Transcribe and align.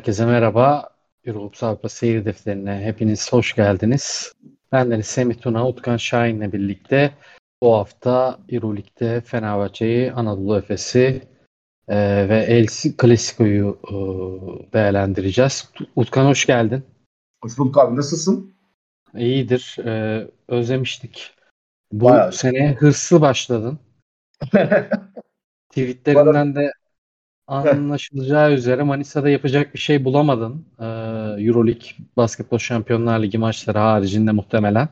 Herkese 0.00 0.26
merhaba. 0.26 0.88
Europe 1.24 1.66
Avrupa 1.66 1.88
Seyir 1.88 2.24
Defteri'ne 2.24 2.80
hepiniz 2.84 3.32
hoş 3.32 3.54
geldiniz. 3.54 4.32
Bendeniz 4.72 5.06
Semih 5.06 5.34
Tuna, 5.34 5.68
Utkan 5.68 5.96
Şahin'le 5.96 6.52
birlikte 6.52 7.14
bu 7.62 7.74
hafta 7.74 8.38
Euroleague'de 8.48 9.20
Fenerbahçe'yi, 9.20 10.12
Anadolu 10.12 10.58
Efes'i 10.58 11.28
e, 11.88 12.28
ve 12.28 12.38
El 12.38 12.66
Clasico'yu 13.00 13.78
e, 13.88 13.94
değerlendireceğiz. 14.72 15.72
Utkan 15.96 16.26
hoş 16.26 16.46
geldin. 16.46 16.84
Hoş 17.44 17.58
bulduk 17.58 17.78
abi. 17.78 17.96
Nasılsın? 17.96 18.54
İyidir. 19.14 19.76
E, 19.84 20.26
özlemiştik. 20.48 21.34
Bu 21.92 22.04
Bayağı. 22.04 22.32
sene 22.32 22.76
hırslı 22.78 23.20
başladın. 23.20 23.78
Tweetlerinden 25.70 26.54
de 26.54 26.72
anlaşılacağı 27.50 28.52
üzere 28.52 28.82
Manisa'da 28.82 29.28
yapacak 29.28 29.74
bir 29.74 29.78
şey 29.78 30.04
bulamadın. 30.04 30.64
Ee, 30.78 30.84
Euroleague 31.44 31.88
Basketbol 32.16 32.58
Şampiyonlar 32.58 33.22
Ligi 33.22 33.38
maçları 33.38 33.78
haricinde 33.78 34.32
muhtemelen. 34.32 34.88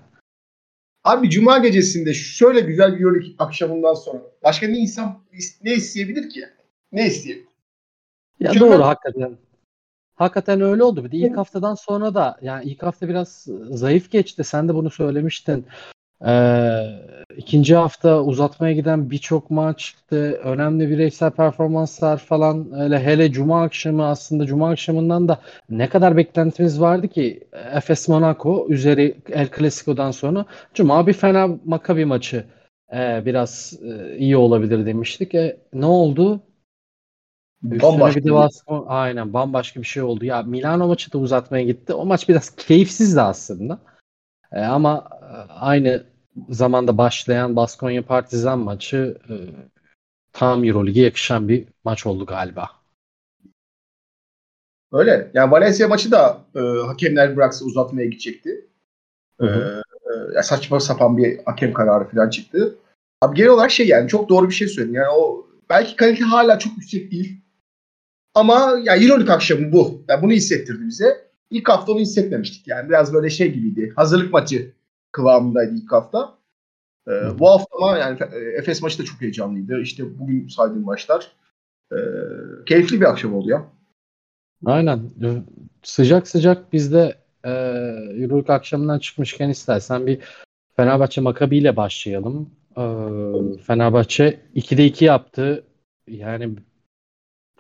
Abi 1.05 1.30
Cuma 1.30 1.59
gecesinde 1.59 2.15
şöyle 2.15 2.61
güzel 2.61 2.95
bir 2.95 3.01
Euroleague 3.01 3.35
akşamından 3.39 3.95
sonra 3.95 4.23
başka 4.45 4.66
ne 4.66 4.79
insan 4.79 5.19
ne 5.63 5.75
isteyebilir 5.75 6.30
ki? 6.30 6.45
Ne 6.93 7.07
isteyebilir? 7.07 7.49
Ya 8.41 8.52
Çünkü 8.52 8.66
doğru 8.66 8.83
hakikaten. 8.83 9.38
Hakikaten 10.15 10.60
öyle 10.60 10.82
oldu. 10.82 11.04
Bir 11.04 11.10
de 11.10 11.16
ilk 11.16 11.37
haftadan 11.37 11.75
sonra 11.75 12.15
da 12.15 12.38
yani 12.43 12.65
ilk 12.65 12.82
hafta 12.82 13.09
biraz 13.09 13.47
zayıf 13.71 14.10
geçti. 14.10 14.45
Sen 14.45 14.69
de 14.69 14.75
bunu 14.75 14.91
söylemiştin. 14.91 15.66
Ee, 16.27 16.83
ikinci 17.37 17.77
hafta 17.77 18.23
uzatmaya 18.23 18.73
giden 18.73 19.11
birçok 19.11 19.51
maçtı. 19.51 20.33
Önemli 20.33 20.91
bireysel 20.91 21.30
performanslar 21.30 22.19
falan. 22.19 22.69
Hele, 22.77 23.05
hele 23.05 23.33
Cuma 23.33 23.63
akşamı 23.63 24.07
aslında 24.07 24.47
Cuma 24.47 24.71
akşamından 24.71 25.29
da 25.29 25.41
ne 25.71 25.88
kadar 25.88 26.16
beklentimiz 26.16 26.80
vardı 26.80 27.09
ki 27.09 27.49
Efes 27.73 28.09
Monaco 28.09 28.66
üzeri 28.69 29.16
El 29.30 29.49
Clasico'dan 29.59 30.10
sonra 30.10 30.45
Cuma 30.75 31.07
bir 31.07 31.13
fena 31.13 31.49
Makabi 31.65 32.05
maçı 32.05 32.45
e, 32.93 33.23
biraz 33.27 33.79
e, 33.82 34.16
iyi 34.16 34.37
olabilir 34.37 34.87
demiştik. 34.87 35.35
E, 35.35 35.57
ne 35.73 35.87
oldu? 35.87 36.41
Bambaşka 37.63 38.21
bir 38.21 38.25
de 38.25 38.32
baskı, 38.32 38.75
aynen 38.87 39.32
bambaşka 39.32 39.80
bir 39.80 39.87
şey 39.87 40.03
oldu. 40.03 40.25
Ya 40.25 40.43
Milano 40.43 40.88
maçı 40.88 41.13
da 41.13 41.19
uzatmaya 41.19 41.65
gitti. 41.65 41.95
O 41.95 42.07
maç 42.07 42.29
biraz 42.29 42.57
keyifsizdi 42.57 43.21
aslında. 43.21 43.79
E, 44.53 44.60
ama 44.60 45.09
aynı 45.48 46.04
zamanda 46.48 46.98
başlayan 46.98 47.57
Baskonya 47.57 48.07
Partizan 48.07 48.59
maçı 48.59 49.18
e, 49.29 49.35
tam 50.32 50.65
Euroleague'e 50.65 51.04
yakışan 51.04 51.48
bir 51.48 51.65
maç 51.85 52.07
oldu 52.07 52.26
galiba. 52.26 52.70
Öyle. 54.93 55.30
Yani 55.35 55.51
Valencia 55.51 55.88
maçı 55.88 56.10
da 56.10 56.40
e, 56.54 56.60
hakemler 56.87 57.37
bıraksa 57.37 57.65
uzatmaya 57.65 58.07
gidecekti. 58.07 58.68
E, 59.40 59.46
e, 60.38 60.43
saçma 60.43 60.80
sapan 60.80 61.18
bir 61.18 61.38
hakem 61.45 61.73
kararı 61.73 62.09
falan 62.09 62.30
çıktı. 62.30 62.79
Abi 63.20 63.37
genel 63.37 63.51
olarak 63.51 63.70
şey 63.70 63.88
yani 63.88 64.09
çok 64.09 64.28
doğru 64.28 64.48
bir 64.48 64.54
şey 64.54 64.69
söyledin. 64.69 64.94
Yani 64.94 65.09
o 65.09 65.47
belki 65.70 65.97
kalite 65.97 66.25
hala 66.25 66.59
çok 66.59 66.72
yüksek 66.76 67.12
değil. 67.12 67.41
Ama 68.34 68.78
ya 68.82 68.97
Euroleague 68.97 69.34
akşamı 69.34 69.72
bu. 69.72 70.03
Yani 70.09 70.22
bunu 70.22 70.32
hissettirdi 70.32 70.87
bize. 70.87 71.28
İlk 71.50 71.69
hafta 71.69 71.92
onu 71.92 72.00
hissetmemiştik 72.00 72.69
yani. 72.69 72.88
Biraz 72.88 73.15
böyle 73.15 73.31
şey 73.31 73.53
gibiydi. 73.53 73.92
Hazırlık 73.97 74.32
maçı 74.32 74.72
kıvamındaydı 75.12 75.74
ilk 75.74 75.92
hafta. 75.92 76.38
Ee, 77.08 77.38
bu 77.38 77.50
hafta 77.50 77.76
ama 77.76 77.98
yani 77.98 78.19
e, 78.32 78.38
Efes 78.38 78.82
maçı 78.82 78.98
da 78.98 79.04
çok 79.04 79.20
heyecanlıydı. 79.20 79.80
İşte 79.80 80.19
bugün 80.19 80.48
saydığım 80.48 80.84
maçlar. 80.84 81.32
Ee, 81.92 81.96
keyifli 82.66 83.00
bir 83.00 83.06
akşam 83.06 83.34
oldu 83.34 83.50
ya. 83.50 83.66
Aynen. 84.64 85.10
Sıcak 85.82 86.28
sıcak 86.28 86.72
bizde 86.72 87.18
e, 87.44 87.50
Euroleague 88.22 88.54
akşamından 88.54 88.98
çıkmışken 88.98 89.48
istersen 89.48 90.06
bir 90.06 90.18
Fenerbahçe 90.76 91.20
Makabi 91.20 91.58
ile 91.58 91.76
başlayalım. 91.76 92.50
E, 92.76 92.82
Fenerbahçe 93.62 94.41
2'de 94.54 94.86
2 94.86 95.04
yaptı. 95.04 95.64
Yani 96.06 96.56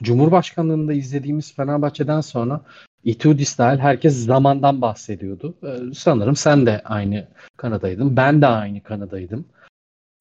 Cumhurbaşkanlığında 0.02 0.92
izlediğimiz 0.92 1.54
Fenerbahçe'den 1.54 2.20
sonra 2.20 2.60
Itudis 3.04 3.58
dahil 3.58 3.78
herkes 3.78 4.26
zamandan 4.26 4.80
bahsediyordu. 4.80 5.54
Ee, 5.64 5.94
sanırım 5.94 6.36
sen 6.36 6.66
de 6.66 6.82
aynı 6.84 7.26
kanadaydın. 7.56 8.16
Ben 8.16 8.42
de 8.42 8.46
aynı 8.46 8.82
kanadaydım. 8.82 9.44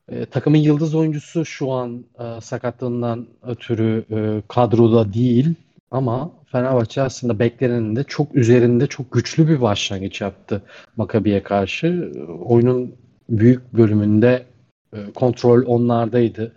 Ee, 0.10 0.26
takımın 0.26 0.58
yıldız 0.58 0.96
oyuncusu 0.96 1.46
şu 1.46 1.72
an 1.72 2.06
e, 2.20 2.42
sakatlığından 2.42 3.28
ötürü 3.44 4.06
e, 4.12 4.42
kadroda 4.48 5.14
değil 5.14 5.56
ama 5.92 6.32
Fenerbahçe 6.52 7.02
aslında 7.02 7.40
beklenenin 7.40 7.96
de 7.96 8.04
çok 8.04 8.36
üzerinde 8.36 8.88
çok 8.88 9.12
güçlü 9.12 9.48
bir 9.48 9.62
başlangıç 9.62 10.22
yaptı 10.22 10.62
Makabi'ye 10.98 11.44
karşı. 11.44 12.12
Oyunun 12.46 12.96
büyük 13.30 13.74
bölümünde 13.74 14.46
e, 14.94 14.98
kontrol 15.16 15.66
onlardaydı. 15.66 16.52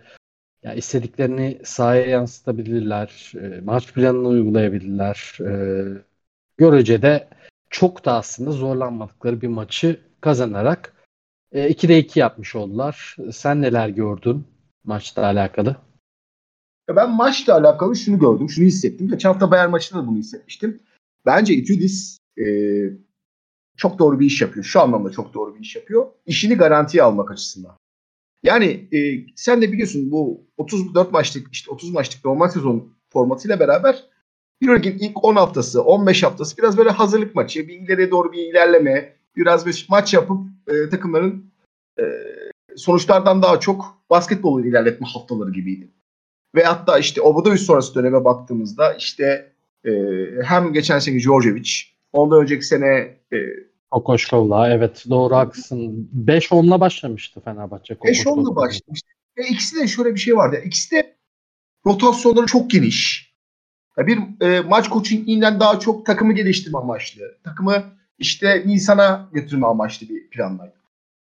Ya 0.63 0.73
istediklerini 0.73 1.59
sahaya 1.63 2.05
yansıtabilirler, 2.05 3.31
e, 3.41 3.61
maç 3.61 3.93
planını 3.93 4.27
uygulayabilirler. 4.27 5.37
E, 6.59 6.63
görece 6.63 7.01
de 7.01 7.29
çok 7.69 8.05
da 8.05 8.13
aslında 8.13 8.51
zorlanmadıkları 8.51 9.41
bir 9.41 9.47
maçı 9.47 10.01
kazanarak 10.21 10.93
e, 11.51 11.71
2'de 11.71 11.99
2 11.99 12.19
yapmış 12.19 12.55
oldular. 12.55 13.17
Sen 13.31 13.61
neler 13.61 13.89
gördün 13.89 14.47
maçla 14.83 15.23
alakalı? 15.25 15.75
Ben 16.95 17.11
maçla 17.11 17.55
alakalı 17.55 17.95
şunu 17.95 18.19
gördüm, 18.19 18.49
şunu 18.49 18.65
hissettim. 18.65 19.07
Geçen 19.07 19.29
hafta 19.29 19.51
Bayern 19.51 19.69
maçında 19.69 20.03
da 20.03 20.07
bunu 20.07 20.17
hissetmiştim. 20.17 20.79
Bence 21.25 21.53
Itudis 21.53 22.17
e, 22.39 22.45
çok 23.77 23.99
doğru 23.99 24.19
bir 24.19 24.25
iş 24.25 24.41
yapıyor. 24.41 24.65
Şu 24.65 24.81
anlamda 24.81 25.11
çok 25.11 25.33
doğru 25.33 25.55
bir 25.55 25.59
iş 25.59 25.75
yapıyor. 25.75 26.07
İşini 26.25 26.55
garantiye 26.55 27.03
almak 27.03 27.31
açısından. 27.31 27.77
Yani 28.43 28.65
e, 28.93 29.25
sen 29.35 29.61
de 29.61 29.71
biliyorsun 29.71 30.11
bu 30.11 30.47
34 30.57 31.11
maçlık 31.11 31.47
işte 31.53 31.71
30 31.71 31.91
maçlık 31.91 32.25
normal 32.25 32.47
sezon 32.47 32.93
formatıyla 33.09 33.59
beraber 33.59 34.03
Euroleague'in 34.61 34.99
ilk 34.99 35.23
10 35.23 35.35
haftası, 35.35 35.83
15 35.83 36.23
haftası 36.23 36.57
biraz 36.57 36.77
böyle 36.77 36.89
hazırlık 36.89 37.35
maçı, 37.35 37.67
bir 37.67 37.79
ileriye 37.79 38.11
doğru 38.11 38.31
bir 38.31 38.43
ilerleme, 38.43 39.13
biraz 39.35 39.65
bir 39.65 39.85
maç 39.89 40.13
yapıp 40.13 40.41
e, 40.67 40.89
takımların 40.89 41.51
e, 41.99 42.03
sonuçlardan 42.75 43.41
daha 43.41 43.59
çok 43.59 43.97
basketbolu 44.09 44.65
ilerletme 44.65 45.07
haftaları 45.07 45.51
gibiydi. 45.51 45.91
Ve 46.55 46.63
hatta 46.63 46.99
işte 46.99 47.21
Obradoviç 47.21 47.61
sonrası 47.61 47.95
döneme 47.95 48.25
baktığımızda 48.25 48.93
işte 48.93 49.53
e, 49.85 49.91
hem 50.43 50.73
geçen 50.73 50.99
sene 50.99 51.19
Djordjevic, 51.19 51.71
ondan 52.13 52.41
önceki 52.41 52.65
sene 52.65 53.17
e, 53.33 53.37
Kokoşkov'la 53.91 54.69
evet 54.69 55.05
doğru 55.09 55.35
haklısın. 55.35 56.09
5-10'la 56.25 56.79
başlamıştı 56.79 57.41
Fenerbahçe. 57.45 57.93
5-10'la 57.93 58.55
başlamıştı. 58.55 59.07
Ve 59.37 59.47
ikisi 59.47 59.75
de 59.75 59.87
şöyle 59.87 60.15
bir 60.15 60.19
şey 60.19 60.35
vardı. 60.35 60.61
İkisi 60.65 60.91
de 60.95 61.15
rotasyonları 61.85 62.45
çok 62.45 62.71
geniş. 62.71 63.30
Bir 63.97 64.19
e, 64.41 64.61
maç 64.61 64.89
coachinginden 64.89 65.59
daha 65.59 65.79
çok 65.79 66.05
takımı 66.05 66.33
geliştirme 66.33 66.77
amaçlı. 66.77 67.23
Takımı 67.43 67.83
işte 68.19 68.63
Nisan'a 68.65 69.29
götürme 69.33 69.67
amaçlı 69.67 70.09
bir 70.09 70.29
planlaydı. 70.29 70.73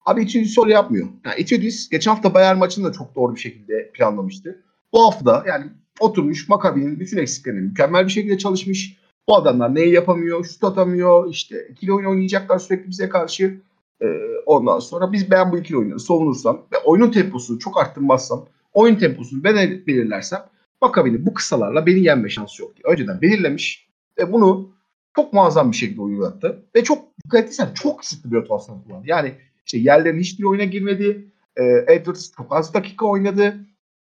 Abi 0.06 0.22
Etudis 0.22 0.54
soru 0.54 0.70
yapmıyor. 0.70 1.08
Yani 1.26 1.36
Etudis 1.38 1.90
geçen 1.90 2.12
hafta 2.12 2.34
Bayern 2.34 2.58
maçını 2.58 2.88
da 2.88 2.92
çok 2.92 3.16
doğru 3.16 3.36
bir 3.36 3.40
şekilde 3.40 3.92
planlamıştı. 3.94 4.64
Bu 4.94 5.06
hafta 5.06 5.44
yani 5.48 5.66
oturmuş 6.00 6.50
Makabi'nin 6.50 7.00
bütün 7.00 7.18
eksiklerini 7.18 7.62
mükemmel 7.62 8.06
bir 8.06 8.12
şekilde 8.12 8.38
çalışmış. 8.38 8.98
Bu 9.28 9.36
adamlar 9.36 9.76
neyi 9.76 9.94
yapamıyor, 9.94 10.46
şut 10.46 10.64
atamıyor, 10.64 11.30
işte 11.30 11.68
ikili 11.72 11.94
oyun 11.94 12.08
oynayacaklar 12.08 12.60
sürekli 12.60 12.90
bize 12.90 13.10
karşı. 13.10 13.62
Ee, 14.02 14.06
ondan 14.46 14.80
sonra 14.80 15.12
biz 15.12 15.32
ben 15.32 15.52
bu 15.52 15.58
ikili 15.58 15.78
oyunu 15.78 16.00
savunursam 16.00 16.62
ve 16.74 16.78
oyunun 16.78 17.12
temposunu 17.12 17.60
çok 17.60 17.82
arttırmazsam, 17.82 18.46
oyun 18.74 18.96
temposunu 18.96 19.44
ben 19.44 19.56
belirlersem 19.88 20.40
Makabi'nin 20.82 21.26
bu 21.26 21.34
kısalarla 21.34 21.86
beni 21.86 22.00
yenme 22.00 22.30
şansı 22.30 22.62
yok 22.62 22.76
diye. 22.76 22.94
Önceden 22.94 23.22
belirlemiş 23.22 23.88
ve 24.18 24.34
bunu 24.34 24.72
çok 25.16 25.34
muazzam 25.34 25.72
bir 25.72 25.78
şekilde 25.78 26.02
uygulattı. 26.02 26.66
Ve 26.76 26.84
çok 26.84 27.18
dikkat 27.26 27.46
etsen 27.46 27.74
çok 27.74 28.00
kısıtlı 28.00 28.32
bir 28.32 28.36
rotasyon 28.36 28.82
kullandı. 28.82 29.08
Yani 29.08 29.34
işte 29.66 29.78
yerlerin 29.78 30.20
hiçbir 30.20 30.44
oyuna 30.44 30.64
girmedi. 30.64 31.32
E, 31.58 31.64
Edwards 31.88 32.32
çok 32.38 32.56
az 32.56 32.74
dakika 32.74 33.06
oynadı. 33.06 33.56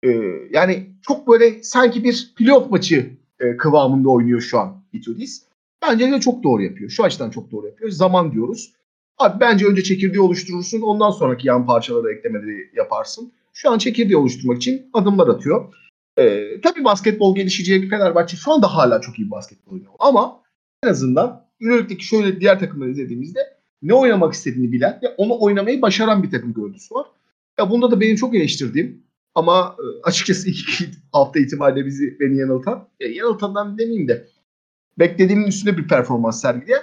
E, 0.03 0.09
yani 0.51 0.89
çok 1.01 1.27
böyle 1.27 1.63
sanki 1.63 2.03
bir 2.03 2.33
playoff 2.37 2.71
maçı 2.71 3.17
e, 3.39 3.57
kıvamında 3.57 4.09
oynuyor 4.09 4.41
şu 4.41 4.59
an 4.59 4.83
Itudis. 4.93 5.43
Bence 5.81 6.11
de 6.11 6.19
çok 6.19 6.43
doğru 6.43 6.63
yapıyor. 6.63 6.89
Şu 6.89 7.03
açıdan 7.03 7.29
çok 7.29 7.51
doğru 7.51 7.65
yapıyor. 7.67 7.91
Zaman 7.91 8.31
diyoruz. 8.31 8.73
Abi 9.17 9.39
bence 9.39 9.65
önce 9.65 9.83
çekirdeği 9.83 10.21
oluşturursun. 10.21 10.81
Ondan 10.81 11.11
sonraki 11.11 11.47
yan 11.47 11.65
parçaları 11.65 12.13
eklemeleri 12.13 12.71
yaparsın. 12.75 13.31
Şu 13.53 13.71
an 13.71 13.77
çekirdeği 13.77 14.17
oluşturmak 14.17 14.57
için 14.57 14.89
adımlar 14.93 15.27
atıyor. 15.27 15.73
Ee, 16.19 16.61
tabii 16.63 16.83
basketbol 16.83 17.35
gelişecek. 17.35 17.89
Fenerbahçe 17.89 18.37
şu 18.37 18.51
anda 18.51 18.75
hala 18.75 19.01
çok 19.01 19.19
iyi 19.19 19.31
basketbol 19.31 19.71
oynuyor. 19.71 19.91
Ama 19.99 20.41
en 20.83 20.89
azından 20.89 21.45
Euroleague'deki 21.61 22.05
şöyle 22.05 22.41
diğer 22.41 22.59
takımları 22.59 22.89
izlediğimizde 22.89 23.39
ne 23.81 23.93
oynamak 23.93 24.33
istediğini 24.33 24.71
bilen 24.71 24.99
ve 25.03 25.07
onu 25.07 25.41
oynamayı 25.41 25.81
başaran 25.81 26.23
bir 26.23 26.31
takım 26.31 26.53
görüntüsü 26.53 26.95
var. 26.95 27.05
Ya 27.59 27.69
bunda 27.69 27.91
da 27.91 28.01
benim 28.01 28.15
çok 28.15 28.35
eleştirdiğim 28.35 29.03
ama 29.35 29.75
e, 29.79 29.85
açıkçası 30.03 30.49
iki 30.49 30.85
hafta 31.11 31.39
itibariyle 31.39 31.85
bizi 31.85 32.19
beni 32.19 32.37
yanıltan, 32.37 32.87
ya 32.99 33.09
yanıltandan 33.09 33.77
demeyeyim 33.77 34.07
de 34.07 34.27
beklediğimin 34.99 35.47
üstünde 35.47 35.77
bir 35.77 35.87
performans 35.87 36.41
sergileyen 36.41 36.81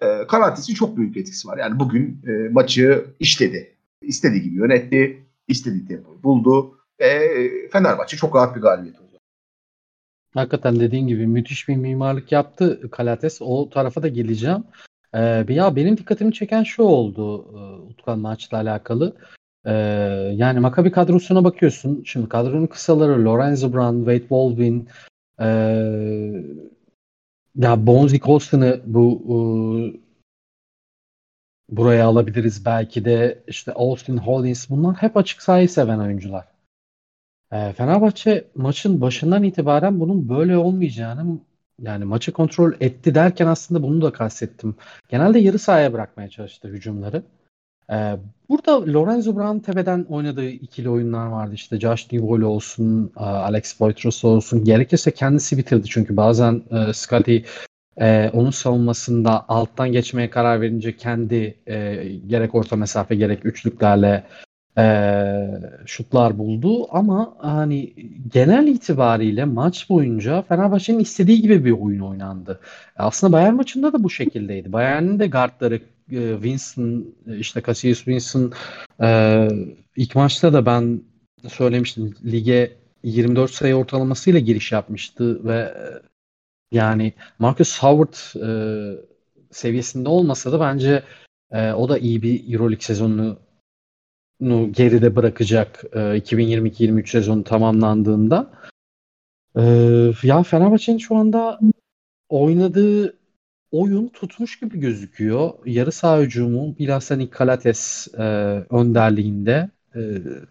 e, 0.00 0.26
Karates'in 0.26 0.74
çok 0.74 0.96
büyük 0.96 1.16
etkisi 1.16 1.48
var. 1.48 1.58
Yani 1.58 1.80
bugün 1.80 2.22
e, 2.26 2.48
maçı 2.48 3.04
işledi. 3.20 3.76
İstediği 4.02 4.42
gibi 4.42 4.54
yönetti. 4.54 5.26
istediği 5.48 5.86
tempoyu 5.86 6.22
buldu. 6.22 6.79
E, 7.00 7.68
Fenerbahçe 7.68 8.16
çok 8.16 8.36
rahat 8.36 8.56
bir 8.56 8.60
galibiyet 8.60 9.00
oldu. 9.00 9.18
Hakikaten 10.34 10.80
dediğin 10.80 11.06
gibi 11.06 11.26
müthiş 11.26 11.68
bir 11.68 11.76
mimarlık 11.76 12.32
yaptı 12.32 12.90
Kalates. 12.90 13.42
O 13.42 13.70
tarafa 13.70 14.02
da 14.02 14.08
geleceğim. 14.08 14.64
Ee, 15.14 15.44
ya 15.48 15.76
benim 15.76 15.96
dikkatimi 15.96 16.32
çeken 16.32 16.62
şu 16.62 16.82
oldu 16.82 17.44
e, 17.58 17.90
Utkan 17.90 18.18
maçla 18.18 18.58
alakalı. 18.58 19.16
Ee, 19.64 19.72
yani 20.34 20.60
Maccabi 20.60 20.92
kadrosuna 20.92 21.44
bakıyorsun. 21.44 22.02
Şimdi 22.06 22.28
kadronun 22.28 22.66
kısaları 22.66 23.24
Lorenzo 23.24 23.72
Brown, 23.72 23.98
Wade 23.98 24.30
Baldwin, 24.30 24.88
ee, 25.40 25.46
ya 27.56 27.86
Bonzi 27.86 28.20
Colston'ı 28.20 28.80
bu 28.86 29.22
e, 29.26 29.36
buraya 31.68 32.06
alabiliriz 32.06 32.64
belki 32.64 33.04
de 33.04 33.42
işte 33.46 33.72
Austin 33.72 34.16
Hollins 34.16 34.70
bunlar 34.70 34.96
hep 34.96 35.16
açık 35.16 35.42
sahayı 35.42 35.68
seven 35.68 35.98
oyuncular. 35.98 36.44
E, 37.52 37.72
Fenerbahçe 37.72 38.44
maçın 38.54 39.00
başından 39.00 39.42
itibaren 39.42 40.00
bunun 40.00 40.28
böyle 40.28 40.56
olmayacağını 40.56 41.38
yani 41.82 42.04
maçı 42.04 42.32
kontrol 42.32 42.72
etti 42.80 43.14
derken 43.14 43.46
aslında 43.46 43.82
bunu 43.82 44.02
da 44.02 44.12
kastettim. 44.12 44.74
Genelde 45.08 45.38
yarı 45.38 45.58
sahaya 45.58 45.92
bırakmaya 45.92 46.28
çalıştı 46.28 46.68
hücumları. 46.68 47.22
Ee, 47.92 48.16
burada 48.48 48.92
Lorenzo 48.92 49.36
Brown 49.36 49.58
tepeden 49.58 50.06
oynadığı 50.08 50.48
ikili 50.48 50.90
oyunlar 50.90 51.26
vardı. 51.26 51.54
İşte 51.54 51.80
Josh 51.80 52.12
Nivol 52.12 52.40
olsun, 52.40 53.12
Alex 53.16 53.80
Boytros 53.80 54.24
olsun. 54.24 54.64
Gerekirse 54.64 55.10
kendisi 55.10 55.58
bitirdi 55.58 55.86
çünkü 55.88 56.16
bazen 56.16 56.62
e, 56.70 56.92
Scotty 56.92 57.38
e, 58.00 58.30
onun 58.32 58.50
savunmasında 58.50 59.44
alttan 59.48 59.92
geçmeye 59.92 60.30
karar 60.30 60.60
verince 60.60 60.96
kendi 60.96 61.54
e, 61.66 62.04
gerek 62.26 62.54
orta 62.54 62.76
mesafe 62.76 63.14
gerek 63.14 63.46
üçlüklerle 63.46 64.24
e, 64.78 64.82
şutlar 65.86 66.38
buldu 66.38 66.86
ama 66.90 67.34
hani 67.38 67.94
genel 68.32 68.66
itibariyle 68.66 69.44
maç 69.44 69.90
boyunca 69.90 70.42
Fenerbahçe'nin 70.42 70.98
istediği 70.98 71.42
gibi 71.42 71.64
bir 71.64 71.72
oyun 71.72 72.00
oynandı. 72.00 72.60
Aslında 72.96 73.32
Bayern 73.32 73.54
maçında 73.54 73.92
da 73.92 74.04
bu 74.04 74.10
şekildeydi. 74.10 74.72
Bayern'in 74.72 75.18
de 75.18 75.26
guardları 75.26 75.80
e, 76.12 76.32
Winston 76.32 77.14
işte 77.38 77.62
Cassius 77.66 77.98
Winston 77.98 78.52
e, 79.02 79.48
ilk 79.96 80.14
maçta 80.14 80.52
da 80.52 80.66
ben 80.66 81.02
söylemiştim 81.48 82.14
lige 82.24 82.76
24 83.02 83.50
sayı 83.50 83.74
ortalamasıyla 83.74 84.40
giriş 84.40 84.72
yapmıştı 84.72 85.44
ve 85.44 85.74
yani 86.72 87.12
Marcus 87.38 87.78
Howard 87.82 88.14
e, 88.46 88.50
seviyesinde 89.50 90.08
olmasa 90.08 90.52
da 90.52 90.60
bence 90.60 91.02
e, 91.52 91.72
o 91.72 91.88
da 91.88 91.98
iyi 91.98 92.22
bir 92.22 92.52
EuroLeague 92.54 92.80
sezonunu 92.84 93.38
geride 94.70 95.16
bırakacak 95.16 95.84
e, 95.92 95.98
2022-23 95.98 97.10
sezonu 97.10 97.44
tamamlandığında. 97.44 98.50
E, 99.56 99.62
ya 100.22 100.42
Fenerbahçe'nin 100.42 100.98
şu 100.98 101.16
anda 101.16 101.60
oynadığı 102.28 103.16
oyun 103.70 104.08
tutmuş 104.08 104.60
gibi 104.60 104.80
gözüküyor. 104.80 105.50
Yarı 105.66 105.92
saha 105.92 106.20
hücumu 106.20 106.78
bilhassa 106.78 107.16
Nikolates 107.16 108.08
e, 108.14 108.22
önderliğinde 108.70 109.70
e, 109.94 110.00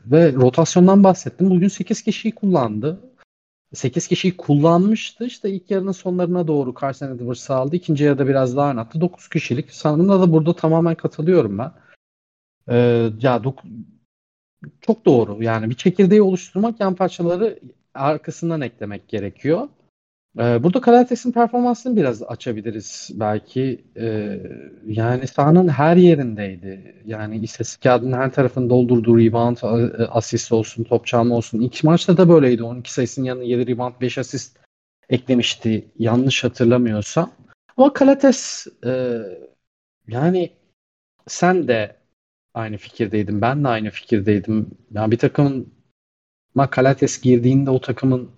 ve 0.06 0.34
rotasyondan 0.34 1.04
bahsettim. 1.04 1.50
Bugün 1.50 1.68
8 1.68 2.02
kişiyi 2.02 2.32
kullandı. 2.32 3.00
8 3.74 4.08
kişiyi 4.08 4.38
kullanmıştı. 4.38 5.26
İşte 5.26 5.50
ilk 5.50 5.72
yarının 5.72 5.92
sonlarına 5.92 6.48
doğru 6.48 6.74
Carson 6.82 7.16
Edwards 7.16 7.52
aldı. 7.52 7.76
İkinci 7.76 8.04
yarıda 8.04 8.28
biraz 8.28 8.58
daha 8.58 8.68
oynattı. 8.70 9.02
9 9.02 9.30
kişilik. 9.30 9.72
Sanırım 9.72 10.10
da 10.10 10.32
burada 10.32 10.56
tamamen 10.56 10.96
katılıyorum 10.96 11.58
ben. 11.58 11.72
Ee, 12.70 12.76
ya 13.22 13.36
dok- 13.38 13.64
çok 14.82 15.06
doğru. 15.06 15.44
Yani 15.44 15.70
bir 15.70 15.76
çekirdeği 15.76 16.22
oluşturmak 16.22 16.80
yan 16.80 16.96
parçaları 16.96 17.60
arkasından 17.94 18.62
eklemek 18.62 19.08
gerekiyor. 19.08 19.68
Ee, 20.40 20.64
burada 20.64 20.82
Kalates'in 20.82 21.32
performansını 21.32 21.96
biraz 21.96 22.24
açabiliriz 22.24 23.10
belki. 23.14 23.86
Ee, 23.98 24.40
yani 24.86 25.28
sahanın 25.28 25.68
her 25.68 25.96
yerindeydi. 25.96 26.96
Yani 27.06 27.38
istatistik 27.38 27.84
kağıdının 27.84 28.18
her 28.18 28.32
tarafını 28.34 28.70
doldurduğu 28.70 29.18
rebound, 29.20 29.58
asist 30.10 30.52
olsun, 30.52 30.84
top 30.84 31.06
çalma 31.08 31.36
olsun. 31.36 31.62
İlk 31.62 31.84
maçta 31.84 32.18
da 32.18 32.30
böyleydi. 32.30 32.64
12 32.64 32.94
sayısının 32.94 33.26
yanına 33.26 33.44
7 33.44 33.68
rebound, 33.68 33.94
5 34.02 34.18
asist 34.18 34.58
eklemişti. 35.10 35.88
Yanlış 36.00 36.44
hatırlamıyorsam. 36.44 37.32
Ama 37.78 37.94
Kalates 37.94 38.68
e, 38.86 39.22
yani 40.08 40.52
sen 41.28 41.68
de 41.68 41.99
aynı 42.54 42.78
fikirdeydin. 42.78 43.42
Ben 43.42 43.64
de 43.64 43.68
aynı 43.68 43.90
fikirdeydim. 43.90 44.72
Yani 44.92 45.12
bir 45.12 45.18
takımın 45.18 45.74
Kalates 46.72 47.22
girdiğinde 47.22 47.70
o 47.70 47.82
takımın 47.82 48.30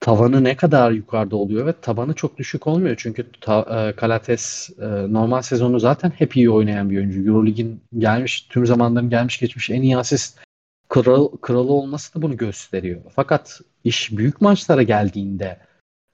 tavanı 0.00 0.44
ne 0.44 0.56
kadar 0.56 0.90
yukarıda 0.90 1.36
oluyor 1.36 1.66
ve 1.66 1.72
tabanı 1.80 2.14
çok 2.14 2.38
düşük 2.38 2.66
olmuyor. 2.66 2.94
Çünkü 2.98 3.26
ta, 3.40 3.60
e, 3.60 3.96
Kalates 3.96 4.70
e, 4.78 4.86
normal 5.12 5.42
sezonu 5.42 5.80
zaten 5.80 6.10
hep 6.10 6.36
iyi 6.36 6.50
oynayan 6.50 6.90
bir 6.90 6.98
oyuncu. 6.98 7.26
Eurolig'in 7.26 7.82
gelmiş 7.98 8.42
tüm 8.42 8.66
zamanların 8.66 9.10
gelmiş 9.10 9.40
geçmiş 9.40 9.70
en 9.70 9.82
iyi 9.82 9.96
asist 9.96 10.40
kral, 10.88 11.28
kralı 11.28 11.72
olması 11.72 12.14
da 12.14 12.22
bunu 12.22 12.36
gösteriyor. 12.36 13.00
Fakat 13.10 13.60
iş 13.84 14.16
büyük 14.16 14.40
maçlara 14.40 14.82
geldiğinde 14.82 15.58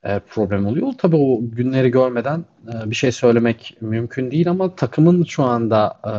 e, 0.05 0.19
problem 0.19 0.67
oluyor. 0.67 0.93
Tabii 0.99 1.17
o 1.17 1.41
günleri 1.43 1.91
görmeden 1.91 2.45
e, 2.69 2.91
bir 2.91 2.97
şey 2.97 3.13
söylemek 3.13 3.77
mümkün 3.81 4.31
değil 4.31 4.51
ama 4.51 4.77
takımın 4.77 5.25
şu 5.25 5.43
anda 5.43 6.01
e, 6.05 6.15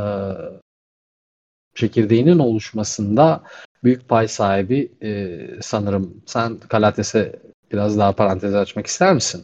çekirdeğinin 1.76 2.40
oluşmasında 2.40 3.44
büyük 3.84 4.10
pay 4.10 4.28
sahibi 4.28 4.92
e, 5.04 5.40
sanırım. 5.62 6.22
Sen 6.26 6.58
Kalates'e 6.58 7.40
biraz 7.72 7.98
daha 7.98 8.12
parantez 8.12 8.56
açmak 8.56 8.88
ister 8.88 9.14
misin? 9.14 9.44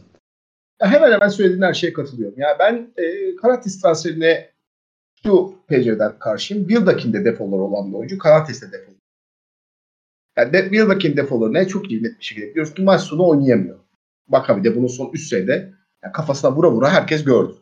Ya 0.82 0.92
hemen 0.92 1.12
hemen 1.12 1.30
söylediğin 1.30 1.62
her 1.62 1.74
şeye 1.74 1.94
katılıyorum. 1.94 2.40
Ya 2.40 2.56
ben 2.60 2.94
e, 2.98 3.36
Karates 3.36 3.82
transferine 3.82 4.50
şu 5.24 5.54
pencereden 5.68 6.20
karşıyım. 6.20 6.68
Wildak'in 6.68 7.14
defoları 7.14 7.62
olan 7.62 7.92
bir 7.92 7.98
oyuncu. 7.98 8.18
Karates'te 8.18 8.72
defoları. 8.72 8.98
Yani 10.38 10.54
de, 10.54 10.62
Wildak'in 10.62 11.18
defoları 11.18 11.54
ne? 11.54 11.68
Çok 11.68 11.92
iyi 11.92 12.04
net 12.04 12.20
bir 12.20 12.26
şekilde 12.26 12.50
biliyoruz 12.50 12.74
ki 12.74 12.82
maç 12.82 13.02
sonu 13.02 13.28
oynayamıyor. 13.28 13.80
Bakabi 14.28 14.64
de 14.64 14.76
bunun 14.76 14.88
son 14.88 15.10
3 15.14 15.28
senede 15.28 15.74
yani 16.04 16.14
kafasına 16.14 16.52
vura 16.52 16.72
vura 16.72 16.90
herkes 16.90 17.24
gördü. 17.24 17.54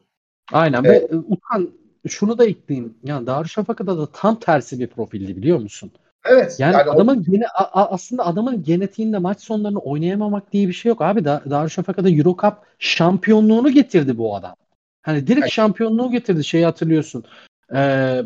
Aynen 0.51 0.84
ve 0.84 1.05
Utan 1.05 1.72
şunu 2.09 2.38
da 2.38 2.45
ekleyeyim. 2.45 2.93
Yani 3.03 3.27
Darüşşafaka'da 3.27 3.97
da 3.97 4.12
tam 4.12 4.39
tersi 4.39 4.79
bir 4.79 4.88
profildi 4.88 5.38
biliyor 5.38 5.59
musun? 5.59 5.91
Evet. 6.25 6.55
Yani, 6.59 6.74
yani 6.74 6.83
adamın 6.83 7.17
o... 7.17 7.24
gene, 7.24 7.47
a, 7.47 7.85
aslında 7.91 8.25
adamın 8.25 8.63
genetiğinde 8.63 9.17
maç 9.17 9.41
sonlarını 9.41 9.79
oynayamamak 9.79 10.53
diye 10.53 10.67
bir 10.67 10.74
şey 10.74 10.89
yok 10.89 11.01
abi. 11.01 11.25
Da, 11.25 11.43
Darüşşafaka'da 11.50 12.09
Euro 12.09 12.38
Cup 12.41 12.53
şampiyonluğunu 12.79 13.69
getirdi 13.71 14.17
bu 14.17 14.35
adam. 14.35 14.55
Hani 15.01 15.27
direkt 15.27 15.41
evet. 15.41 15.51
şampiyonluğu 15.51 16.12
getirdi. 16.12 16.43
Şeyi 16.43 16.65
hatırlıyorsun. 16.65 17.24
E, 17.71 17.75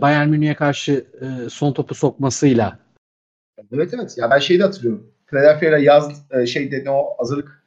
Bayern 0.02 0.30
Münih'e 0.30 0.56
karşı 0.56 1.06
e, 1.22 1.50
son 1.50 1.74
topu 1.74 1.96
sokmasıyla. 1.96 2.80
Evet 3.74 3.94
evet. 3.94 4.18
Ya 4.18 4.30
ben 4.32 4.40
şeyi 4.40 4.60
de 4.60 4.64
hatırlıyorum. 4.64 5.12
Philadelphia'yla 5.26 5.78
yaz 5.78 6.26
e, 6.32 6.46
şeyde 6.46 6.84
ne 6.86 6.90
o 6.90 7.18
hazırlık 7.18 7.60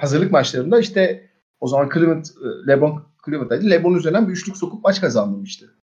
hazırlık 0.00 0.32
maçlarında 0.32 0.80
işte 0.80 1.30
o 1.60 1.68
zaman 1.68 1.90
Cleveland 1.94 2.24
e, 2.24 2.68
LeBron 2.68 3.02
Cleveland'daydı. 3.26 3.70
LeBron 3.70 3.94
üzerinden 3.94 4.28
bir 4.28 4.32
üçlük 4.32 4.56
sokup 4.56 4.84
maç 4.84 5.00
kazandırmıştı. 5.00 5.74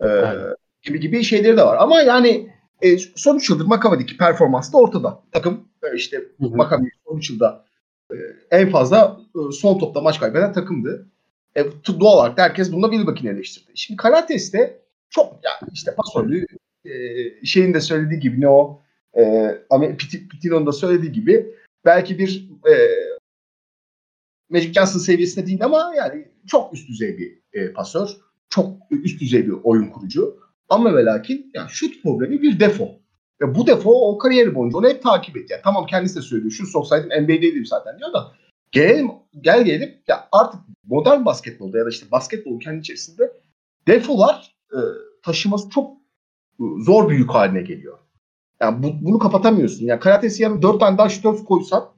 Ee, 0.00 0.06
evet. 0.06 0.56
gibi 0.82 1.00
gibi 1.00 1.24
şeyleri 1.24 1.56
de 1.56 1.62
var. 1.62 1.76
Ama 1.80 2.00
yani 2.00 2.50
e, 2.82 2.98
son 2.98 3.36
3 3.36 3.50
yıldır 3.50 3.64
Makabe'deki 3.64 4.16
performans 4.16 4.72
da 4.72 4.78
ortada. 4.78 5.22
Takım 5.32 5.68
e, 5.82 5.96
işte 5.96 6.24
Makabe 6.38 6.84
son 7.08 7.18
3 7.18 7.30
yılda 7.30 7.64
e, 8.10 8.16
en 8.50 8.70
fazla 8.70 9.20
e, 9.36 9.52
son 9.52 9.78
topta 9.78 10.00
maç 10.00 10.20
kaybeden 10.20 10.52
takımdı. 10.52 11.06
E, 11.56 11.64
doğal 12.00 12.16
olarak 12.16 12.36
da 12.36 12.42
herkes 12.42 12.72
bunda 12.72 12.90
Wilbeck'ini 12.90 13.30
eleştirdi. 13.30 13.70
Şimdi 13.74 13.96
Karates'te 13.96 14.82
çok 15.10 15.32
yani 15.44 15.70
işte 15.72 15.94
pasörlü 15.94 16.46
e, 16.84 16.90
şeyin 17.46 17.74
de 17.74 17.80
söylediği 17.80 18.20
gibi 18.20 18.40
ne 18.40 18.48
o 18.48 18.82
e, 19.18 19.96
Pitino'nun 20.30 20.66
da 20.66 20.72
söylediği 20.72 21.12
gibi 21.12 21.54
belki 21.84 22.18
bir 22.18 22.48
e, 22.68 22.72
Magic 24.52 24.72
Johnson 24.72 24.98
seviyesinde 24.98 25.46
değil 25.46 25.64
ama 25.64 25.92
yani 25.96 26.28
çok 26.46 26.74
üst 26.74 26.88
düzey 26.88 27.18
bir 27.18 27.60
e, 27.60 27.72
pasör. 27.72 28.08
Çok 28.48 28.76
üst 28.90 29.20
düzey 29.20 29.46
bir 29.46 29.54
oyun 29.62 29.90
kurucu. 29.90 30.36
Ama 30.68 30.94
ve 30.96 31.04
lakin 31.04 31.50
yani 31.54 31.70
şut 31.70 32.02
problemi 32.02 32.42
bir 32.42 32.60
defo. 32.60 32.88
Ve 33.42 33.54
bu 33.54 33.66
defo 33.66 33.90
o 33.90 34.18
kariyeri 34.18 34.54
boyunca 34.54 34.78
onu 34.78 34.88
hep 34.88 35.02
takip 35.02 35.36
et. 35.36 35.50
Yani 35.50 35.60
tamam 35.64 35.86
kendisi 35.86 36.16
de 36.16 36.22
söylüyor. 36.22 36.50
Şut 36.50 36.68
soksaydım 36.68 37.24
NBA'deydim 37.24 37.66
zaten 37.66 37.98
diyor 37.98 38.12
da 38.12 38.32
gelelim, 38.72 39.10
gel 39.40 39.64
gelelim 39.64 39.94
ya 40.08 40.28
artık 40.32 40.60
modern 40.84 41.24
basketbolda 41.24 41.78
ya 41.78 41.84
da 41.84 41.88
işte 41.88 42.10
basketbol 42.10 42.60
kendi 42.60 42.80
içerisinde 42.80 43.32
defolar 43.86 44.56
e, 44.72 44.78
taşıması 45.22 45.70
çok 45.70 45.96
e, 46.60 46.64
zor 46.84 47.10
bir 47.10 47.18
yük 47.18 47.30
haline 47.30 47.62
geliyor. 47.62 47.98
Yani 48.60 48.82
bu, 48.82 48.92
bunu 49.00 49.18
kapatamıyorsun. 49.18 49.86
Yani 49.86 50.00
Karatesi 50.00 50.42
yarın 50.42 50.62
4 50.62 50.80
tane 50.80 50.98
daha 50.98 51.08
şutör 51.08 51.36
koysan 51.36 51.91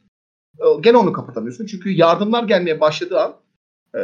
gene 0.81 0.97
onu 0.97 1.13
kapatamıyorsun. 1.13 1.67
Çünkü 1.67 1.91
yardımlar 1.91 2.45
gelmeye 2.45 2.81
başladığı 2.81 3.21
an 3.21 3.35
e, 3.95 4.01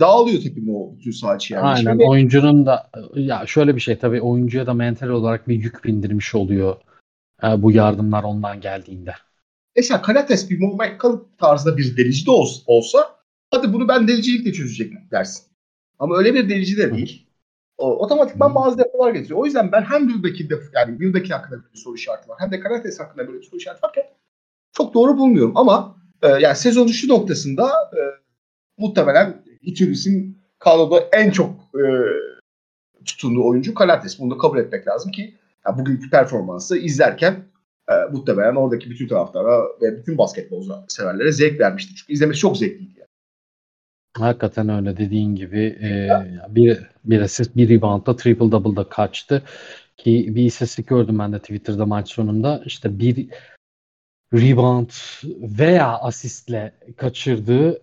dağılıyor 0.00 0.42
tepimi 0.42 0.76
o 0.76 0.96
bütün 0.98 1.36
içi 1.36 1.54
yani. 1.54 1.66
Aynen 1.66 1.90
Şimdi- 1.90 2.04
oyuncunun 2.04 2.66
da 2.66 2.90
ya 3.14 3.46
şöyle 3.46 3.76
bir 3.76 3.80
şey 3.80 3.98
tabii 3.98 4.20
oyuncuya 4.22 4.66
da 4.66 4.74
mental 4.74 5.08
olarak 5.08 5.48
bir 5.48 5.54
yük 5.54 5.84
bindirmiş 5.84 6.34
oluyor 6.34 6.76
e, 7.42 7.62
bu 7.62 7.72
yardımlar 7.72 8.24
ondan 8.24 8.60
geldiğinde. 8.60 9.14
Mesela 9.76 10.02
Kalates 10.02 10.50
bir 10.50 10.60
Mo 10.60 10.78
tarzda 11.38 11.76
bir 11.76 11.96
delici 11.96 12.26
de 12.26 12.30
olsa, 12.30 12.62
olsa 12.66 13.16
hadi 13.50 13.72
bunu 13.72 13.88
ben 13.88 14.08
delicilikle 14.08 14.52
çözecek 14.52 14.92
dersin. 15.10 15.44
Ama 15.98 16.16
öyle 16.16 16.34
bir 16.34 16.48
delici 16.48 16.76
de 16.76 16.94
değil. 16.94 17.26
O, 17.78 17.98
otomatikman 17.98 18.50
Hı. 18.50 18.54
bazı 18.54 18.78
defolar 18.78 19.12
getiriyor. 19.12 19.40
O 19.40 19.44
yüzden 19.44 19.72
ben 19.72 19.82
hem 19.82 20.08
Gül'deki 20.08 20.50
def 20.50 20.62
yani 20.74 20.98
Gül'deki 20.98 21.34
hakkında 21.34 21.60
bir 21.74 21.78
soru 21.78 21.94
işareti 21.94 22.28
var 22.28 22.36
hem 22.40 22.50
de 22.52 22.60
Kalates 22.60 23.00
hakkında 23.00 23.28
böyle 23.28 23.38
bir 23.38 23.44
soru 23.44 23.56
işareti 23.56 23.82
varken 23.82 24.04
çok 24.74 24.94
doğru 24.94 25.18
bulmuyorum. 25.18 25.56
Ama 25.56 25.96
e, 26.22 26.28
yani 26.28 26.56
sezonun 26.56 26.88
şu 26.88 27.08
noktasında 27.08 27.66
e, 27.66 28.00
muhtemelen 28.78 29.42
Itudis'in 29.62 30.38
kadroda 30.58 31.00
en 31.12 31.30
çok 31.30 31.50
e, 31.50 31.82
tutunduğu 33.04 33.48
oyuncu 33.48 33.74
Kalates. 33.74 34.18
Bunu 34.18 34.34
da 34.34 34.38
kabul 34.38 34.58
etmek 34.58 34.88
lazım 34.88 35.12
ki 35.12 35.34
ya 35.66 35.78
bugünkü 35.78 36.10
performansı 36.10 36.78
izlerken 36.78 37.44
e, 37.88 37.94
muhtemelen 38.12 38.54
oradaki 38.54 38.90
bütün 38.90 39.08
taraftara 39.08 39.62
ve 39.82 39.98
bütün 39.98 40.18
basketbol 40.18 40.68
severlere 40.88 41.32
zevk 41.32 41.60
vermişti. 41.60 41.94
Çünkü 41.94 42.12
izlemesi 42.12 42.40
çok 42.40 42.56
zevkliydi. 42.56 42.92
Yani. 42.98 43.08
Hakikaten 44.16 44.68
öyle 44.68 44.96
dediğin 44.96 45.34
gibi 45.34 45.60
e, 45.60 46.08
bir, 46.48 46.78
bir 47.04 47.20
asist 47.20 47.56
bir 47.56 47.68
reboundla 47.68 48.16
triple 48.16 48.52
double 48.52 48.76
da 48.76 48.88
kaçtı 48.88 49.42
ki 49.96 50.26
bir 50.34 50.44
istatistik 50.44 50.88
gördüm 50.88 51.18
ben 51.18 51.32
de 51.32 51.38
Twitter'da 51.38 51.86
maç 51.86 52.10
sonunda 52.10 52.62
işte 52.66 52.98
bir 52.98 53.28
rebound 54.34 54.90
veya 55.58 55.98
asistle 55.98 56.72
kaçırdığı 56.96 57.80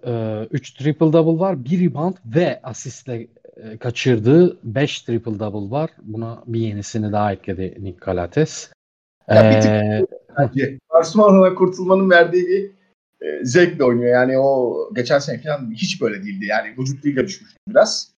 3 0.51 0.73
triple 0.73 1.13
double 1.13 1.39
var. 1.39 1.65
Bir 1.65 1.89
rebound 1.89 2.15
ve 2.25 2.59
asistle 2.63 3.27
e, 3.57 3.77
kaçırdığı 3.77 4.57
5 4.63 5.01
triple 5.01 5.39
double 5.39 5.71
var. 5.71 5.89
Buna 6.01 6.43
bir 6.47 6.59
yenisini 6.59 7.11
daha 7.11 7.33
ekledi 7.33 7.77
Nick 7.79 7.97
Galates. 8.05 8.71
Ya 9.29 9.51
bir 9.51 9.69
Ee, 9.69 10.05
Bence 10.37 10.79
Barcelona'dan 10.93 11.55
kurtulmanın 11.55 12.09
verdiği 12.09 12.47
bir 12.47 12.71
e, 13.27 13.45
zevkle 13.45 13.83
oynuyor. 13.83 14.13
Yani 14.13 14.37
o 14.37 14.77
geçen 14.95 15.19
sene 15.19 15.41
falan 15.41 15.71
hiç 15.71 16.01
böyle 16.01 16.23
değildi. 16.23 16.45
Yani 16.45 16.73
vücut 16.77 17.05
liga 17.05 17.23
düşmüştü 17.23 17.57
biraz. 17.69 18.11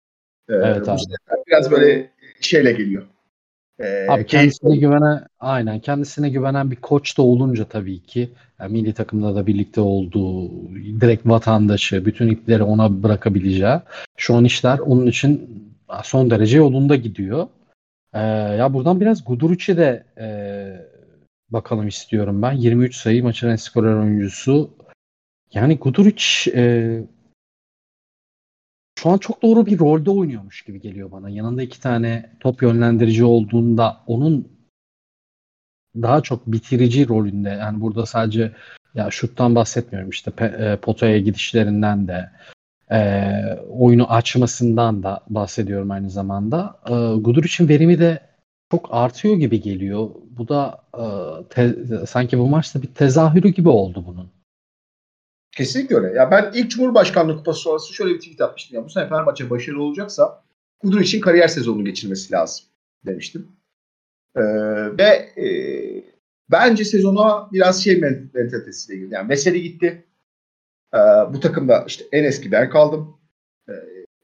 E, 0.49 0.53
Evet 0.53 0.89
abi. 0.89 0.99
biraz 1.47 1.71
böyle 1.71 2.11
şeyle 2.41 2.71
geliyor. 2.71 3.03
E, 3.79 4.07
Abi 4.09 4.25
kendisine 4.25 4.77
güvenen 4.77 5.25
aynen 5.39 5.79
kendisine 5.79 6.29
güvenen 6.29 6.71
bir 6.71 6.75
koç 6.75 7.17
da 7.17 7.21
olunca 7.21 7.65
tabii 7.65 7.99
ki 7.99 8.29
yani 8.59 8.71
milli 8.71 8.93
takımda 8.93 9.35
da 9.35 9.47
birlikte 9.47 9.81
olduğu 9.81 10.51
direkt 11.01 11.25
vatandaşı 11.27 12.05
bütün 12.05 12.29
ipleri 12.29 12.63
ona 12.63 13.03
bırakabileceği 13.03 13.79
şu 14.17 14.35
an 14.35 14.45
işler 14.45 14.79
onun 14.79 15.07
için 15.07 15.63
son 16.03 16.29
derece 16.29 16.57
yolunda 16.57 16.95
gidiyor. 16.95 17.47
Ee, 18.13 18.19
ya 18.57 18.73
buradan 18.73 19.01
biraz 19.01 19.25
Guduric'e 19.25 19.77
de 19.77 20.03
e, 20.17 20.27
bakalım 21.49 21.87
istiyorum 21.87 22.41
ben. 22.41 22.51
23 22.51 22.95
sayı 22.95 23.23
maçın 23.23 23.49
en 23.49 23.55
skorer 23.55 23.95
oyuncusu. 23.95 24.69
Yani 25.53 25.77
Guduric 25.77 26.51
e, 26.55 27.01
şu 28.99 29.09
an 29.09 29.17
çok 29.17 29.43
doğru 29.43 29.65
bir 29.65 29.79
rolde 29.79 30.11
oynuyormuş 30.11 30.61
gibi 30.61 30.81
geliyor 30.81 31.11
bana. 31.11 31.29
Yanında 31.29 31.63
iki 31.63 31.81
tane 31.81 32.29
top 32.39 32.61
yönlendirici 32.61 33.25
olduğunda 33.25 33.97
onun 34.07 34.47
daha 35.95 36.21
çok 36.21 36.47
bitirici 36.47 37.07
rolünde. 37.07 37.49
Yani 37.49 37.81
burada 37.81 38.05
sadece 38.05 38.51
ya 38.95 39.11
şuttan 39.11 39.55
bahsetmiyorum 39.55 40.09
işte 40.09 40.31
pe- 40.31 40.73
e, 40.73 40.77
potaya 40.77 41.19
gidişlerinden 41.19 42.07
de 42.07 42.29
e, 42.91 43.31
oyunu 43.69 44.11
açmasından 44.11 45.03
da 45.03 45.21
bahsediyorum 45.29 45.91
aynı 45.91 46.09
zamanda. 46.09 46.79
E, 46.85 46.91
Guduric'in 47.21 47.69
verimi 47.69 47.99
de 47.99 48.21
çok 48.71 48.87
artıyor 48.91 49.35
gibi 49.35 49.61
geliyor. 49.61 50.09
Bu 50.29 50.47
da 50.47 50.81
e, 50.97 51.03
te- 51.49 52.05
sanki 52.07 52.39
bu 52.39 52.47
maçta 52.47 52.81
bir 52.81 52.87
tezahürü 52.87 53.49
gibi 53.49 53.69
oldu 53.69 54.03
bunun. 54.07 54.42
Kesinlikle 55.57 55.95
öyle. 55.95 56.17
Ya 56.17 56.31
ben 56.31 56.51
ilk 56.53 56.71
Cumhurbaşkanlığı 56.71 57.37
Kupası 57.37 57.59
sonrası 57.59 57.93
şöyle 57.93 58.13
bir 58.13 58.19
tweet 58.19 58.41
atmıştım. 58.41 58.75
Ya 58.77 58.85
bu 58.85 58.89
sene 58.89 59.09
Fenerbahçe 59.09 59.49
başarılı 59.49 59.83
olacaksa 59.83 60.43
Kudur 60.79 61.01
için 61.01 61.21
kariyer 61.21 61.47
sezonunu 61.47 61.85
geçirmesi 61.85 62.33
lazım 62.33 62.65
demiştim. 63.05 63.47
Ee, 64.35 64.41
ve 64.97 65.03
e, 65.43 65.45
bence 66.51 66.85
sezona 66.85 67.49
biraz 67.53 67.83
şey 67.83 67.99
ment- 67.99 68.33
mentalitesiyle 68.33 68.99
girdi. 68.99 69.13
Yani 69.13 69.27
mesele 69.27 69.59
gitti. 69.59 70.05
Ee, 70.93 70.97
bu 71.33 71.39
takımda 71.39 71.83
işte 71.87 72.05
en 72.11 72.23
eski 72.23 72.51
ben 72.51 72.69
kaldım. 72.69 73.17
Ee, 73.69 73.73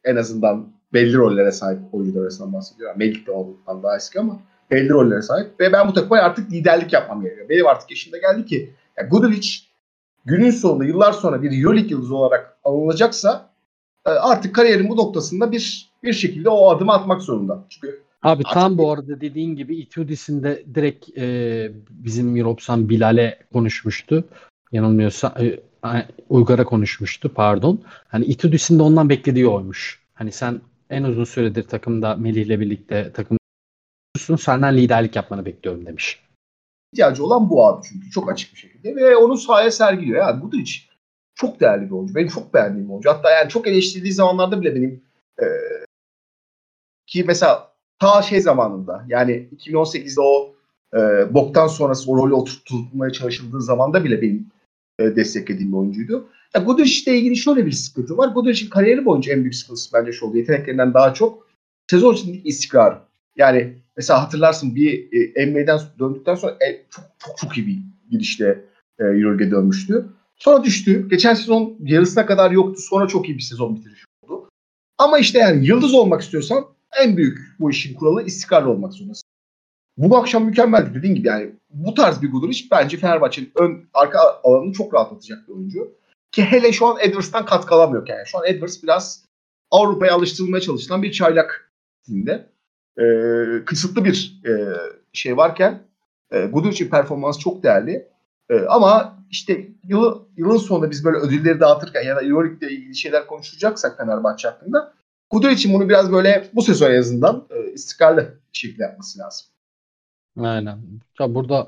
en 0.04 0.16
azından 0.16 0.74
belli 0.94 1.18
rollere 1.18 1.52
sahip 1.52 1.80
oyuncular 1.92 2.22
arasından 2.22 2.54
bahsediyorum. 2.54 3.00
Melik 3.00 3.28
de 3.28 3.32
ondan 3.32 3.84
daha 3.84 3.96
eski 3.96 4.20
ama 4.20 4.40
belli 4.72 4.90
rollere 4.90 5.22
sahip. 5.22 5.60
Ve 5.60 5.72
ben 5.72 5.88
bu 5.88 5.94
takıma 5.94 6.18
artık 6.18 6.52
liderlik 6.52 6.94
yapmam 6.94 7.22
gerekiyor. 7.22 7.50
Benim 7.50 7.68
artık 7.68 7.90
yaşımda 7.90 8.18
geldi 8.18 8.46
ki 8.46 8.74
yani 8.98 9.10
Guduric 9.10 9.69
günün 10.26 10.52
sonunda 10.52 10.86
yıllar 10.86 11.12
sonra 11.12 11.42
bir 11.42 11.64
Euroleague 11.64 11.90
yıldızı 11.90 12.16
olarak 12.16 12.58
alınacaksa 12.64 13.50
e, 14.06 14.10
artık 14.10 14.56
kariyerin 14.56 14.90
bu 14.90 14.98
noktasında 14.98 15.52
bir 15.52 15.90
bir 16.04 16.14
şekilde 16.14 16.50
o 16.50 16.70
adımı 16.70 16.94
atmak 16.94 17.22
zorunda. 17.22 17.66
Çünkü 17.70 18.04
Abi 18.24 18.44
Artık 18.46 18.54
tam 18.54 18.78
bu 18.78 18.92
arada 18.92 19.22
dediğin 19.22 19.56
gibi 19.56 19.76
Itudis'in 19.76 20.44
de 20.44 20.64
direkt 20.76 21.18
e, 21.18 21.72
bizim 21.90 22.28
Miropsan 22.28 22.90
Bilal'e 22.90 23.40
konuşmuştu. 23.54 24.24
Yanılmıyorsa 24.72 25.36
e, 25.40 25.60
Uygar'a 26.30 26.64
konuşmuştu 26.64 27.34
pardon. 27.34 27.82
Hani 28.08 28.26
Itudis'in 28.26 28.80
de 28.80 28.84
ondan 28.84 29.10
beklediği 29.10 29.48
oymuş. 29.48 30.04
Hani 30.14 30.32
sen 30.32 30.62
en 30.90 31.04
uzun 31.04 31.24
süredir 31.24 31.64
takımda 31.64 32.16
Melih'le 32.16 32.60
birlikte 32.60 33.12
takımda 33.14 33.40
senden 34.38 34.78
liderlik 34.78 35.16
yapmanı 35.16 35.46
bekliyorum 35.46 35.86
demiş. 35.86 36.22
İhtiyacı 36.94 37.24
olan 37.24 37.50
bu 37.50 37.68
abi 37.68 37.86
çünkü 37.90 38.10
çok 38.10 38.32
açık 38.32 38.54
bir 38.54 38.60
şekilde 38.60 38.96
ve 38.96 39.16
onu 39.16 39.38
sahaya 39.38 39.72
sergiliyor. 39.72 40.28
Yani 40.28 40.42
bu 40.42 40.52
çok 41.36 41.60
değerli 41.60 41.86
bir 41.86 41.92
oyuncu. 41.92 42.16
Benim 42.16 42.28
çok 42.28 42.54
beğendiğim 42.54 42.88
bir 42.88 42.94
oyuncu. 42.94 43.10
Hatta 43.10 43.32
yani 43.32 43.50
çok 43.50 43.68
eleştirildiği 43.68 44.14
zamanlarda 44.14 44.62
bile 44.62 44.76
benim 44.76 45.04
e, 45.42 45.46
ki 47.08 47.24
mesela 47.28 47.72
ta 48.00 48.22
şey 48.22 48.42
zamanında 48.42 49.06
yani 49.08 49.50
2018'de 49.58 50.22
o 50.22 50.56
e, 50.94 51.34
boktan 51.34 51.68
sonrası 51.68 52.12
o 52.12 52.18
rolü 52.18 52.34
oturtulmaya 52.34 53.12
çalışıldığı 53.12 53.62
zamanda 53.62 54.04
bile 54.04 54.22
benim 54.22 54.50
e, 55.00 55.16
desteklediğim 55.16 55.72
bir 55.72 55.78
oyuncuydu. 55.78 56.30
Ya 56.56 56.62
Guduric'le 56.62 57.08
ilgili 57.08 57.38
şöyle 57.38 57.66
bir 57.66 57.72
sıkıntı 57.72 58.18
var. 58.18 58.28
Guduric'in 58.28 58.70
kariyeri 58.70 59.06
boyunca 59.06 59.34
en 59.34 59.42
büyük 59.42 59.56
sıkıntısı 59.56 59.94
bence 59.94 60.12
şu 60.12 60.26
oldu. 60.26 60.38
Yeteneklerinden 60.38 60.94
daha 60.94 61.14
çok 61.14 61.48
sezon 61.90 62.14
içindeki 62.14 62.48
istikrar. 62.48 63.02
Yani 63.36 63.78
mesela 64.00 64.24
hatırlarsın 64.24 64.76
bir 64.76 65.10
e, 65.36 65.46
NBA'den 65.46 65.80
döndükten 66.00 66.36
sonra 66.36 66.52
e, 66.52 66.86
çok 66.90 67.06
çok 67.20 67.38
çok 67.38 67.58
iyi 67.58 67.68
bir 67.68 67.78
gidişle 68.12 68.66
e, 69.00 69.04
Euroleague'e 69.04 69.52
dönmüştü. 69.52 70.06
Sonra 70.36 70.64
düştü. 70.64 71.10
Geçen 71.10 71.34
sezon 71.34 71.78
yarısına 71.80 72.26
kadar 72.26 72.52
yoktu. 72.52 72.82
Sonra 72.82 73.08
çok 73.08 73.30
iyi 73.30 73.38
bir 73.38 73.44
sezon 73.44 73.76
bitirişi 73.76 74.06
oldu. 74.22 74.50
Ama 74.98 75.20
işte 75.20 75.40
yani 75.40 75.68
yıldız 75.68 75.94
olmak 75.94 76.22
istiyorsan 76.22 76.66
en 77.02 77.18
büyük 77.18 77.40
bu 77.60 77.72
işin 77.72 77.94
kuralı 77.94 78.24
istikrarlı 78.24 78.70
olmak 78.70 78.94
zorundasın. 78.94 79.24
Bu 79.98 80.18
akşam 80.18 80.46
mükemmeldi 80.46 80.94
dediğin 80.96 81.16
gibi 81.16 81.28
yani 81.28 81.52
bu 81.70 81.94
tarz 81.94 82.22
bir 82.22 82.32
Guduric 82.32 82.68
bence 82.72 82.98
Fenerbahçe'nin 82.98 83.52
ön 83.56 83.90
arka 83.94 84.20
alanını 84.44 84.74
çok 84.74 84.94
rahatlatacak 84.94 85.48
bir 85.48 85.54
oyuncu. 85.54 85.92
Ki 86.32 86.44
hele 86.44 86.72
şu 86.72 86.88
an 86.88 86.98
Edwards'tan 87.02 87.46
katkı 87.46 87.76
alamıyor 87.76 88.08
yani. 88.08 88.24
Şu 88.26 88.38
an 88.38 88.44
Edwards 88.48 88.84
biraz 88.84 89.26
Avrupa'ya 89.72 90.14
alıştırılmaya 90.14 90.62
çalışılan 90.62 91.04
bir 91.04 91.12
çaylak 91.12 91.72
dinde. 92.08 92.50
Ee, 93.00 93.66
kısıtlı 93.66 94.06
bir 94.06 94.42
e, 94.46 94.52
şey 95.14 95.38
varken 95.38 95.84
e, 96.32 96.46
Guduric'in 96.46 96.90
performansı 96.90 97.40
çok 97.40 97.64
değerli. 97.64 98.08
E, 98.50 98.60
ama 98.60 99.20
işte 99.30 99.68
yılı, 99.84 100.28
yılın 100.38 100.58
sonunda 100.58 100.92
biz 100.92 101.06
böyle 101.06 101.18
ödülleri 101.18 101.60
dağıtırken 101.60 102.04
ya 102.04 102.16
da 102.16 102.24
Euroleague'le 102.24 102.72
ilgili 102.72 102.96
şeyler 102.96 103.28
konuşacaksak 103.28 103.98
Fenerbahçe 103.98 104.48
hakkında 104.48 104.94
Guduric'in 105.30 105.74
bunu 105.74 105.90
biraz 105.90 106.12
böyle 106.12 106.50
bu 106.54 106.62
sezon 106.62 106.92
en 106.92 107.00
azından 107.00 107.48
e, 107.50 107.72
istikrarlı 107.72 108.22
bir 108.54 108.58
şekilde 108.58 108.84
yapması 108.84 109.20
lazım. 109.20 109.48
Aynen. 110.40 110.80
Ya 111.20 111.36
burada 111.36 111.68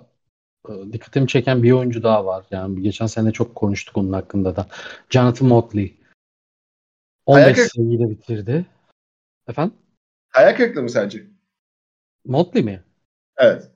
e, 0.69 0.71
dikkatimi 0.93 1.27
çeken 1.27 1.63
bir 1.63 1.71
oyuncu 1.71 2.03
daha 2.03 2.25
var. 2.25 2.45
Yani 2.51 2.81
geçen 2.81 3.05
sene 3.05 3.31
çok 3.31 3.55
konuştuk 3.55 3.97
onun 3.97 4.13
hakkında 4.13 4.55
da. 4.55 4.67
Jonathan 5.09 5.47
Motley. 5.47 5.97
15 7.25 7.45
Ayak- 7.45 7.71
sayıyla 7.71 8.09
bitirdi. 8.09 8.65
Efendim? 9.47 9.73
Hayal 10.31 10.55
kırıklığı 10.55 10.81
mı 10.81 10.89
sence? 10.89 11.23
Motley 12.25 12.63
mi? 12.63 12.83
Evet. 13.37 13.71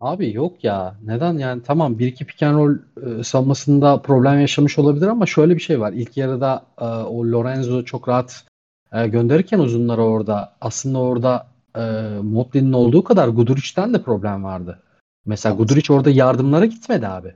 Abi 0.00 0.32
yok 0.32 0.64
ya. 0.64 0.96
Neden 1.02 1.38
yani 1.38 1.62
tamam 1.62 1.98
bir 1.98 2.06
iki 2.06 2.26
pick 2.26 2.42
and 2.42 2.56
roll 2.58 2.76
e, 3.20 3.24
savunmasında 3.24 4.02
problem 4.02 4.40
yaşamış 4.40 4.78
olabilir 4.78 5.06
ama 5.06 5.26
şöyle 5.26 5.54
bir 5.54 5.60
şey 5.60 5.80
var. 5.80 5.92
İlk 5.92 6.16
yarıda 6.16 6.66
e, 6.78 6.84
o 6.84 7.24
Lorenzo 7.24 7.84
çok 7.84 8.08
rahat 8.08 8.44
e, 8.92 9.08
gönderirken 9.08 9.58
uzunları 9.58 10.02
orada 10.02 10.56
aslında 10.60 10.98
orada 10.98 11.46
e, 11.76 11.80
Motley'nin 12.22 12.72
olduğu 12.72 13.04
kadar 13.04 13.28
Guduric'ten 13.28 13.94
de 13.94 14.02
problem 14.02 14.44
vardı. 14.44 14.82
Mesela 15.26 15.54
Guduric 15.54 15.92
orada 15.92 16.10
yardımlara 16.10 16.66
gitmedi 16.66 17.06
abi. 17.08 17.34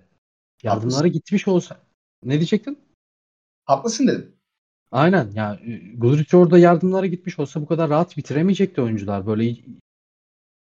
Yardımları 0.62 0.94
Haklısın. 0.94 1.12
gitmiş 1.12 1.48
olsa 1.48 1.76
ne 2.24 2.34
diyecektin? 2.34 2.78
Haklısın 3.64 4.06
dedim. 4.06 4.37
Aynen 4.92 5.30
ya 5.34 5.58
Guduric 5.96 6.36
orada 6.36 6.58
yardımlara 6.58 7.06
gitmiş 7.06 7.38
olsa 7.38 7.60
bu 7.60 7.66
kadar 7.66 7.90
rahat 7.90 8.16
bitiremeyecekti 8.16 8.82
oyuncular. 8.82 9.26
Böyle 9.26 9.56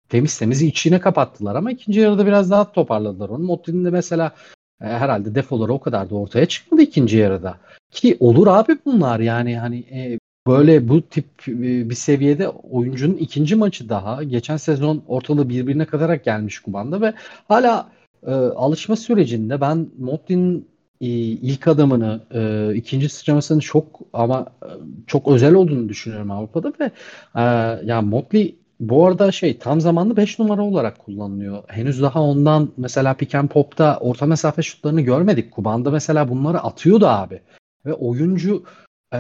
temiz 0.09 0.39
temiz 0.39 0.63
içine 0.63 1.01
kapattılar 1.01 1.55
ama 1.55 1.71
ikinci 1.71 2.01
yarıda 2.01 2.27
biraz 2.27 2.51
daha 2.51 2.73
toparladılar 2.73 3.29
onu. 3.29 3.45
Mottin'in 3.45 3.85
de 3.85 3.91
mesela 3.91 4.33
e, 4.81 4.85
herhalde 4.85 5.35
defoları 5.35 5.73
o 5.73 5.81
kadar 5.81 6.11
da 6.11 6.15
ortaya 6.15 6.47
çıkmadı 6.47 6.83
ikinci 6.83 7.17
yarıda. 7.17 7.59
Ki 7.91 8.17
olur 8.21 8.47
abi 8.47 8.79
bunlar 8.87 9.21
yani 9.21 9.59
hani 9.59 9.79
e, 9.79 10.19
böyle 10.47 10.89
bu 10.89 11.03
tip 11.03 11.49
e, 11.49 11.91
bir 11.91 11.95
seviyede 11.95 12.49
oyuncunun 12.49 13.17
ikinci 13.17 13.57
maçı 13.57 13.89
daha. 13.89 14.23
Geçen 14.23 14.57
sezon 14.57 15.03
ortalığı 15.07 15.49
birbirine 15.49 15.85
katarak 15.85 16.25
gelmiş 16.25 16.59
Kuban'da 16.59 17.01
ve 17.01 17.13
hala 17.49 17.91
e, 18.27 18.31
alışma 18.33 18.97
sürecinde 18.97 19.61
ben 19.61 19.89
Mottin'in 19.99 20.72
ilk 21.09 21.69
adımını, 21.69 22.21
e, 22.35 22.75
ikinci 22.75 23.09
sıçramasını 23.09 23.61
çok 23.61 24.01
ama 24.13 24.47
e, 24.63 24.69
çok 25.07 25.29
özel 25.29 25.55
olduğunu 25.55 25.89
düşünüyorum 25.89 26.31
Avrupa'da 26.31 26.73
ve 26.81 26.91
e, 27.37 27.43
ya 27.87 28.03
Motley 28.03 28.57
bu 28.81 29.07
arada 29.07 29.33
şey 29.33 29.59
tam 29.59 29.81
zamanlı 29.81 30.17
5 30.17 30.39
numara 30.39 30.63
olarak 30.63 30.99
kullanılıyor. 30.99 31.63
Henüz 31.69 32.03
daha 32.03 32.23
ondan 32.23 32.73
mesela 32.77 33.15
pick 33.15 33.35
and 33.35 33.49
pop'ta 33.49 33.99
orta 34.01 34.27
mesafe 34.27 34.63
şutlarını 34.63 35.01
görmedik. 35.01 35.51
Kuban'da 35.51 35.91
mesela 35.91 36.29
bunları 36.29 36.61
atıyordu 36.61 37.07
abi. 37.07 37.41
Ve 37.87 37.93
oyuncu 37.95 38.65
e, 39.13 39.19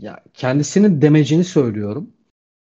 ya 0.00 0.20
kendisinin 0.34 1.02
demecini 1.02 1.44
söylüyorum. 1.44 2.10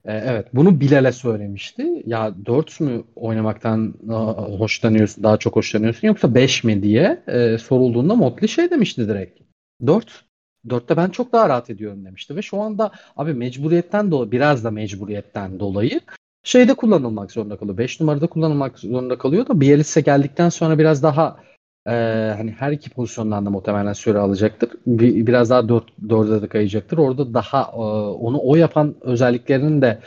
E, 0.04 0.12
evet 0.12 0.47
bunu 0.54 0.80
Bilal'e 0.80 1.12
söylemişti. 1.12 2.02
Ya 2.06 2.35
4 2.47 2.80
mü 2.80 3.04
oynamaktan 3.16 3.94
e, 4.09 4.12
hoşlanıyorsun, 4.59 5.25
daha 5.25 5.37
çok 5.37 5.56
hoşlanıyorsun 5.56 6.09
yoksa 6.09 6.35
5 6.35 6.64
mi 6.64 6.82
diye 6.82 7.23
e, 7.26 7.59
sorulduğunda 7.59 8.14
Motley 8.14 8.49
şey 8.49 8.71
demişti 8.71 9.09
direkt. 9.09 9.40
4. 9.87 10.25
4'te 10.68 10.97
ben 10.97 11.09
çok 11.09 11.32
daha 11.32 11.49
rahat 11.49 11.71
ediyorum 11.71 12.04
demişti 12.04 12.37
ve 12.37 12.42
şu 12.42 12.61
anda 12.61 12.92
abi 13.16 13.35
mecburiyetten 13.35 14.11
dolayı 14.11 14.30
biraz 14.30 14.64
da 14.64 14.71
mecburiyetten 14.71 15.61
dolayı 15.61 16.00
şeyde 16.42 16.75
kullanılmak 16.75 17.32
zorunda 17.32 17.56
kalıyor. 17.56 17.78
5 17.78 18.00
numarada 18.00 18.26
kullanılmak 18.26 18.78
zorunda 18.78 19.18
kalıyor 19.18 19.49
da 19.49 19.61
Bielitsa 19.61 20.00
geldikten 20.00 20.49
sonra 20.49 20.78
biraz 20.78 21.02
daha 21.02 21.37
e, 21.86 21.92
hani 22.36 22.50
her 22.50 22.72
iki 22.72 22.90
pozisyondan 22.90 23.46
da 23.46 23.50
muhtemelen 23.50 23.92
süre 23.92 24.18
alacaktır. 24.18 24.70
Bir, 24.86 25.26
biraz 25.26 25.50
daha 25.50 25.68
4 25.68 25.84
4'e 26.06 26.42
de 26.42 26.48
kayacaktır. 26.48 26.98
Orada 26.98 27.34
daha 27.34 27.62
e, 27.62 27.76
onu 28.16 28.40
o 28.42 28.56
yapan 28.56 28.94
özelliklerinin 29.00 29.82
de 29.82 30.00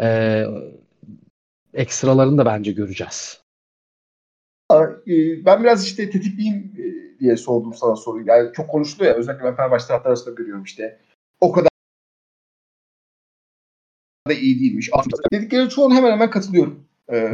e, 0.00 0.44
ekstralarını 1.74 2.38
da 2.38 2.46
bence 2.46 2.72
göreceğiz. 2.72 3.42
Ben 5.46 5.62
biraz 5.62 5.84
işte 5.84 6.10
tetikliyim 6.10 6.72
diye 7.20 7.36
sordum 7.36 7.74
sana 7.74 7.96
soruyu. 7.96 8.26
Yani 8.26 8.52
çok 8.52 8.68
konuşuluyor 8.68 9.12
ya 9.12 9.18
özellikle 9.18 9.44
ben 9.44 9.56
Fenerbahçe 9.56 9.86
taraftarı 9.86 10.08
arasında 10.08 10.34
görüyorum 10.34 10.64
işte. 10.64 10.98
O 11.40 11.52
kadar 11.52 11.68
da 14.28 14.32
iyi 14.32 14.60
değilmiş. 14.60 14.90
Dedikleri 15.32 15.68
çoğunu 15.68 15.94
hemen 15.94 16.12
hemen 16.12 16.30
katılıyorum. 16.30 16.84
Ee, 17.12 17.30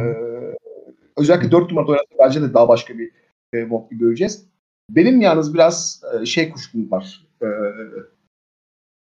özellikle 1.17 1.51
4 1.51 1.69
numarada 1.69 1.91
oynatsa 1.91 2.15
bence 2.19 2.41
de 2.41 2.53
daha 2.53 2.67
başka 2.67 2.97
bir 2.97 3.11
e, 3.53 3.63
Motley 3.63 3.99
göreceğiz. 3.99 4.45
Benim 4.89 5.21
yalnız 5.21 5.53
biraz 5.53 6.03
e, 6.21 6.25
şey 6.25 6.49
kuşkum 6.49 6.91
var. 6.91 7.25
E, 7.41 7.47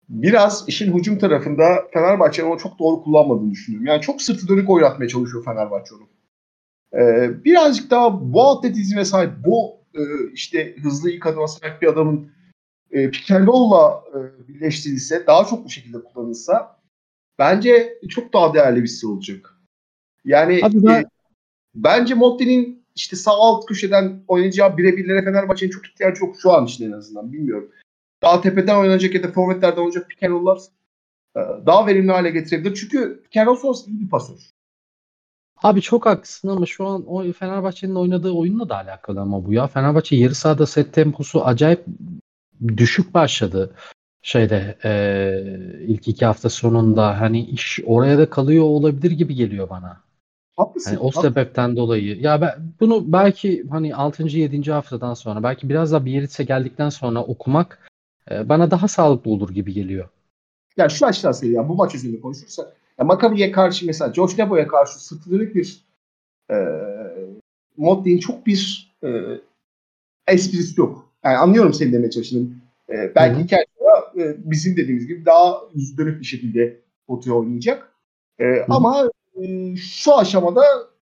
biraz 0.09 0.69
işin 0.69 0.99
hücum 0.99 1.19
tarafında 1.19 1.89
Fenerbahçe'nin 1.93 2.51
onu 2.51 2.59
çok 2.59 2.79
doğru 2.79 3.03
kullanmadığını 3.03 3.51
düşünüyorum. 3.51 3.87
Yani 3.87 4.01
çok 4.01 4.23
sırtı 4.23 4.49
dönük 4.49 4.71
oynatmaya 4.71 5.09
çalışıyor 5.09 5.45
Fenerbahçe 5.45 5.95
onu. 5.95 6.09
E, 7.03 7.31
birazcık 7.45 7.91
daha 7.91 8.33
bu 8.33 8.49
atletizme 8.49 9.05
sahip, 9.05 9.33
bu 9.47 9.81
e, 9.95 10.03
işte 10.33 10.77
hızlı 10.77 11.11
ilk 11.11 11.27
adıma 11.27 11.49
sahip 11.49 11.83
bir 11.83 11.87
adamın 11.87 12.33
e, 12.91 13.11
Pikenroll'la 13.11 14.05
e, 14.15 14.49
birleştirilse, 14.49 15.27
daha 15.27 15.45
çok 15.45 15.65
bu 15.65 15.69
şekilde 15.69 16.03
kullanılsa 16.03 16.81
bence 17.39 17.99
çok 18.09 18.33
daha 18.33 18.55
değerli 18.55 18.83
bir 18.83 18.89
stil 18.89 19.09
olacak. 19.09 19.55
Yani 20.25 20.61
ben... 20.73 21.01
e, 21.01 21.05
bence 21.75 22.15
Motti'nin 22.15 22.80
işte 22.95 23.17
sağ 23.17 23.31
alt 23.31 23.67
köşeden 23.67 24.23
oynayacağı 24.29 24.77
birebirlere 24.77 25.25
Fenerbahçe'nin 25.25 25.71
çok 25.71 25.87
ihtiyacı 25.87 26.25
yok 26.25 26.37
şu 26.43 26.53
an 26.53 26.67
için 26.67 26.89
en 26.89 26.93
azından 26.93 27.33
bilmiyorum. 27.33 27.71
Daha 28.23 28.41
tepeden 28.41 28.77
oynanacak 28.77 29.15
ya 29.15 29.23
da 29.23 29.33
forvetlerden 29.33 29.77
oynayacak 29.77 30.09
Pikenroll'lar 30.09 30.59
e, 31.37 31.41
daha 31.67 31.87
verimli 31.87 32.13
hale 32.13 32.31
getirebilir. 32.31 32.75
Çünkü 32.75 33.23
Pikenroll 33.23 33.57
sonrası 33.57 33.91
iyi 33.91 34.01
bir 34.01 34.09
pasör. 34.09 34.51
Abi 35.63 35.81
çok 35.81 36.07
haklısın 36.07 36.49
ama 36.49 36.67
şu 36.67 36.87
an 36.87 37.05
o 37.07 37.33
Fenerbahçe'nin 37.33 37.95
oynadığı 37.95 38.33
oyunla 38.33 38.69
da 38.69 38.77
alakalı 38.77 39.21
ama 39.21 39.45
bu 39.45 39.53
ya. 39.53 39.67
Fenerbahçe 39.67 40.17
yarı 40.17 40.35
sahada 40.35 40.67
set 40.67 40.93
temposu 40.93 41.45
acayip 41.45 41.85
düşük 42.77 43.15
başladı 43.15 43.75
şeyde 44.23 44.79
e, 44.85 44.93
ilk 45.87 46.09
iki 46.09 46.27
hafta 46.27 46.51
sonunda 46.51 47.21
hani 47.21 47.45
iş 47.45 47.81
oraya 47.87 48.19
da 48.19 48.31
kalıyor 48.31 48.65
olabilir 48.65 49.11
gibi 49.11 49.35
geliyor 49.35 49.71
bana. 49.71 50.01
Haklısın. 50.61 50.91
Yani 50.91 51.01
o 51.01 51.11
sebepten 51.11 51.77
dolayı. 51.77 52.21
Ya 52.21 52.41
ben 52.41 52.51
bunu 52.81 53.13
belki 53.13 53.67
hani 53.71 53.95
6. 53.95 54.23
7. 54.23 54.73
haftadan 54.73 55.15
sonra 55.15 55.43
belki 55.43 55.69
biraz 55.69 55.93
daha 55.93 56.05
bir 56.05 56.11
Bielitsa 56.11 56.43
geldikten 56.43 56.89
sonra 56.89 57.25
okumak 57.25 57.91
e, 58.31 58.49
bana 58.49 58.71
daha 58.71 58.89
sağlıklı 58.89 59.31
olur 59.31 59.51
gibi 59.51 59.73
geliyor. 59.73 60.09
Ya 60.77 60.89
şu 60.89 61.07
açıdan 61.07 61.33
söyleyeyim. 61.33 61.69
Bu 61.69 61.75
maç 61.75 61.95
üzerinde 61.95 62.21
konuşursak 62.21 62.77
ya 62.99 63.05
Maccabi'ye 63.05 63.53
karşı 63.53 63.87
mesela 63.87 64.15
Josh 64.15 64.39
Nebo'ya 64.39 64.69
karşı 64.69 65.05
sırtı 65.05 65.31
bir 65.31 65.85
e, 66.51 66.57
Motley'in 67.77 68.19
çok 68.19 68.47
bir 68.47 68.93
e, 69.05 69.09
esprisi 70.29 70.81
yok. 70.81 71.13
Yani 71.25 71.37
anlıyorum 71.37 71.75
senin 71.75 71.93
demeye 71.93 72.11
çalıştığını. 72.11 72.49
E, 72.89 73.15
belki 73.15 73.43
iki 73.43 73.57
ay 73.57 73.65
sonra 73.79 74.25
e, 74.25 74.37
bizim 74.45 74.77
dediğimiz 74.77 75.07
gibi 75.07 75.27
daha 75.27 75.61
yüz 75.75 75.99
dönük 75.99 76.21
bir 76.21 76.27
şekilde 76.27 76.81
Potu'ya 77.07 77.37
oynayacak. 77.37 77.93
E, 78.39 78.45
ama 78.69 79.11
e, 79.43 79.77
şu 79.77 80.17
aşamada 80.17 80.63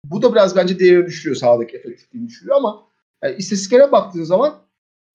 bu 0.04 0.22
da 0.22 0.32
biraz 0.32 0.56
bence 0.56 0.78
değerini 0.78 1.06
düşürüyor 1.06 1.36
sahadaki 1.36 1.76
efektifliğini 1.76 2.28
düşürüyor 2.28 2.56
ama 2.56 2.86
yani 3.22 3.36
istatistiklere 3.36 3.92
baktığın 3.92 4.22
zaman 4.22 4.62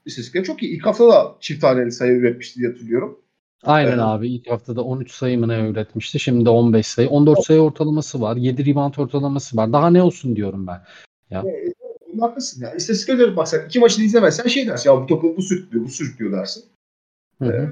istatistikler 0.06 0.44
çok 0.44 0.64
iyi. 0.64 0.76
İlk 0.76 0.86
hafta 0.86 1.10
da 1.10 1.36
çift 1.40 1.62
taneli 1.62 1.92
sayı 1.92 2.12
üretmişti 2.12 2.60
diye 2.60 2.70
hatırlıyorum. 2.70 3.20
Aynen 3.64 3.90
evet. 3.90 4.00
abi. 4.02 4.30
İlk 4.30 4.52
haftada 4.52 4.82
13 4.82 5.12
sayı 5.12 5.40
mı 5.40 5.48
ne 5.48 5.70
üretmişti. 5.70 6.20
Şimdi 6.20 6.46
de 6.46 6.50
15 6.50 6.88
sayı. 6.88 7.10
14 7.10 7.46
sayı 7.46 7.60
ortalaması 7.60 8.22
var. 8.22 8.36
7 8.36 8.66
rebound 8.66 8.94
ortalaması 8.98 9.58
var. 9.58 9.74
Daha 9.74 9.90
ne 9.90 10.02
olsun 10.02 10.36
diyorum 10.36 10.68
ben. 10.68 10.82
Ya. 11.30 11.44
E, 11.46 11.50
e, 11.50 12.20
haklısın 12.20 12.62
ya. 12.62 12.74
İstatistiklere 12.74 13.20
dönüp 13.20 13.38
baksan 13.38 13.66
iki 13.66 13.80
maçını 13.80 14.06
izlemezsen 14.06 14.48
şey 14.48 14.68
dersin 14.68 14.90
ya 14.90 15.02
bu 15.02 15.06
topu 15.06 15.38
bu 15.38 15.42
sürüklüyor, 15.42 15.86
bu 15.86 15.90
sürüklüyor 15.90 16.32
dersin. 16.32 16.64
Hı 17.40 17.46
hı. 17.46 17.52
Ee, 17.52 17.70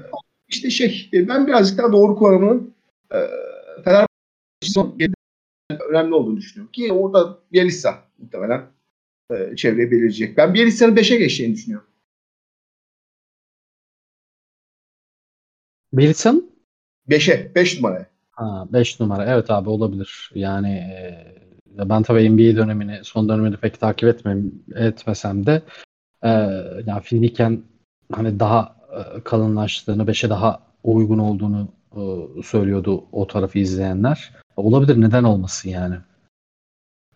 işte 0.48 0.70
şey 0.70 1.10
e, 1.12 1.28
ben 1.28 1.46
birazcık 1.46 1.78
daha 1.78 1.92
doğru 1.92 2.16
kullanımının 2.16 2.74
e, 3.14 3.18
Fenerbahçe 3.84 5.15
önemli 5.70 6.14
olduğunu 6.14 6.36
düşünüyorum. 6.36 6.72
Ki 6.72 6.92
orada 6.92 7.38
Bielitsa 7.52 8.02
muhtemelen 8.18 8.66
e, 9.30 9.56
çevreye 9.56 9.90
belirleyecek. 9.90 10.36
Ben 10.36 10.54
Bielitsa'nın 10.54 10.96
5'e 10.96 11.16
geçeceğini 11.16 11.54
düşünüyorum. 11.54 11.88
Bielitsa'nın? 15.92 16.50
5'e, 17.08 17.54
5 17.54 17.76
numara. 17.76 18.06
Ha, 18.30 18.66
5 18.72 19.00
numara. 19.00 19.24
Evet 19.24 19.50
abi 19.50 19.68
olabilir. 19.68 20.30
Yani 20.34 20.68
e, 20.68 21.88
ben 21.88 22.02
tabii 22.02 22.30
NBA 22.30 22.56
dönemini, 22.56 23.00
son 23.02 23.28
dönemini 23.28 23.56
pek 23.56 23.80
takip 23.80 24.08
etmem, 24.08 24.52
etmesem 24.74 25.46
de 25.46 25.62
e, 26.22 26.28
yani 26.86 27.02
fiziken 27.02 27.62
hani 28.12 28.40
daha 28.40 28.76
e, 28.92 29.20
kalınlaştığını, 29.20 30.02
5'e 30.02 30.30
daha 30.30 30.62
uygun 30.84 31.18
olduğunu 31.18 31.68
e, 31.96 32.02
söylüyordu 32.42 33.04
o 33.12 33.26
tarafı 33.26 33.58
izleyenler. 33.58 34.32
Olabilir 34.56 35.00
neden 35.00 35.24
olmasın 35.24 35.68
yani. 35.68 35.96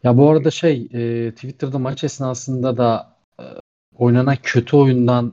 Ya 0.03 0.19
bu 0.19 0.31
arada 0.31 0.51
şey 0.51 0.89
e, 0.93 1.31
Twitter'da 1.35 1.79
maç 1.79 2.05
esnasında 2.05 2.77
da 2.77 3.17
e, 3.41 3.45
oynanan 3.95 4.37
kötü 4.43 4.77
oyundan 4.77 5.33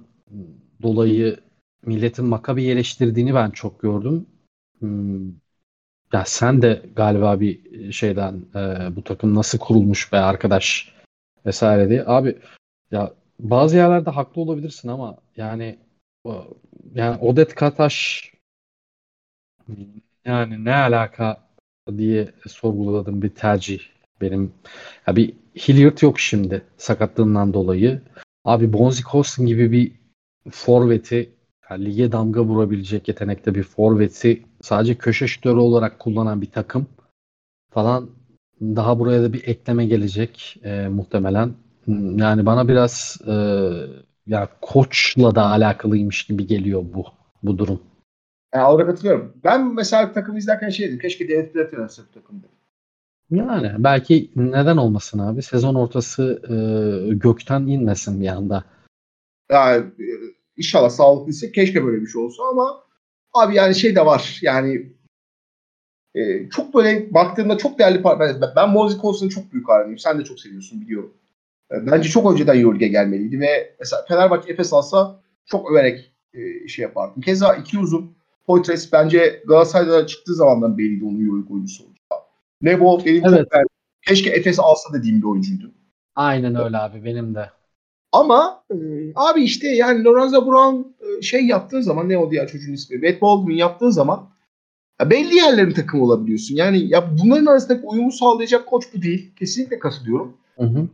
dolayı 0.82 1.40
milletin 1.86 2.26
Makabi'yi 2.26 2.72
eleştirdiğini 2.72 3.36
ben 3.36 3.50
çok 3.50 3.82
gördüm. 3.82 4.26
Hmm, 4.80 5.28
ya 6.14 6.24
sen 6.26 6.62
de 6.62 6.86
galiba 6.96 7.40
bir 7.40 7.92
şeyden 7.92 8.46
e, 8.56 8.96
bu 8.96 9.04
takım 9.04 9.36
nasıl 9.36 9.60
kurulmuş 9.60 10.14
be 10.14 10.18
arkadaş 10.18 10.94
vesaire 11.46 11.90
diye. 11.90 12.04
Abi 12.06 12.40
ya 12.92 13.14
bazı 13.40 13.78
yerlerde 13.78 14.10
haklı 14.10 14.42
olabilirsin 14.42 14.90
ama 14.90 15.18
yani 15.38 15.80
yani 16.94 17.18
Odet 17.18 17.56
Kataş 17.56 18.32
yani 20.26 20.66
ne 20.66 20.76
alaka 20.76 21.47
diye 21.98 22.28
sorguladım 22.48 23.22
bir 23.22 23.30
tercih 23.30 23.80
benim. 24.22 24.54
Ya 25.08 25.16
bir 25.16 25.34
Hilliard 25.56 26.02
yok 26.02 26.20
şimdi 26.20 26.62
sakatlığından 26.78 27.54
dolayı. 27.54 28.02
Abi 28.46 28.74
Bonzi 28.74 29.04
Costin 29.04 29.46
gibi 29.46 29.72
bir 29.72 29.92
forveti 30.52 31.30
yani 31.70 31.86
lige 31.86 32.12
damga 32.12 32.42
vurabilecek 32.42 33.08
yetenekte 33.08 33.56
bir 33.56 33.64
forveti 33.64 34.44
sadece 34.62 34.96
köşe 34.96 35.28
şutörü 35.28 35.60
olarak 35.60 36.00
kullanan 36.00 36.42
bir 36.42 36.52
takım 36.52 36.88
falan 37.72 38.10
daha 38.62 39.00
buraya 39.00 39.24
da 39.24 39.34
bir 39.34 39.48
ekleme 39.48 39.86
gelecek 39.86 40.60
e, 40.64 40.88
muhtemelen. 40.88 41.54
Yani 42.16 42.46
bana 42.46 42.68
biraz 42.68 43.18
e, 43.28 43.34
ya 44.28 44.50
koçla 44.62 45.36
da 45.36 45.46
alakalıymış 45.46 46.24
gibi 46.24 46.48
geliyor 46.48 46.86
bu 46.94 47.06
bu 47.44 47.58
durum. 47.58 47.82
Yani 48.56 48.68
orada 48.68 48.86
katılıyorum. 48.86 49.34
Ben 49.44 49.74
mesela 49.74 50.14
takımı 50.14 50.38
izlerken 50.38 50.70
şey 50.70 50.88
dedim. 50.88 51.00
Keşke 51.00 51.30
David 51.30 51.56
Blatt 51.56 51.74
yönetse 51.74 52.02
bu 52.02 52.14
takım 52.14 52.40
dedim. 52.40 52.58
Yani 53.32 53.72
belki 53.78 54.32
neden 54.36 54.78
olmasın 54.78 55.20
abi? 55.20 55.42
Sezon 55.42 55.76
ortası 55.76 56.42
e, 56.44 56.56
gökten 57.14 57.62
inmesin 57.62 58.22
bir 58.22 58.28
anda. 58.28 58.64
Yani, 59.52 59.86
e, 60.00 60.08
inşallah 60.58 60.90
sağlıklıysa 60.90 61.52
keşke 61.52 61.86
böyle 61.86 62.02
bir 62.02 62.08
şey 62.08 62.22
olsa 62.22 62.44
ama 62.52 62.84
abi 63.34 63.56
yani 63.56 63.76
şey 63.76 63.96
de 63.96 64.06
var. 64.06 64.40
Yani 64.42 64.94
e, 66.16 66.50
çok 66.50 66.74
böyle 66.74 67.14
baktığımda 67.14 67.58
çok 67.58 67.80
değerli 67.80 68.04
ben, 68.04 68.42
ben 68.56 68.70
Mozzie 68.70 69.00
konusunda 69.02 69.34
çok 69.34 69.54
büyük 69.54 69.70
hayranıyım. 69.70 70.00
Sen 70.00 70.20
de 70.20 70.24
çok 70.24 70.40
seviyorsun 70.40 70.82
biliyorum. 70.82 71.14
E, 71.72 71.92
bence 71.92 72.10
çok 72.10 72.32
önceden 72.32 72.60
Euroleague'e 72.60 72.88
gelmeliydi 72.88 73.40
ve 73.40 73.76
mesela 73.80 74.06
Fenerbahçe 74.08 74.52
Efes 74.52 74.74
alsa 74.74 75.20
çok 75.46 75.72
överek 75.72 76.12
e, 76.34 76.68
şey 76.68 76.84
yapardım. 76.84 77.22
Keza 77.22 77.56
iki 77.56 77.80
uzun 77.80 78.17
Poitres 78.48 78.94
bence 78.94 79.44
Galatasaray'da 79.48 80.08
çıktığı 80.08 80.36
zamandan 80.36 80.78
belliydi 80.78 81.06
onun 81.06 81.26
Euroleague 81.26 81.54
oyuncusu 81.54 81.84
olacağı. 81.84 82.28
Nebo 82.62 83.06
benim 83.06 83.26
evet. 83.26 83.40
çok 83.40 83.52
beğendim. 83.52 83.70
Keşke 84.08 84.30
Efes 84.30 84.60
alsa 84.60 84.94
dediğim 84.94 85.22
bir 85.22 85.28
oyuncuydu. 85.28 85.72
Aynen 86.16 86.56
öyle 86.56 86.78
abi 86.78 87.04
benim 87.06 87.36
de. 87.36 87.50
Ama 88.12 88.64
e, 88.72 88.76
abi 89.16 89.44
işte 89.44 89.68
yani 89.68 90.04
Lorenzo 90.04 90.46
Brown 90.46 91.06
e, 91.06 91.22
şey 91.22 91.46
yaptığı 91.48 91.84
zaman 91.84 92.10
ne 92.10 92.18
oldu 92.18 92.36
ya 92.36 92.48
çocuğun 92.48 92.74
ismi? 92.74 92.98
Matt 92.98 93.22
Baldwin 93.22 93.56
yaptığı 93.56 93.92
zaman 93.92 94.30
ya 95.02 95.10
belli 95.10 95.36
yerlerin 95.36 95.72
takımı 95.72 96.04
olabiliyorsun. 96.04 96.56
Yani 96.56 96.90
ya 96.90 97.18
bunların 97.24 97.46
arasındaki 97.46 97.86
uyumu 97.86 98.12
sağlayacak 98.12 98.68
koç 98.68 98.84
bu 98.94 99.02
değil. 99.02 99.36
Kesinlikle 99.36 99.80
katılıyorum. 99.80 100.38
Hı 100.58 100.64
hı. 100.64 100.88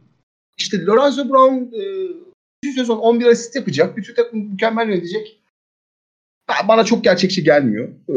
İşte 0.58 0.86
Lorenzo 0.86 1.30
Brown 1.30 1.76
e, 1.76 2.72
sezon 2.72 2.98
11 2.98 3.26
asist 3.26 3.56
yapacak. 3.56 3.98
Bütün 3.98 4.14
takım 4.16 4.40
mükemmel 4.40 4.90
yönetecek. 4.90 5.43
Bana 6.68 6.84
çok 6.86 7.04
gerçekçi 7.04 7.44
gelmiyor. 7.44 7.90
E, 8.10 8.16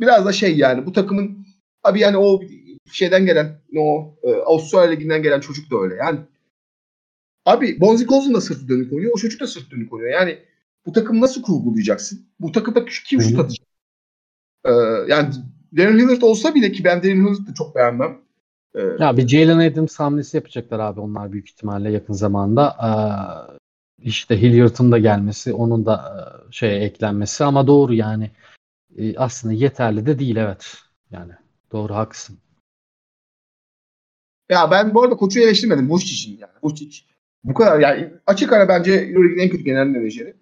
biraz 0.00 0.26
da 0.26 0.32
şey 0.32 0.56
yani 0.56 0.86
bu 0.86 0.92
takımın 0.92 1.46
abi 1.84 2.00
yani 2.00 2.16
o 2.16 2.40
şeyden 2.92 3.26
gelen 3.26 3.60
o 3.76 4.14
e, 4.22 4.32
Avustralya 4.32 4.90
Ligi'nden 4.90 5.22
gelen 5.22 5.40
çocuk 5.40 5.70
da 5.70 5.76
öyle. 5.76 5.94
Yani 5.94 6.20
abi 7.44 7.80
Bonzi 7.80 8.06
Colson 8.06 8.34
da 8.34 8.40
sırtı 8.40 8.68
dönük 8.68 8.92
oynuyor. 8.92 9.12
O 9.14 9.18
çocuk 9.18 9.40
da 9.40 9.46
sırtı 9.46 9.70
dönük 9.70 9.92
oynuyor. 9.92 10.12
Yani 10.12 10.38
bu 10.86 10.92
takım 10.92 11.20
nasıl 11.20 11.42
kurgulayacaksın? 11.42 12.26
Bu 12.40 12.52
takımda 12.52 12.84
kim 12.84 13.22
şut 13.22 13.38
atacak? 13.38 13.66
Ee, 14.64 14.70
yani 15.08 15.34
Darren 15.76 15.98
Hillard 15.98 16.22
olsa 16.22 16.54
bile 16.54 16.72
ki 16.72 16.84
ben 16.84 17.02
Darren 17.02 17.26
Hillard'ı 17.26 17.54
çok 17.54 17.74
beğenmem. 17.74 18.18
Ee, 18.74 18.80
ya 18.98 19.16
bir 19.16 19.28
Jalen 19.28 19.70
Adams 19.70 19.96
hamlesi 19.98 20.36
yapacaklar 20.36 20.78
abi 20.78 21.00
onlar 21.00 21.32
büyük 21.32 21.48
ihtimalle 21.48 21.90
yakın 21.90 22.14
zamanda. 22.14 22.76
Ee, 22.82 22.90
işte 24.02 24.42
Hilliard'ın 24.42 24.92
da 24.92 24.98
gelmesi, 24.98 25.52
onun 25.52 25.86
da 25.86 25.96
e, 26.48 26.52
şeye 26.52 26.80
eklenmesi 26.80 27.44
ama 27.44 27.66
doğru 27.66 27.94
yani 27.94 28.30
e, 28.98 29.16
aslında 29.16 29.54
yeterli 29.54 30.06
de 30.06 30.18
değil 30.18 30.36
evet. 30.36 30.76
Yani 31.10 31.32
doğru 31.72 31.94
haklısın. 31.94 32.38
Ya 34.50 34.70
ben 34.70 34.94
bu 34.94 35.02
arada 35.02 35.16
koçu 35.16 35.40
eleştirmedim. 35.40 35.88
Vučić 35.88 36.12
için 36.12 36.38
yani. 36.38 36.52
Vučić 36.62 37.02
bu 37.44 37.54
kadar 37.54 37.80
yani 37.80 38.12
açık 38.26 38.52
ara 38.52 38.68
bence 38.68 38.92
Euroleague'in 38.92 39.38
en 39.38 39.50
kötü 39.50 39.64
genel 39.64 39.86
menajeri. 39.86 40.34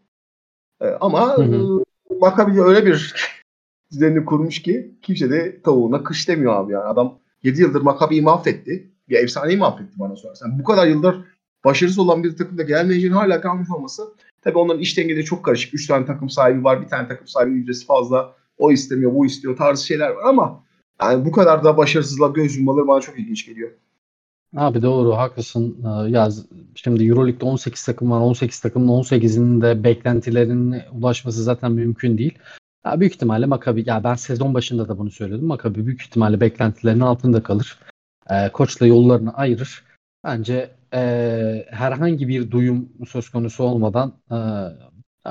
Ee, 0.81 0.87
ama 1.01 1.37
hı 1.37 1.43
hı. 1.43 1.85
Maccabi 2.21 2.63
öyle 2.63 2.87
bir 2.87 3.15
düzenini 3.93 4.25
kurmuş 4.25 4.63
ki 4.63 4.95
kimse 5.03 5.31
de 5.31 5.63
tavuğuna 5.63 6.05
kış 6.05 6.29
demiyor 6.29 6.55
abi 6.55 6.73
yani. 6.73 6.85
Adam 6.85 7.19
7 7.43 7.61
yıldır 7.61 7.81
Maccabi'yi 7.81 8.23
mahvetti. 8.23 8.91
Bir 9.09 9.17
efsaneyi 9.17 9.59
mahvetti 9.59 9.99
bana 9.99 10.17
sorarsan. 10.17 10.59
Bu 10.59 10.65
kadar 10.65 10.87
yıldır 10.87 11.25
başarısız 11.65 11.99
olan 11.99 12.25
bir 12.25 12.37
takımda 12.37 12.63
genel 12.63 12.85
menajerin 12.85 13.13
hala 13.13 13.41
kalmış 13.41 13.71
olması 13.71 14.03
tabii 14.45 14.59
onların 14.59 14.81
iş 14.81 14.99
dengeleri 14.99 15.25
çok 15.25 15.45
karışık. 15.45 15.75
3 15.75 15.87
tane 15.87 16.07
takım 16.07 16.31
sahibi 16.31 16.65
var. 16.65 16.83
Bir 16.83 16.89
tane 16.89 17.09
takım 17.09 17.27
sahibi 17.27 17.51
ücreti 17.51 17.87
fazla. 17.87 18.35
O 18.59 18.73
istemiyor, 18.73 19.15
bu 19.15 19.27
istiyor 19.27 19.57
tarzı 19.57 19.87
şeyler 19.87 20.11
var 20.11 20.25
ama 20.25 20.65
yani 21.03 21.25
bu 21.25 21.33
kadar 21.33 21.65
da 21.65 21.77
başarısızlığa 21.77 22.29
göz 22.29 22.57
yummaları 22.57 22.89
bana 22.89 23.01
çok 23.01 23.19
ilginç 23.19 23.47
geliyor. 23.47 23.71
Abi 24.57 24.83
doğru 24.83 25.13
haklısın. 25.13 25.79
Ee, 25.85 26.11
ya 26.11 26.29
şimdi 26.75 27.05
EuroLeague'de 27.05 27.45
18 27.45 27.85
takım 27.85 28.11
var. 28.11 28.21
18 28.21 28.61
takımın 28.61 28.89
18'inin 28.89 29.61
de 29.61 29.85
beklentilerine 29.85 30.87
ulaşması 30.93 31.43
zaten 31.43 31.73
mümkün 31.73 32.19
değil. 32.19 32.39
Ya 32.87 33.01
büyük 33.01 33.15
ihtimalle 33.15 33.47
Makabi 33.47 33.85
ya 33.87 34.05
ben 34.05 34.15
sezon 34.15 34.55
başında 34.55 34.89
da 34.89 34.99
bunu 34.99 35.11
söyledim. 35.11 35.47
Makabi 35.47 35.87
büyük 35.87 36.03
ihtimalle 36.03 36.41
beklentilerinin 36.41 37.01
altında 37.01 37.43
kalır. 37.43 37.79
Ee, 38.31 38.51
koçla 38.53 38.87
yollarını 38.87 39.35
ayırır. 39.35 39.85
Bence 40.25 40.71
e, 40.95 41.01
herhangi 41.71 42.29
bir 42.29 42.51
duyum 42.51 42.89
söz 43.09 43.29
konusu 43.29 43.65
olmadan 43.65 44.13
e, 44.31 44.39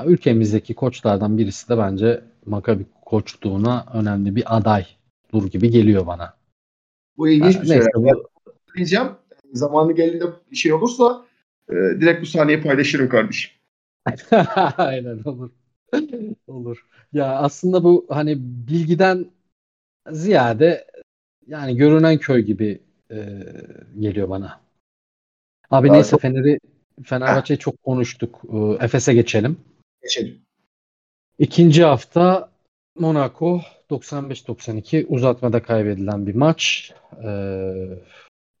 ülkemizdeki 0.06 0.74
koçlardan 0.74 1.38
birisi 1.38 1.68
de 1.68 1.78
bence 1.78 2.24
Makabi 2.46 2.86
koçluğuna 3.04 3.86
önemli 3.94 4.36
bir 4.36 4.56
aday 4.56 4.86
dur 5.32 5.46
gibi 5.46 5.70
geliyor 5.70 6.06
bana. 6.06 6.34
Bu 7.16 7.28
ilginç 7.28 7.62
bir 7.62 7.66
şey. 7.66 7.80
Bu... 7.94 8.28
Diyeceğim. 8.76 9.06
Zamanı 9.52 9.92
geldiğinde 9.92 10.24
bir 10.50 10.56
şey 10.56 10.72
olursa 10.72 11.24
e, 11.68 11.74
direkt 11.74 12.22
bu 12.22 12.26
sahneyi 12.26 12.62
paylaşırım 12.62 13.08
kardeşim. 13.08 13.50
Aynen 14.76 15.22
olur. 15.24 15.50
olur. 16.46 16.86
Ya 17.12 17.36
aslında 17.36 17.84
bu 17.84 18.06
hani 18.08 18.36
bilgiden 18.38 19.26
ziyade 20.10 20.86
yani 21.46 21.76
görünen 21.76 22.18
köy 22.18 22.42
gibi 22.42 22.80
e, 23.10 23.16
geliyor 23.98 24.28
bana. 24.28 24.63
Abi 25.70 25.88
Daha 25.88 25.96
neyse 25.96 26.10
çok... 26.10 26.20
Fener'i 26.20 26.58
Fenerbahçe'yi 27.04 27.58
çok 27.58 27.82
konuştuk. 27.82 28.42
E, 28.52 28.84
Efes'e 28.84 29.14
geçelim. 29.14 29.56
Geçelim. 30.02 30.38
İkinci 31.38 31.84
hafta 31.84 32.50
Monaco 32.98 33.60
95-92 33.90 35.06
uzatmada 35.06 35.62
kaybedilen 35.62 36.26
bir 36.26 36.34
maç. 36.34 36.92
Ee, 37.24 37.72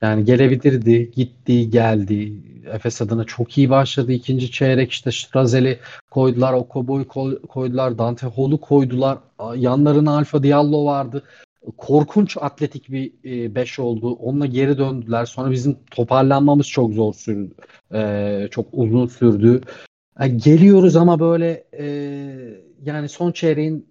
yani 0.02 0.24
gelebilirdi, 0.24 1.10
gitti, 1.10 1.70
geldi. 1.70 2.32
Efes 2.72 3.02
adına 3.02 3.24
çok 3.24 3.58
iyi 3.58 3.70
başladı. 3.70 4.12
İkinci 4.12 4.50
çeyrek 4.50 4.92
işte 4.92 5.12
Strazel'i 5.12 5.78
koydular, 6.10 6.52
Okobo'yu 6.52 7.08
koydular, 7.48 7.98
Dante 7.98 8.26
Hall'u 8.26 8.60
koydular. 8.60 9.18
Yanlarına 9.56 10.16
Alfa 10.16 10.42
Diallo 10.42 10.84
vardı. 10.84 11.22
Korkunç 11.76 12.36
atletik 12.40 12.90
bir 12.90 13.12
5 13.54 13.78
e, 13.78 13.82
oldu. 13.82 14.12
Onunla 14.12 14.46
geri 14.46 14.78
döndüler. 14.78 15.24
Sonra 15.24 15.50
bizim 15.50 15.76
toparlanmamız 15.90 16.68
çok 16.68 16.92
zor 16.92 17.12
sürdü. 17.14 17.54
Ee, 17.94 18.48
çok 18.50 18.66
uzun 18.72 19.06
sürdü. 19.06 19.60
Yani 20.20 20.38
geliyoruz 20.38 20.96
ama 20.96 21.20
böyle 21.20 21.64
e, 21.78 21.86
yani 22.84 23.08
son 23.08 23.32
çeyreğin 23.32 23.86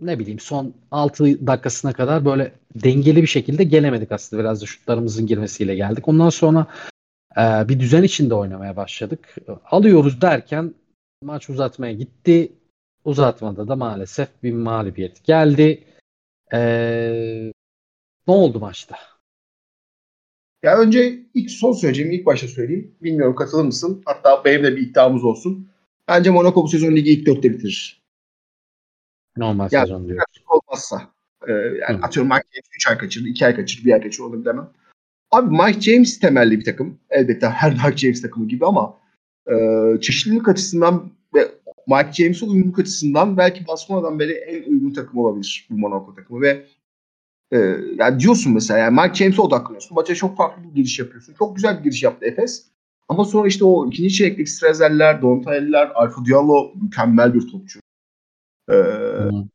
ne 0.00 0.18
bileyim 0.18 0.40
son 0.40 0.74
6 0.90 1.46
dakikasına 1.46 1.92
kadar 1.92 2.24
böyle 2.24 2.52
dengeli 2.74 3.22
bir 3.22 3.26
şekilde 3.26 3.64
gelemedik 3.64 4.12
aslında. 4.12 4.42
Biraz 4.42 4.62
da 4.62 4.66
şutlarımızın 4.66 5.26
girmesiyle 5.26 5.74
geldik. 5.74 6.08
Ondan 6.08 6.30
sonra 6.30 6.66
e, 7.36 7.68
bir 7.68 7.80
düzen 7.80 8.02
içinde 8.02 8.34
oynamaya 8.34 8.76
başladık. 8.76 9.36
Alıyoruz 9.70 10.20
derken 10.20 10.74
maç 11.22 11.50
uzatmaya 11.50 11.92
gitti. 11.92 12.52
Uzatmada 13.04 13.68
da 13.68 13.76
maalesef 13.76 14.28
bir 14.42 14.52
mağlubiyet 14.52 15.24
geldi. 15.24 15.84
E, 16.52 16.60
ne 18.28 18.34
oldu 18.34 18.60
maçta? 18.60 18.96
Ya 20.62 20.78
önce 20.78 21.18
ilk 21.34 21.50
son 21.50 21.72
söyleyeceğim, 21.72 22.12
ilk 22.12 22.26
başta 22.26 22.48
söyleyeyim. 22.48 22.94
Bilmiyorum 23.02 23.34
katılır 23.34 23.64
mısın? 23.64 24.02
Hatta 24.04 24.44
benim 24.44 24.64
de 24.64 24.76
bir 24.76 24.82
iddiamız 24.82 25.24
olsun. 25.24 25.68
Bence 26.08 26.30
Monaco 26.30 26.62
bu 26.62 26.68
sezon 26.68 26.96
ligi 26.96 27.10
ilk 27.10 27.26
dörtte 27.26 27.52
bitirir. 27.52 28.02
Normal 29.36 29.68
yani, 29.72 29.86
sezon 29.86 30.08
diyor. 30.08 30.22
Olmazsa. 30.48 31.02
E, 31.48 31.52
yani 31.52 31.98
Hı. 31.98 32.02
atıyorum 32.02 32.32
Mike 32.32 32.46
James 32.54 32.68
3 32.74 32.86
ay 32.88 32.98
kaçırdı, 32.98 33.28
2 33.28 33.46
ay 33.46 33.56
kaçırdı, 33.56 33.86
1 33.86 33.92
ay 33.92 34.02
kaçırdı 34.02 34.26
onu 34.26 34.40
bilemem. 34.40 34.70
Abi 35.30 35.56
Mike 35.56 35.80
James 35.80 36.20
temelli 36.20 36.58
bir 36.58 36.64
takım. 36.64 37.00
Elbette 37.10 37.46
her 37.46 37.72
Mike 37.72 37.96
James 37.96 38.22
takımı 38.22 38.48
gibi 38.48 38.66
ama 38.66 38.98
e, 39.50 39.54
çeşitlilik 40.00 40.48
açısından 40.48 41.10
Mike 41.88 42.12
James'e 42.12 42.46
uyumluluk 42.46 42.78
açısından 42.78 43.36
belki 43.36 43.66
Barcelona'dan 43.66 44.18
beri 44.18 44.32
en 44.32 44.72
uygun 44.72 44.92
takım 44.92 45.18
olabilir 45.18 45.66
bu 45.70 45.78
Monaco 45.78 46.14
takımı 46.14 46.40
ve 46.40 46.66
e, 47.52 47.56
yani 47.98 48.20
diyorsun 48.20 48.54
mesela 48.54 48.78
yani 48.78 49.00
Mike 49.00 49.14
James'e 49.14 49.42
odaklanıyorsun. 49.42 49.94
Maça 49.94 50.14
çok 50.14 50.36
farklı 50.36 50.64
bir 50.64 50.74
giriş 50.74 50.98
yapıyorsun. 50.98 51.34
Çok 51.38 51.56
güzel 51.56 51.78
bir 51.78 51.84
giriş 51.84 52.02
yaptı 52.02 52.26
Efes. 52.26 52.66
Ama 53.08 53.24
sonra 53.24 53.48
işte 53.48 53.64
o 53.64 53.88
ikinci 53.88 54.14
çeyreklik 54.14 54.48
Strezel'ler, 54.48 55.22
Dontaye'ler, 55.22 55.90
Alfa 55.94 56.24
Diallo 56.24 56.72
mükemmel 56.82 57.34
bir 57.34 57.48
topçu. 57.48 57.80
Ee, 58.70 58.74
hmm. 58.74 59.48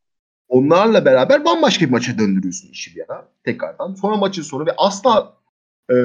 Onlarla 0.48 1.06
beraber 1.06 1.46
bambaşka 1.46 1.86
bir 1.86 1.92
maça 1.92 2.18
döndürüyorsun 2.18 2.70
işi 2.70 2.96
bir 2.96 3.00
yana 3.00 3.28
tekrardan. 3.44 3.94
Sonra 3.94 4.18
maçın 4.18 4.42
sonu 4.42 4.66
ve 4.66 4.72
asla 4.78 5.38
e, 5.92 5.96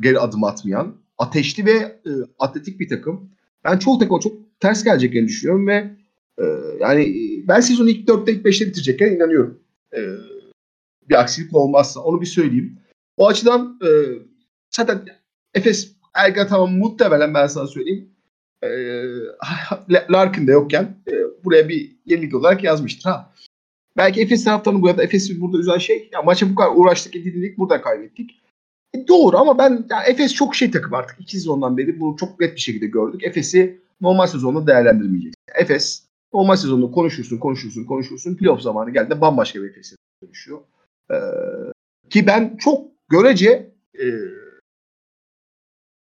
geri 0.00 0.18
adım 0.18 0.44
atmayan, 0.44 0.96
ateşli 1.18 1.66
ve 1.66 1.76
e, 1.78 2.10
atletik 2.38 2.80
bir 2.80 2.88
takım. 2.88 3.30
Ben 3.64 3.78
çoğu 3.78 3.98
takıma 3.98 4.20
çok 4.20 4.49
ters 4.60 4.84
geleceklerini 4.84 5.28
düşünüyorum 5.28 5.66
ve 5.66 5.90
e, 6.38 6.44
yani 6.80 7.14
ben 7.48 7.60
sezonu 7.60 7.90
ilk 7.90 8.08
4'te 8.08 8.32
ilk 8.32 8.46
5'te 8.46 8.66
bitireceklerine 8.66 9.16
inanıyorum. 9.16 9.60
E, 9.96 10.00
bir 11.08 11.20
aksilik 11.20 11.54
olmazsa 11.54 12.00
onu 12.00 12.20
bir 12.20 12.26
söyleyeyim. 12.26 12.78
O 13.16 13.28
açıdan 13.28 13.78
e, 13.82 13.88
zaten 14.70 15.04
Efes 15.54 15.92
Ergen 16.14 16.48
tamam 16.48 16.72
muhtemelen 16.72 17.34
ben 17.34 17.46
sana 17.46 17.66
söyleyeyim. 17.66 18.10
E, 18.62 18.68
Larkin 20.10 20.46
de 20.46 20.52
yokken 20.52 20.96
e, 21.10 21.14
buraya 21.44 21.68
bir 21.68 21.96
yenilik 22.06 22.34
olarak 22.34 22.64
yazmıştır. 22.64 23.10
Ha. 23.10 23.32
Belki 23.96 24.20
Efes 24.20 24.44
taraftarını 24.44 24.82
bu 24.82 24.88
ya 24.88 24.98
da 24.98 25.02
Efes'i 25.02 25.40
burada 25.40 25.58
üzen 25.58 25.78
şey 25.78 26.08
ya 26.12 26.22
maça 26.22 26.50
bu 26.50 26.54
kadar 26.54 26.70
uğraştık 26.74 27.16
edildik 27.16 27.58
burada 27.58 27.82
kaybettik. 27.82 28.40
E, 28.94 29.08
doğru 29.08 29.36
ama 29.36 29.58
ben 29.58 29.86
ya 29.90 30.02
Efes 30.02 30.34
çok 30.34 30.54
şey 30.54 30.70
takım 30.70 30.94
artık. 30.94 31.20
iki 31.20 31.36
sezondan 31.36 31.76
beri 31.76 32.00
bunu 32.00 32.16
çok 32.16 32.40
net 32.40 32.54
bir 32.54 32.60
şekilde 32.60 32.86
gördük. 32.86 33.24
Efes'i 33.24 33.80
normal 34.00 34.26
sezonda 34.26 34.66
değerlendirmeyecek. 34.66 35.34
Efes 35.54 36.06
normal 36.34 36.56
sezonda 36.56 36.90
konuşursun, 36.90 37.38
konuşursun, 37.38 37.84
konuşursun. 37.84 38.36
Playoff 38.36 38.60
zamanı 38.60 38.90
geldi 38.90 39.20
bazı 39.20 39.62
bir 39.62 39.70
Efes'e 39.70 39.96
dönüşüyor. 40.22 40.60
Ee, 41.10 41.16
ki 42.10 42.26
ben 42.26 42.56
çok 42.56 42.86
görece 43.08 43.72
e, 44.00 44.06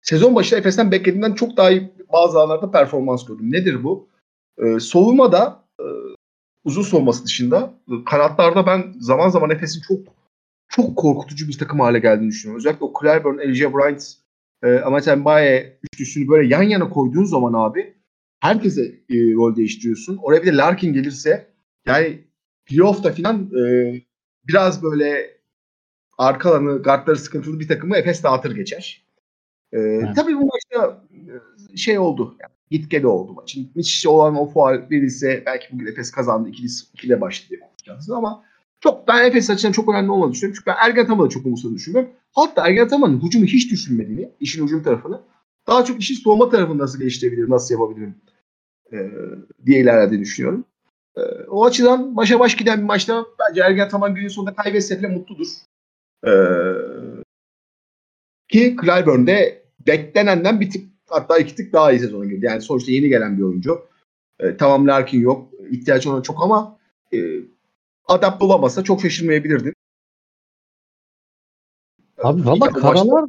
sezon 0.02 0.36
başında 0.36 0.60
Efes'ten 0.60 0.92
beklediğimden 0.92 1.34
çok 1.34 1.58
daha 1.58 1.72
iyi 1.72 1.94
bazı 2.14 2.40
alanlarda 2.40 2.72
performans 2.72 3.26
gördüm. 3.26 3.52
Nedir 3.52 3.84
bu? 3.84 4.10
Ee, 4.58 4.80
soğumada 4.80 5.66
e, 5.80 5.86
uzun 6.64 6.82
soğuması 6.82 7.26
dışında 7.26 7.74
kanatlarda 8.06 8.66
ben 8.66 8.94
zaman 9.00 9.30
zaman 9.30 9.50
Efes'in 9.50 9.82
çok 9.82 10.00
çok 10.70 10.98
korkutucu 10.98 11.48
bir 11.48 11.58
takım 11.58 11.80
hale 11.80 12.00
geldiğini 12.00 12.30
düşünüyorum. 12.30 12.60
Özellikle 12.60 12.86
o 12.86 12.94
Clyburn, 13.02 13.40
Elijah 13.40 13.74
Bryant, 13.74 14.14
e, 14.64 14.80
Amaten 14.80 15.26
Baye 15.26 15.80
üçlüsünü 15.84 16.28
böyle 16.28 16.48
yan 16.48 16.64
yana 16.64 16.90
koyduğun 16.90 17.24
zaman 17.24 17.54
abi 17.54 17.94
herkese 18.40 18.82
e, 18.86 19.16
rol 19.16 19.56
değiştiriyorsun. 19.56 20.18
Oraya 20.18 20.44
bir 20.44 20.48
de 20.48 20.58
Larkin 20.58 20.94
gelirse 20.94 21.48
yani 21.86 22.22
playoff'ta 22.66 23.14
falan 23.14 23.52
e, 23.60 23.94
biraz 24.48 24.84
böyle 24.84 25.38
arka 26.18 26.50
alanı, 26.50 26.84
guardları 26.84 27.18
sıkıntılı 27.18 27.60
bir 27.60 27.68
takımı 27.68 27.98
Efes 27.98 28.24
dağıtır 28.24 28.56
geçer. 28.56 29.06
E, 29.72 29.80
evet. 29.80 30.16
Tabii 30.16 30.36
bu 30.36 30.46
maçta 30.46 31.04
e, 31.74 31.78
şey 31.78 32.00
oldu. 32.00 32.38
Yani 32.42 32.52
git 32.72 32.92
gel 32.92 33.04
oldu 33.04 33.34
maçın. 33.34 33.72
Hiç 33.76 34.08
olan 34.08 34.36
o 34.36 34.50
faal 34.50 34.82
verilse 34.92 35.44
belki 35.46 35.68
bugün 35.72 35.88
Efes 35.88 36.12
kazandı. 36.12 36.50
2'de 36.50 37.22
başladı 37.22 37.50
diye 37.50 37.60
konuşacağız 37.60 38.10
ama 38.10 38.44
çok 38.82 39.08
ben 39.08 39.26
Efes 39.26 39.50
açısından 39.50 39.72
çok 39.72 39.90
önemli 39.90 40.12
olmadığını 40.12 40.34
düşünüyorum. 40.34 40.56
Çünkü 40.60 40.78
ben 40.78 40.86
Ergen 40.86 41.04
Ataman'ı 41.04 41.30
çok 41.30 41.46
umursadığını 41.46 41.76
düşünmüyorum. 41.76 42.12
Hatta 42.32 42.68
Ergen 42.68 42.86
Ataman'ın 42.86 43.24
hücumu 43.24 43.46
hiç 43.46 43.72
düşünmediğini, 43.72 44.32
işin 44.40 44.64
hücum 44.64 44.84
tarafını 44.84 45.22
daha 45.68 45.86
çok 45.86 46.02
işin 46.02 46.16
soğuma 46.16 46.50
tarafını 46.50 46.78
nasıl 46.78 47.00
geliştirebilirim, 47.00 47.50
nasıl 47.50 47.74
yapabilirim 47.74 48.16
e, 48.94 48.98
diye 49.66 49.80
ilerlediğini 49.82 50.24
düşünüyorum. 50.24 50.66
E, 51.18 51.22
o 51.50 51.66
açıdan 51.66 52.16
başa 52.16 52.40
baş 52.40 52.56
giden 52.56 52.80
bir 52.80 52.86
maçta 52.86 53.26
bence 53.40 53.62
Ergen 53.62 53.86
Ataman 53.86 54.16
günün 54.16 54.28
sonunda 54.28 54.56
kaybetse 54.56 55.00
bile 55.00 55.08
mutludur. 55.08 55.48
E, 56.26 56.32
ki 58.50 58.76
Clyburn'de 58.82 59.64
beklenenden 59.88 60.62
bir 60.62 60.70
tık 60.70 60.84
hatta 61.10 61.38
iki 61.38 61.56
tık 61.56 61.74
daha 61.74 61.92
iyi 61.92 62.00
sezona 62.00 62.26
girdi. 62.26 62.46
Yani 62.46 62.62
sonuçta 62.62 62.92
yeni 62.92 63.10
gelen 63.10 63.38
bir 63.38 63.44
oyuncu. 63.44 63.82
E, 64.40 64.58
tamam 64.58 64.88
Larkin 64.88 65.22
yok. 65.22 65.50
ihtiyaç 65.70 66.08
ona 66.08 66.24
çok 66.24 66.44
ama 66.44 66.81
adapte 68.08 68.46
olamazsa 68.46 68.84
çok 68.84 69.02
şaşırmayabilirdin. 69.02 69.74
Abi 72.18 72.46
valla 72.46 72.70
karalar 72.70 73.26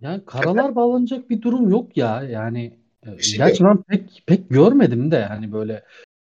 yani 0.00 0.24
karalar 0.24 0.74
bağlanacak 0.74 1.30
bir 1.30 1.42
durum 1.42 1.70
yok 1.70 1.96
ya. 1.96 2.22
Yani 2.22 2.78
e, 3.06 3.22
şey 3.22 3.38
gerçi 3.38 3.64
ben 3.64 3.82
pek 3.82 4.22
pek 4.26 4.50
görmedim 4.50 5.10
de 5.10 5.24
hani 5.24 5.52
böyle 5.52 5.84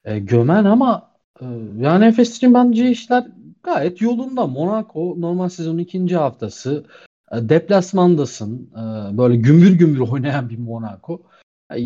e, 0.05 0.19
gömen 0.19 0.65
ama 0.65 1.11
e, 1.41 1.45
yani 1.79 2.05
Efes 2.05 2.37
için 2.37 2.55
bence 2.55 2.91
işler 2.91 3.27
gayet 3.63 4.01
yolunda. 4.01 4.47
Monaco 4.47 5.21
normal 5.21 5.49
sezonun 5.49 5.79
ikinci 5.79 6.17
haftası 6.17 6.87
e, 7.33 7.49
deplasmandasın. 7.49 8.71
E, 8.73 9.19
böyle 9.19 9.37
gümbür 9.37 9.79
gümbür 9.79 10.01
oynayan 10.13 10.51
bir 10.51 10.59
Monaco. 10.59 11.23
Ya, 11.71 11.77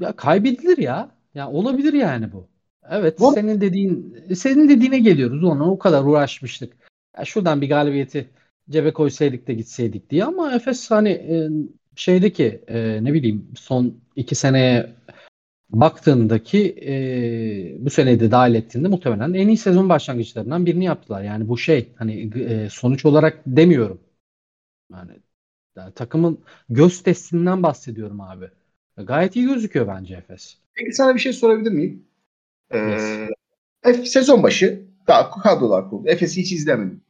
ya 0.00 0.16
kaybedilir 0.16 0.78
ya. 0.78 1.10
Ya 1.34 1.50
olabilir 1.50 1.92
yani 1.92 2.32
bu. 2.32 2.48
Evet 2.88 3.20
bu... 3.20 3.32
senin 3.32 3.60
dediğin 3.60 4.16
senin 4.34 4.68
dediğine 4.68 4.98
geliyoruz 4.98 5.44
ona 5.44 5.70
o 5.70 5.78
kadar 5.78 6.04
uğraşmıştık. 6.04 6.72
Ya 7.18 7.24
şuradan 7.24 7.60
bir 7.60 7.68
galibiyeti 7.68 8.30
cebe 8.70 8.92
koysaydık 8.92 9.48
da 9.48 9.52
gitseydik 9.52 10.10
diye 10.10 10.24
ama 10.24 10.54
Efes 10.54 10.90
hani 10.90 11.08
e, 11.08 11.48
şeydeki 11.96 12.64
e, 12.68 13.04
ne 13.04 13.12
bileyim 13.12 13.48
son 13.56 14.00
iki 14.16 14.34
seneye 14.34 14.90
baktığındaki 15.70 16.76
e, 16.86 17.84
bu 17.84 17.90
seneyi 17.90 18.20
de 18.20 18.30
dahil 18.30 18.54
ettiğinde 18.54 18.88
muhtemelen 18.88 19.32
en 19.32 19.48
iyi 19.48 19.56
sezon 19.56 19.88
başlangıçlarından 19.88 20.66
birini 20.66 20.84
yaptılar. 20.84 21.22
Yani 21.22 21.48
bu 21.48 21.58
şey 21.58 21.88
hani 21.96 22.30
e, 22.40 22.68
sonuç 22.70 23.04
olarak 23.04 23.42
demiyorum. 23.46 24.00
Yani, 24.92 25.12
yani 25.76 25.92
takımın 25.92 26.38
göz 26.68 27.02
testinden 27.02 27.62
bahsediyorum 27.62 28.20
abi. 28.20 28.50
Gayet 28.96 29.36
iyi 29.36 29.46
gözüküyor 29.46 29.88
bence 29.88 30.14
Efes. 30.14 30.58
Peki 30.74 30.92
sana 30.92 31.14
bir 31.14 31.20
şey 31.20 31.32
sorabilir 31.32 31.72
miyim? 31.72 32.09
Ee, 32.74 33.28
sezon 34.04 34.42
başı 34.42 34.86
daha 35.06 35.30
kadrolar 35.30 35.90
kuruldu. 35.90 36.08
Efes'i 36.08 36.40
hiç 36.40 36.52
izlemedim. 36.52 37.00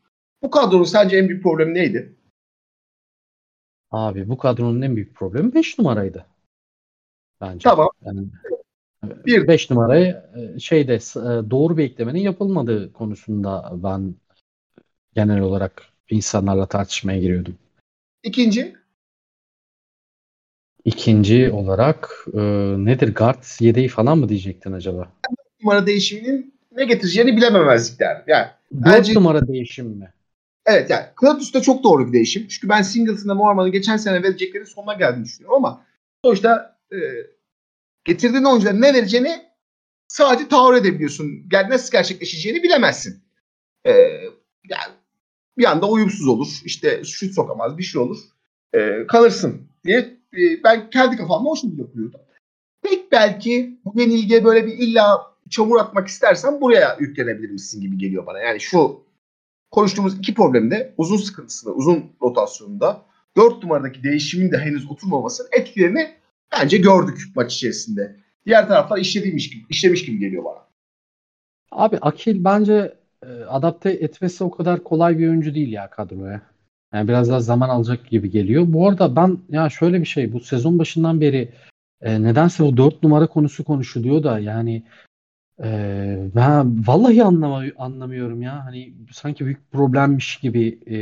Bu 0.42 0.50
kadronun 0.50 0.84
sence 0.84 1.16
en 1.16 1.28
büyük 1.28 1.42
problemi 1.42 1.74
neydi? 1.74 2.16
Abi 3.90 4.28
bu 4.28 4.38
kadronun 4.38 4.82
en 4.82 4.96
büyük 4.96 5.14
problemi 5.14 5.54
5 5.54 5.78
numaraydı. 5.78 6.26
Bence. 7.40 7.62
Tamam. 7.62 7.88
Yani, 8.02 8.26
bir 9.02 9.48
5 9.48 9.70
numarayı 9.70 10.22
e, 10.36 10.58
şeyde 10.58 10.94
e, 10.94 11.50
doğru 11.50 11.76
bir 11.76 11.84
eklemenin 11.84 12.20
yapılmadığı 12.20 12.92
konusunda 12.92 13.72
ben 13.74 14.14
genel 15.14 15.40
olarak 15.40 15.82
insanlarla 16.10 16.66
tartışmaya 16.66 17.18
giriyordum. 17.18 17.58
İkinci? 18.22 18.76
İkinci 20.84 21.50
olarak 21.50 22.26
e, 22.34 22.40
nedir? 22.78 23.14
Guard 23.14 23.44
yedeği 23.60 23.88
falan 23.88 24.18
mı 24.18 24.28
diyecektin 24.28 24.72
acaba? 24.72 25.12
Numara 25.62 25.86
değişiminin 25.86 26.54
ne 26.76 26.84
getireceğini 26.84 27.36
bilememezlikler. 27.36 28.24
Yani 28.26 28.46
4 28.74 28.84
bence... 28.86 29.14
numara 29.14 29.48
değişim 29.48 29.86
mi? 29.86 30.12
Evet 30.66 30.90
yani 30.90 31.06
Kılatus 31.16 31.54
da 31.54 31.62
çok 31.62 31.84
doğru 31.84 32.08
bir 32.08 32.12
değişim. 32.12 32.48
Çünkü 32.48 32.68
ben 32.68 32.82
Singleton'da 32.82 33.34
Morman'ın 33.34 33.72
geçen 33.72 33.96
sene 33.96 34.22
verecekleri 34.22 34.66
sonuna 34.66 34.94
geldiğini 34.94 35.24
düşünüyorum 35.24 35.64
ama 35.64 35.84
sonuçta 36.24 36.78
e, 36.92 36.98
getirdiğin 38.04 38.44
oyuncuların 38.44 38.82
ne 38.82 38.94
vereceğini 38.94 39.42
sadece 40.08 40.48
tahayyül 40.48 40.80
edebiliyorsun. 40.80 41.48
Yani 41.52 41.70
nasıl 41.70 41.92
gerçekleşeceğini 41.92 42.62
bilemezsin. 42.62 43.22
E, 43.86 43.90
yani 44.68 44.92
bir 45.58 45.64
anda 45.64 45.88
uyumsuz 45.88 46.28
olur. 46.28 46.60
İşte 46.64 47.04
şut 47.04 47.34
sokamaz 47.34 47.78
bir 47.78 47.82
şey 47.82 48.00
olur. 48.00 48.18
E, 48.74 49.06
kalırsın 49.06 49.68
diye 49.84 49.98
e, 50.32 50.64
ben 50.64 50.90
kendi 50.90 51.16
kafamda 51.16 51.48
o 51.48 51.56
şekilde 51.56 51.82
yapıyordum. 51.82 52.20
Pek 52.82 53.12
belki 53.12 53.78
bu 53.84 54.00
yenilgiye 54.00 54.44
böyle 54.44 54.66
bir 54.66 54.72
illa 54.72 55.30
çamur 55.50 55.80
atmak 55.80 56.08
istersen 56.08 56.60
buraya 56.60 56.96
yüklenebilir 57.00 57.50
misin 57.50 57.80
gibi 57.80 57.98
geliyor 57.98 58.26
bana. 58.26 58.38
Yani 58.38 58.60
şu 58.60 59.04
konuştuğumuz 59.70 60.18
iki 60.18 60.34
problemde 60.34 60.94
uzun 60.98 61.16
sıkıntısında, 61.16 61.72
uzun 61.72 62.12
rotasyonunda 62.22 63.02
dört 63.36 63.62
numaradaki 63.62 64.02
değişimin 64.02 64.52
de 64.52 64.58
henüz 64.58 64.90
oturmamasının 64.90 65.48
etkilerini 65.52 66.10
bence 66.52 66.78
gördük 66.78 67.20
maç 67.36 67.54
içerisinde. 67.54 68.16
Diğer 68.46 68.68
taraflar 68.68 68.98
işlemiş 68.98 69.50
gibi, 69.50 69.62
işlemiş 69.68 70.04
gibi 70.06 70.18
geliyor 70.18 70.44
bana. 70.44 70.66
Abi 71.70 71.98
Akil 71.98 72.44
bence 72.44 72.94
e, 73.22 73.26
adapte 73.26 73.90
etmesi 73.90 74.44
o 74.44 74.50
kadar 74.50 74.84
kolay 74.84 75.18
bir 75.18 75.28
oyuncu 75.28 75.54
değil 75.54 75.72
ya 75.72 75.90
kadroya. 75.90 76.42
Yani 76.94 77.08
biraz 77.08 77.28
daha 77.28 77.40
zaman 77.40 77.68
alacak 77.68 78.08
gibi 78.10 78.30
geliyor. 78.30 78.64
Bu 78.66 78.88
arada 78.88 79.16
ben 79.16 79.38
ya 79.48 79.70
şöyle 79.70 80.00
bir 80.00 80.06
şey 80.06 80.32
bu 80.32 80.40
sezon 80.40 80.78
başından 80.78 81.20
beri 81.20 81.52
e, 82.00 82.22
nedense 82.22 82.62
o 82.62 82.76
dört 82.76 83.02
numara 83.02 83.26
konusu 83.26 83.64
konuşuluyor 83.64 84.22
da 84.22 84.38
yani 84.38 84.82
ee, 85.64 86.30
ben 86.34 86.86
vallahi 86.86 87.24
anlama, 87.24 87.64
anlamıyorum 87.78 88.42
ya. 88.42 88.64
Hani 88.64 88.94
sanki 89.12 89.44
büyük 89.44 89.72
problemmiş 89.72 90.36
gibi 90.36 90.78
e, 90.86 90.96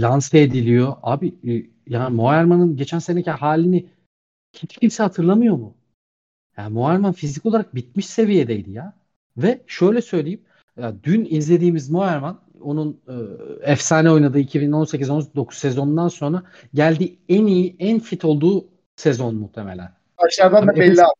lanse 0.00 0.40
ediliyor. 0.40 0.94
Abi 1.02 1.34
e, 1.48 1.66
yani 1.86 2.14
Moerman'ın 2.14 2.76
geçen 2.76 2.98
seneki 2.98 3.30
halini 3.30 3.86
hiç 4.52 4.76
kimse 4.76 5.02
hatırlamıyor 5.02 5.56
mu? 5.56 5.74
Yani 6.56 6.72
Moerman 6.72 7.12
fizik 7.12 7.46
olarak 7.46 7.74
bitmiş 7.74 8.06
seviyedeydi 8.06 8.70
ya. 8.70 8.92
Ve 9.36 9.60
şöyle 9.66 10.02
söyleyeyim. 10.02 10.40
Ya 10.76 10.94
dün 11.04 11.26
izlediğimiz 11.30 11.90
Moerman 11.90 12.40
onun 12.60 13.00
e, 13.08 13.14
efsane 13.72 14.10
oynadığı 14.10 14.40
2018-19 14.40 15.54
sezonundan 15.54 16.08
sonra 16.08 16.42
geldiği 16.74 17.18
en 17.28 17.46
iyi, 17.46 17.76
en 17.78 17.98
fit 17.98 18.24
olduğu 18.24 18.68
sezon 18.96 19.34
muhtemelen. 19.34 19.92
Aşağıdan 20.18 20.68
da 20.68 20.76
belli 20.76 21.02
abi. 21.02 21.12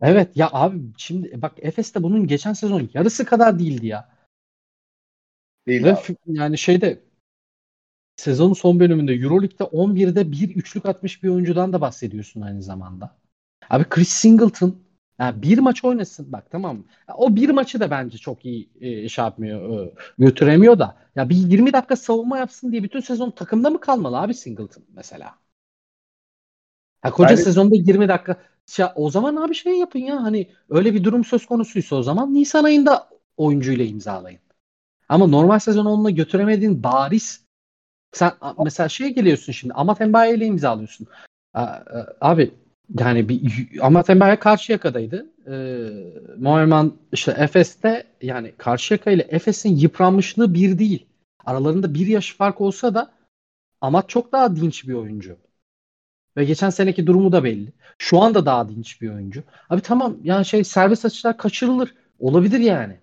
Evet 0.00 0.36
ya 0.36 0.48
abi 0.52 0.80
şimdi 0.96 1.42
bak 1.42 1.52
Efes 1.58 1.94
de 1.94 2.02
bunun 2.02 2.26
geçen 2.26 2.52
sezon 2.52 2.90
yarısı 2.94 3.24
kadar 3.24 3.58
değildi 3.58 3.86
ya. 3.86 4.08
Değil 5.66 5.84
Ve 5.84 5.92
abi. 5.92 6.16
yani 6.26 6.58
şeyde 6.58 7.02
sezonun 8.16 8.52
son 8.54 8.80
bölümünde 8.80 9.12
Euroleague'de 9.14 9.64
11'de 9.64 10.32
bir 10.32 10.56
üçlük 10.56 10.86
atmış 10.86 11.22
bir 11.22 11.28
oyuncudan 11.28 11.72
da 11.72 11.80
bahsediyorsun 11.80 12.40
aynı 12.40 12.62
zamanda. 12.62 13.16
Abi 13.70 13.84
Chris 13.84 14.08
Singleton 14.08 14.76
Yani 15.18 15.42
bir 15.42 15.58
maç 15.58 15.84
oynasın 15.84 16.32
bak 16.32 16.50
tamam 16.50 16.76
mı? 16.76 16.84
O 17.16 17.36
bir 17.36 17.50
maçı 17.50 17.80
da 17.80 17.90
bence 17.90 18.18
çok 18.18 18.44
iyi 18.44 18.70
e, 18.80 19.08
şey 19.08 19.24
yapmıyor, 19.24 19.86
e, 19.86 19.92
götüremiyor 20.18 20.78
da. 20.78 20.96
Ya 21.16 21.28
bir 21.28 21.36
20 21.36 21.72
dakika 21.72 21.96
savunma 21.96 22.38
yapsın 22.38 22.72
diye 22.72 22.82
bütün 22.82 23.00
sezon 23.00 23.30
takımda 23.30 23.70
mı 23.70 23.80
kalmalı 23.80 24.18
abi 24.20 24.34
Singleton 24.34 24.84
mesela? 24.94 25.34
Ha, 27.02 27.10
koca 27.10 27.30
Yani- 27.30 27.42
sezonda 27.44 27.74
20 27.76 28.08
dakika. 28.08 28.36
Ya, 28.78 28.92
o 28.96 29.10
zaman 29.10 29.36
abi 29.36 29.54
şey 29.54 29.78
yapın 29.78 29.98
ya 29.98 30.22
hani 30.22 30.50
öyle 30.70 30.94
bir 30.94 31.04
durum 31.04 31.24
söz 31.24 31.46
konusuysa 31.46 31.96
o 31.96 32.02
zaman 32.02 32.34
Nisan 32.34 32.64
ayında 32.64 33.08
oyuncuyla 33.36 33.84
imzalayın. 33.84 34.40
Ama 35.08 35.26
normal 35.26 35.58
sezon 35.58 35.86
onunla 35.86 36.10
götüremediğin 36.10 36.82
bariz. 36.82 37.44
Sen 38.12 38.32
mesela 38.64 38.88
şeye 38.88 39.10
geliyorsun 39.10 39.52
şimdi 39.52 39.74
Amat 39.74 40.00
Mbaye 40.00 40.34
ile 40.34 40.46
imzalıyorsun. 40.46 41.06
A- 41.54 41.80
Abi 42.20 42.54
yani 43.00 43.28
bir 43.28 43.40
Amat 43.80 44.08
Mbaye 44.08 44.38
Karşıyaka'daydı. 44.38 45.26
Ee, 45.48 45.88
Moerman 46.38 46.94
işte 47.12 47.32
Efes'te 47.38 48.06
yani 48.22 48.52
Karşıyaka 48.58 49.10
ile 49.10 49.22
Efes'in 49.30 49.76
yıpranmışlığı 49.76 50.54
bir 50.54 50.78
değil. 50.78 51.06
Aralarında 51.44 51.94
bir 51.94 52.06
yaş 52.06 52.34
fark 52.36 52.60
olsa 52.60 52.94
da 52.94 53.12
Amat 53.80 54.08
çok 54.08 54.32
daha 54.32 54.56
dinç 54.56 54.88
bir 54.88 54.94
oyuncu. 54.94 55.36
Ve 56.36 56.44
geçen 56.44 56.70
seneki 56.70 57.06
durumu 57.06 57.32
da 57.32 57.44
belli. 57.44 57.72
Şu 57.98 58.20
anda 58.20 58.46
daha 58.46 58.68
dinç 58.68 59.02
bir 59.02 59.10
oyuncu. 59.10 59.42
Abi 59.70 59.80
tamam 59.80 60.16
yani 60.22 60.44
şey 60.46 60.64
serbest 60.64 61.04
atışlar 61.04 61.36
kaçırılır. 61.36 61.94
Olabilir 62.18 62.60
yani. 62.60 62.96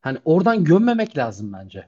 Hani 0.00 0.18
oradan 0.24 0.64
gömmemek 0.64 1.16
lazım 1.18 1.52
bence. 1.52 1.86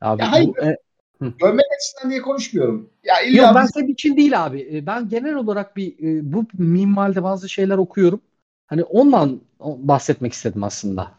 Abi 0.00 0.22
Ya 0.22 0.32
hayır. 0.32 0.48
bu, 0.48 0.58
e, 0.58 0.76
Görmek 1.20 1.64
açısından 1.76 2.10
diye 2.10 2.22
konuşmuyorum. 2.22 2.90
Ya 3.04 3.20
illa 3.20 3.42
Yok 3.42 3.54
ben 3.54 3.66
senin 3.66 3.92
için 3.92 4.16
değil 4.16 4.44
abi. 4.46 4.68
E, 4.72 4.86
Ben 4.86 5.08
genel 5.08 5.34
olarak 5.34 5.76
bir 5.76 5.92
e, 5.92 6.32
bu 6.32 6.46
minvalde 6.58 7.22
bazı 7.22 7.48
şeyler 7.48 7.78
okuyorum. 7.78 8.20
Hani 8.66 8.84
ondan 8.84 9.40
bahsetmek 9.60 10.32
istedim 10.32 10.64
aslında. 10.64 11.12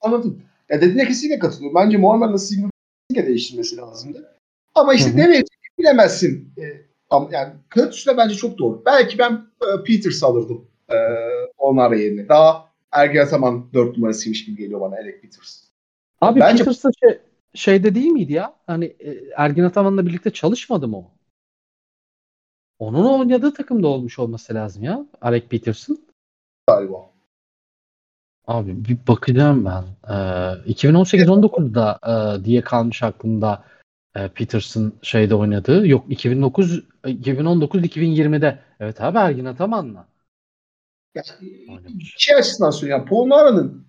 Anladım. 0.00 0.42
Ya 0.68 0.80
dediğine 0.80 1.06
kesinlikle 1.06 1.38
katılıyorum. 1.38 1.74
Bence 1.74 1.96
Sigmund'u 2.38 2.70
kesinlikle 3.08 3.28
değiştirmesi 3.28 3.76
lazımdı. 3.76 4.36
Ama 4.74 4.94
işte 4.94 5.10
Hı 5.10 5.14
hı. 5.14 5.16
ne 5.18 5.28
verecek 5.28 5.58
bilemezsin. 5.78 6.52
E, 6.58 6.89
ama 7.10 7.28
yani 7.32 7.52
de 8.06 8.16
bence 8.16 8.34
çok 8.34 8.58
doğru. 8.58 8.82
Belki 8.86 9.18
ben 9.18 9.32
e, 9.62 9.84
Peters 9.84 10.22
alırdım 10.22 10.64
e, 10.88 10.96
onlar 11.58 11.92
yerine. 11.92 12.28
Daha 12.28 12.70
Ergen 12.92 13.26
Ataman 13.26 13.72
4 13.74 13.96
numarasıymış 13.96 14.44
gibi 14.44 14.56
geliyor 14.56 14.80
bana 14.80 14.94
Alec 14.94 15.20
Peters. 15.20 15.64
Abi 16.20 16.40
Bence- 16.40 16.58
Peters 16.58 16.84
da 16.84 16.90
şey, 17.00 17.18
şeyde 17.54 17.94
değil 17.94 18.10
miydi 18.10 18.32
ya? 18.32 18.54
Hani 18.66 18.84
e, 18.84 19.16
Ergin 19.36 19.64
Ataman'la 19.64 20.06
birlikte 20.06 20.30
çalışmadı 20.30 20.88
mı 20.88 20.96
o? 20.98 21.10
Onun 22.78 23.18
oynadığı 23.18 23.54
takımda 23.54 23.88
olmuş 23.88 24.18
olması 24.18 24.54
lazım 24.54 24.82
ya. 24.82 25.06
Alec 25.20 25.48
Peterson. 25.48 25.98
Galiba. 26.66 27.10
Abi 28.46 28.84
bir 28.84 28.98
bakacağım 29.08 29.64
ben. 29.64 29.84
Ee, 30.08 30.72
2018-19'da 30.72 31.98
e, 32.06 32.44
diye 32.44 32.60
kalmış 32.60 33.02
aklımda 33.02 33.64
e, 34.16 34.28
Peterson 34.28 34.92
şeyde 35.02 35.34
oynadığı. 35.34 35.86
Yok 35.88 36.04
2009 36.08 36.82
2019-2020'de. 37.04 38.58
Evet 38.80 39.00
abi 39.00 39.18
Ergin 39.18 39.44
Ataman'la 39.44 40.08
Ya, 41.14 41.22
oynamış. 41.68 42.14
şey 42.18 42.34
açısından 42.34 42.70
söylüyorum. 42.70 43.06
Polnara'nın 43.06 43.86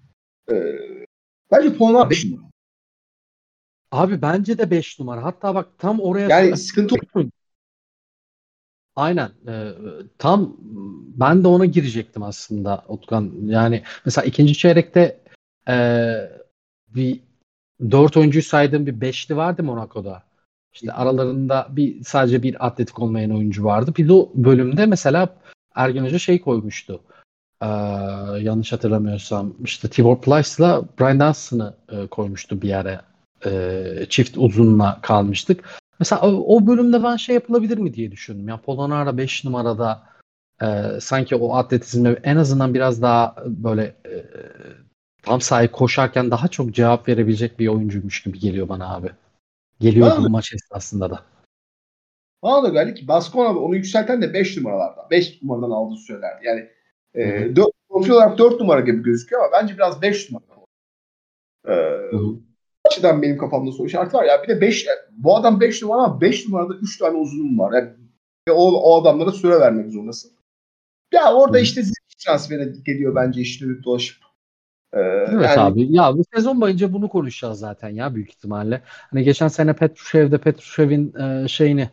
e, 0.52 0.56
bence 1.52 1.78
Polnara 1.78 2.10
5 2.10 2.26
numara. 2.26 2.52
Abi 3.92 4.22
bence 4.22 4.58
de 4.58 4.72
5 4.72 5.00
numara. 5.00 5.24
Hatta 5.24 5.56
bak 5.56 5.68
tam 5.78 6.00
oraya 6.00 6.28
Yani 6.28 6.58
sıkıntı 6.58 6.96
Aynen. 8.96 9.32
Ee, 9.48 9.72
tam 10.18 10.58
ben 11.16 11.44
de 11.44 11.48
ona 11.48 11.66
girecektim 11.66 12.24
aslında 12.24 12.86
Utkan. 12.88 13.34
Yani 13.46 13.84
mesela 14.06 14.26
ikinci 14.26 14.54
çeyrekte 14.54 15.22
ee, 15.68 16.32
bir 16.88 17.24
dört 17.92 18.18
oyuncuyu 18.18 18.44
saydığım 18.44 18.86
bir 18.86 19.02
beşli 19.02 19.36
vardı 19.36 19.64
Monaco'da. 19.64 20.24
İşte 20.74 20.94
aralarında 20.94 21.68
bir 21.70 22.04
sadece 22.04 22.44
bir 22.44 22.66
atletik 22.66 23.00
olmayan 23.00 23.32
oyuncu 23.32 23.64
vardı. 23.64 23.94
Bir 23.98 24.08
de 24.08 24.14
o 24.14 24.32
bölümde 24.36 24.86
mesela 24.86 25.30
Ergen 25.76 26.04
Hoca 26.04 26.20
şey 26.20 26.42
koymuştu. 26.42 27.02
Ee, 27.62 27.68
yanlış 28.40 28.72
hatırlamıyorsam 28.72 29.54
işte 29.64 29.90
Tibor 29.90 30.22
Plyce'la 30.22 30.84
Brian 31.00 31.20
Dunstan'ı 31.20 31.74
e, 31.92 32.08
koymuştu 32.08 32.62
bir 32.62 32.70
yere. 32.70 33.02
Ee, 33.46 34.06
çift 34.10 34.38
uzunla 34.38 35.00
kalmıştık. 35.02 35.80
Mesela 36.00 36.22
o, 36.22 36.58
o 36.58 36.68
bölümde 36.68 37.04
ben 37.04 37.16
şey 37.16 37.36
yapılabilir 37.36 37.78
mi 37.78 37.94
diye 37.94 38.12
düşündüm. 38.12 38.48
Ya 38.48 38.58
Polonara 38.58 39.18
5 39.18 39.46
numarada 39.46 40.04
e, 40.62 41.00
sanki 41.02 41.36
o 41.36 41.56
atletizmle 41.56 42.20
en 42.24 42.38
azından 42.38 42.74
biraz 42.74 43.02
daha 43.02 43.36
böyle 43.46 43.96
e, 44.06 44.26
tam 45.22 45.42
sahaya 45.42 45.72
koşarken 45.72 46.32
daha 46.32 46.48
çok 46.48 46.74
cevap 46.74 47.08
verebilecek 47.08 47.60
bir 47.60 47.68
oyuncuymuş 47.68 48.24
gibi 48.24 48.40
geliyor 48.40 48.70
bana 48.70 48.96
abi. 48.96 49.12
Geliyordu 49.80 50.16
Bana 50.18 50.26
bu 50.26 50.30
maç 50.30 50.54
esnasında 50.54 51.10
da. 51.10 51.24
Bana 52.44 52.64
da 52.64 52.70
geldi 52.70 52.94
ki 52.94 53.08
Baskona 53.08 53.60
onu 53.60 53.76
yükselten 53.76 54.22
de 54.22 54.34
5 54.34 54.58
numaralardan. 54.58 55.10
5 55.12 55.42
numaradan 55.42 55.72
aldığı 55.72 55.98
söyler. 55.98 56.40
Yani 56.44 56.70
e, 57.14 57.56
4, 57.56 57.72
profil 57.90 58.12
olarak 58.12 58.38
4 58.38 58.60
numara 58.60 58.80
gibi 58.80 59.04
gözüküyor 59.04 59.44
ama 59.44 59.52
bence 59.62 59.74
biraz 59.74 60.02
5 60.02 60.32
numara. 60.32 60.46
E, 61.68 61.74
Hı 62.12 62.18
hı. 62.18 62.36
açıdan 62.86 63.22
benim 63.22 63.38
kafamda 63.38 63.72
soru 63.72 63.88
işareti 63.88 64.18
var. 64.18 64.24
Ya 64.24 64.44
bir 64.44 64.48
de 64.48 64.62
5 64.62 64.88
bu 65.12 65.36
adam 65.36 65.62
5 65.62 65.82
numara 65.82 66.02
ama 66.02 66.22
5 66.22 66.48
numarada 66.48 66.74
3 66.74 66.98
tane 66.98 67.18
uzunum 67.18 67.60
var. 67.60 67.74
Yani 67.74 67.94
o, 68.52 68.72
o 68.72 69.02
adamlara 69.02 69.32
süre 69.32 69.60
vermek 69.60 69.92
zorundasın. 69.92 70.32
Ya 71.14 71.34
orada 71.34 71.58
Hı. 71.58 71.62
işte 71.62 71.82
zihin 71.82 72.26
transferi 72.26 72.84
geliyor 72.84 73.16
bence 73.16 73.42
işte 73.42 73.66
dolaşıp. 73.84 74.31
Evet 74.94 75.58
yani 75.58 75.60
abi. 75.60 75.88
Ya 75.90 76.18
bu 76.18 76.24
sezon 76.36 76.62
boyunca 76.62 76.94
bunu 76.94 77.10
konuşacağız 77.10 77.60
zaten 77.60 77.90
ya 77.90 78.16
büyük 78.16 78.30
ihtimalle. 78.30 78.82
Hani 78.86 79.24
geçen 79.24 79.48
sene 79.48 79.74
Petrushev'de 79.74 80.38
Petrushev'in 80.38 81.14
e, 81.16 81.48
şeyini 81.48 81.90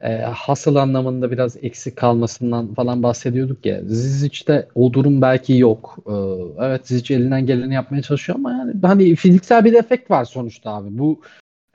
e, 0.00 0.16
hasıl 0.16 0.76
anlamında 0.76 1.30
biraz 1.30 1.56
eksik 1.64 1.96
kalmasından 1.96 2.74
falan 2.74 3.02
bahsediyorduk 3.02 3.66
ya. 3.66 3.80
Zizic'te 3.84 4.68
o 4.74 4.92
durum 4.92 5.22
belki 5.22 5.56
yok. 5.56 5.98
E, 6.06 6.14
evet 6.64 6.86
Zizic 6.86 7.14
elinden 7.14 7.46
geleni 7.46 7.74
yapmaya 7.74 8.02
çalışıyor 8.02 8.38
ama 8.38 8.52
yani 8.52 8.74
hani 8.82 9.16
fiziksel 9.16 9.64
bir 9.64 9.72
defekt 9.72 10.10
var 10.10 10.24
sonuçta 10.24 10.70
abi. 10.70 10.98
Bu 10.98 11.20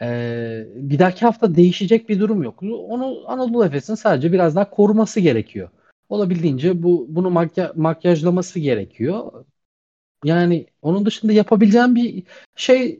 e, 0.02 0.68
bir 0.76 1.00
dahaki 1.00 1.26
hafta 1.26 1.56
değişecek 1.56 2.10
bir 2.10 2.20
durum 2.20 2.44
yok. 2.44 2.64
Onu 2.64 3.24
Anadolu 3.28 3.66
Efes'in 3.66 3.96
sadece 3.96 4.32
biraz 4.32 4.56
daha 4.56 4.70
koruması 4.70 5.20
gerekiyor. 5.20 5.70
Olabildiğince 6.10 6.84
bu 6.84 7.06
bunu 7.10 7.30
makya, 7.30 7.72
makyajlaması 7.76 8.60
gerekiyor. 8.60 9.46
Yani 10.24 10.66
onun 10.82 11.06
dışında 11.06 11.34
yapabileceğim 11.34 11.96
bir 11.96 12.24
şey 12.56 13.00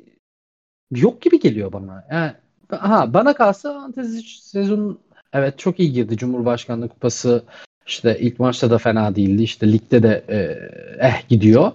yok 0.92 1.22
gibi 1.22 1.40
geliyor 1.40 1.74
bana. 1.74 2.06
Yani 2.12 2.34
ha 2.70 3.14
bana 3.14 3.34
kalsa 3.34 3.76
Antezi 3.76 4.22
sezon 4.22 5.00
evet 5.34 5.60
çok 5.60 5.80
iyi 5.80 5.92
girdi. 5.92 6.18
Cumhurbaşkanlığı 6.18 6.90
Kupası 6.90 7.44
işte 7.88 8.20
ilk 8.20 8.40
maçta 8.40 8.72
da 8.72 8.78
fena 8.78 9.16
değildi. 9.16 9.44
İşte 9.44 9.72
ligde 9.72 10.04
de 10.04 10.24
eh, 10.28 11.10
eh 11.10 11.30
gidiyor. 11.30 11.72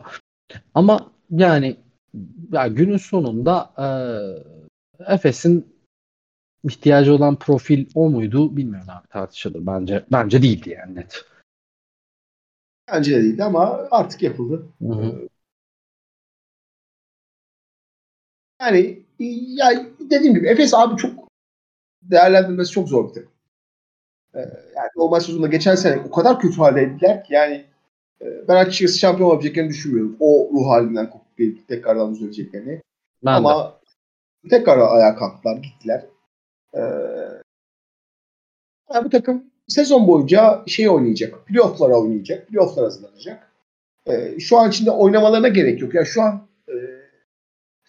Ama 0.74 1.10
yani 1.30 1.76
ya 2.52 2.66
günün 2.66 2.96
sonunda 2.96 3.70
eh, 3.78 5.14
Efes'in 5.14 5.66
ihtiyacı 6.64 7.14
olan 7.14 7.36
profil 7.36 7.86
o 7.94 8.10
muydu 8.10 8.56
bilmiyorum 8.56 8.88
abi 8.90 9.08
tartışılır 9.08 9.66
bence. 9.66 10.04
Bence 10.12 10.42
değildi 10.42 10.70
yani 10.70 10.94
net. 10.94 11.24
bence 12.92 13.16
de 13.16 13.22
değildi 13.22 13.44
ama 13.44 13.88
artık 13.90 14.22
yapıldı. 14.22 14.66
Hı 14.80 15.28
Yani 18.60 19.02
ya 19.48 19.86
dediğim 20.10 20.34
gibi 20.34 20.48
Efes 20.48 20.74
abi 20.74 20.96
çok 20.96 21.28
değerlendirmesi 22.02 22.70
çok 22.70 22.88
zor 22.88 23.08
bir 23.08 23.14
takım. 23.14 23.30
Ee, 24.34 24.38
yani 24.76 24.88
normal 24.96 25.20
sezonda 25.20 25.46
geçen 25.46 25.74
sene 25.74 26.02
o 26.08 26.10
kadar 26.10 26.40
kötü 26.40 26.56
haldeydiler 26.56 27.24
ki 27.24 27.34
yani 27.34 27.64
e, 28.22 28.48
ben 28.48 28.56
açıkçası 28.56 28.98
şampiyon 28.98 29.28
olabileceklerini 29.30 29.70
düşünmüyorum. 29.70 30.16
O 30.20 30.50
ruh 30.52 30.68
halinden 30.68 31.10
kopup 31.10 31.36
gelip 31.38 31.68
tekrardan 31.68 32.14
düzeleceklerini. 32.14 32.82
Ben 33.24 33.34
de. 33.34 33.36
Ama 33.36 33.78
tekrar 34.50 34.78
ayağa 34.78 35.16
kalktılar, 35.16 35.56
gittiler. 35.56 36.06
Ee, 36.74 36.80
yani 38.94 39.04
bu 39.04 39.10
takım 39.10 39.44
sezon 39.68 40.08
boyunca 40.08 40.62
şey 40.66 40.88
oynayacak, 40.88 41.46
playoff'lara 41.46 42.00
oynayacak, 42.00 42.48
playoff'lara 42.48 42.86
hazırlanacak. 42.86 43.52
Ee, 44.06 44.40
şu 44.40 44.58
an 44.58 44.70
içinde 44.70 44.90
oynamalarına 44.90 45.48
gerek 45.48 45.82
yok. 45.82 45.94
Ya 45.94 46.04
şu 46.04 46.22
an 46.22 46.34
e, 46.34 46.47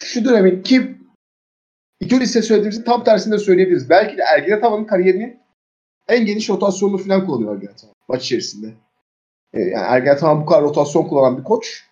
şu 0.03 0.25
dönemin 0.25 0.63
ki 0.63 0.97
iki 1.99 2.19
lise 2.19 2.41
söylediğimizin 2.41 2.83
tam 2.83 3.03
tersini 3.03 3.33
de 3.33 3.37
söyleyebiliriz. 3.37 3.89
Belki 3.89 4.17
de 4.17 4.21
Ergin 4.21 4.51
Ataman'ın 4.51 4.85
kariyerinin 4.85 5.39
en 6.07 6.25
geniş 6.25 6.49
rotasyonunu 6.49 6.97
falan 6.97 7.25
kullanıyor 7.25 7.55
Ergin 7.55 7.67
Ataman 7.67 7.95
maç 8.07 8.25
içerisinde. 8.25 8.73
Ee, 9.53 9.61
yani 9.61 9.85
Ergin 9.89 10.09
Ataman 10.09 10.41
bu 10.41 10.45
kadar 10.45 10.63
rotasyon 10.63 11.03
kullanan 11.03 11.37
bir 11.37 11.43
koç 11.43 11.83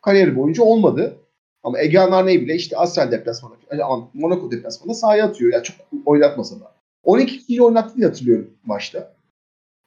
kariyeri 0.00 0.36
boyunca 0.36 0.62
olmadı. 0.62 1.18
Ama 1.62 1.78
Egehan 1.78 2.26
ne 2.26 2.40
bile 2.40 2.54
işte 2.54 2.76
Asel 2.76 3.10
deplasmanı, 3.10 3.54
aman 3.84 4.10
Monaco 4.14 4.50
deplasmanında 4.50 4.94
sahaya 4.94 5.26
atıyor. 5.26 5.52
Yani 5.52 5.64
çok 5.64 5.76
oynatmasa 6.06 6.60
da. 6.60 6.72
12 7.04 7.38
kişiyi 7.38 7.62
oynattı 7.62 7.96
diye 7.96 8.06
hatırlıyorum 8.06 8.50
maçta. 8.64 9.14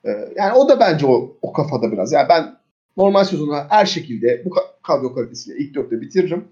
Ee, 0.06 0.10
yani 0.36 0.54
o 0.54 0.70
da 0.70 0.80
bence 0.80 1.06
o, 1.06 1.38
o 1.42 1.54
kafada 1.54 1.92
biraz. 1.92 2.12
Yani 2.12 2.30
ben 2.30 2.58
normal 2.98 3.24
sezonu 3.24 3.56
her 3.70 3.86
şekilde 3.86 4.46
bu 4.46 4.56
kadro 4.84 5.14
kalitesiyle 5.14 5.60
ilk 5.60 5.76
dörtte 5.76 6.02
bitiririm. 6.02 6.48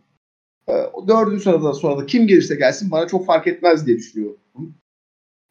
E, 0.68 0.74
o 0.74 1.08
dördüncü 1.08 1.44
sırada 1.44 1.74
sonra 1.74 1.98
da 1.98 2.06
kim 2.06 2.28
gelirse 2.28 2.56
gelsin 2.56 2.92
bana 2.92 3.08
çok 3.08 3.26
fark 3.26 3.48
etmez 3.48 3.88
diye 3.88 3.98
düşünüyorum. 3.98 4.40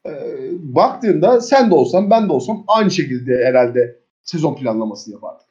E, 0.06 0.12
baktığında 0.60 1.40
sen 1.40 1.70
de 1.70 1.74
olsan 1.74 2.10
ben 2.10 2.28
de 2.28 2.32
olsam 2.32 2.64
aynı 2.66 2.90
şekilde 2.90 3.44
herhalde 3.44 4.02
sezon 4.22 4.54
planlaması 4.54 5.10
yapardık. 5.10 5.46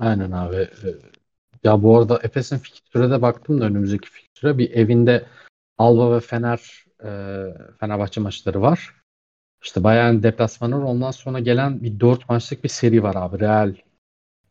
Aynen 0.00 0.30
abi. 0.30 0.56
Ee, 0.56 0.94
ya 1.64 1.82
bu 1.82 1.98
arada 1.98 2.20
Efes'in 2.22 2.58
fikstüre 2.58 3.10
de 3.10 3.22
baktım 3.22 3.60
da 3.60 3.64
önümüzdeki 3.64 4.10
fikstüre 4.10 4.58
bir 4.58 4.70
evinde 4.70 5.26
Alba 5.78 6.16
ve 6.16 6.20
Fener 6.20 6.84
e, 7.04 7.10
Fenerbahçe 7.80 8.20
maçları 8.20 8.62
var. 8.62 8.94
İşte 9.62 9.84
Bayern 9.84 10.22
deplasmanı 10.22 10.78
var. 10.78 10.82
Ondan 10.82 11.10
sonra 11.10 11.40
gelen 11.40 11.82
bir 11.82 12.00
dört 12.00 12.28
maçlık 12.28 12.64
bir 12.64 12.68
seri 12.68 13.02
var 13.02 13.14
abi. 13.14 13.40
Real 13.40 13.74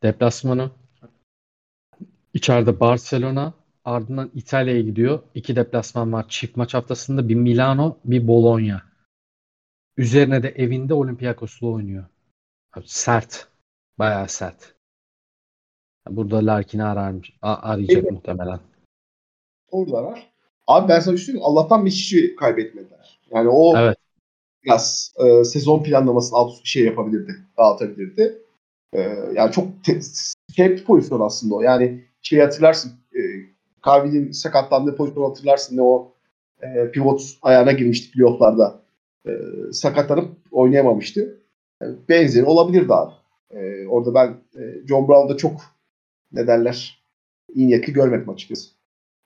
deplasmanı. 0.04 0.72
İçeride 2.34 2.80
Barcelona. 2.80 3.54
Ardından 3.86 4.32
İtalya'ya 4.36 4.82
gidiyor. 4.82 5.24
İki 5.36 5.56
deplasman 5.56 6.14
var. 6.14 6.26
Çift 6.30 6.58
maç 6.58 6.74
haftasında 6.74 7.30
bir 7.30 7.36
Milano, 7.36 7.98
bir 8.06 8.28
Bologna. 8.28 8.84
Üzerine 9.98 10.44
de 10.44 10.50
evinde 10.50 10.94
Olympiakos'la 10.94 11.68
oynuyor. 11.68 12.06
Abi 12.74 12.86
sert. 12.88 13.48
Bayağı 14.00 14.28
sert. 14.28 14.76
Burada 16.10 16.46
Larkin'i 16.46 16.84
arar, 16.84 17.16
arayacak 17.42 18.04
evet. 18.04 18.12
muhtemelen. 18.12 18.60
Oradalar. 19.72 20.34
Abi 20.68 20.90
ben 20.90 21.00
sana 21.00 21.18
şey 21.18 21.36
Allah'tan 21.42 21.86
bir 21.86 21.92
kişi 21.92 22.36
kaybetmediler. 22.36 23.20
Yani 23.32 23.50
o 23.50 23.78
evet. 23.78 23.98
biraz 24.64 25.14
e, 25.18 25.44
sezon 25.44 25.84
planlamasını 25.84 26.38
alt 26.38 26.54
şey 26.64 26.86
yapabilirdi. 26.86 27.36
Dağıtabilirdi. 27.58 28.42
E, 28.94 29.02
yani 29.34 29.52
çok 29.52 29.84
te- 29.84 30.02
şey 30.56 30.70
bir 30.70 30.86
pozisyon 30.86 31.20
aslında 31.20 31.56
o. 31.56 31.62
Yani 31.62 32.04
şey 32.22 32.40
hatırlarsın. 32.40 33.03
E, 33.84 33.86
Kavil'in 33.86 34.32
sakatlandığı 34.32 34.96
pozisyonu 34.96 35.30
hatırlarsın. 35.30 35.78
Ne 35.78 35.82
o 35.82 36.14
e, 36.62 36.92
pivot 36.92 37.22
ayağına 37.42 37.72
girmişti 37.72 38.12
playofflarda. 38.12 38.82
E, 39.28 39.32
sakatlanıp 39.72 40.38
oynayamamıştı. 40.52 41.42
E, 41.82 41.86
benzeri 42.10 42.46
olabilirdi 42.46 42.94
abi. 42.94 43.14
E, 43.52 43.88
orada 43.88 44.14
ben 44.14 44.28
e, 44.62 44.88
John 44.88 45.08
Brown'da 45.08 45.38
çok 45.38 45.62
ne 46.32 46.48
derler 46.48 47.04
iyi 47.54 47.82
görmedim 47.82 48.30
açıkçası. 48.30 48.70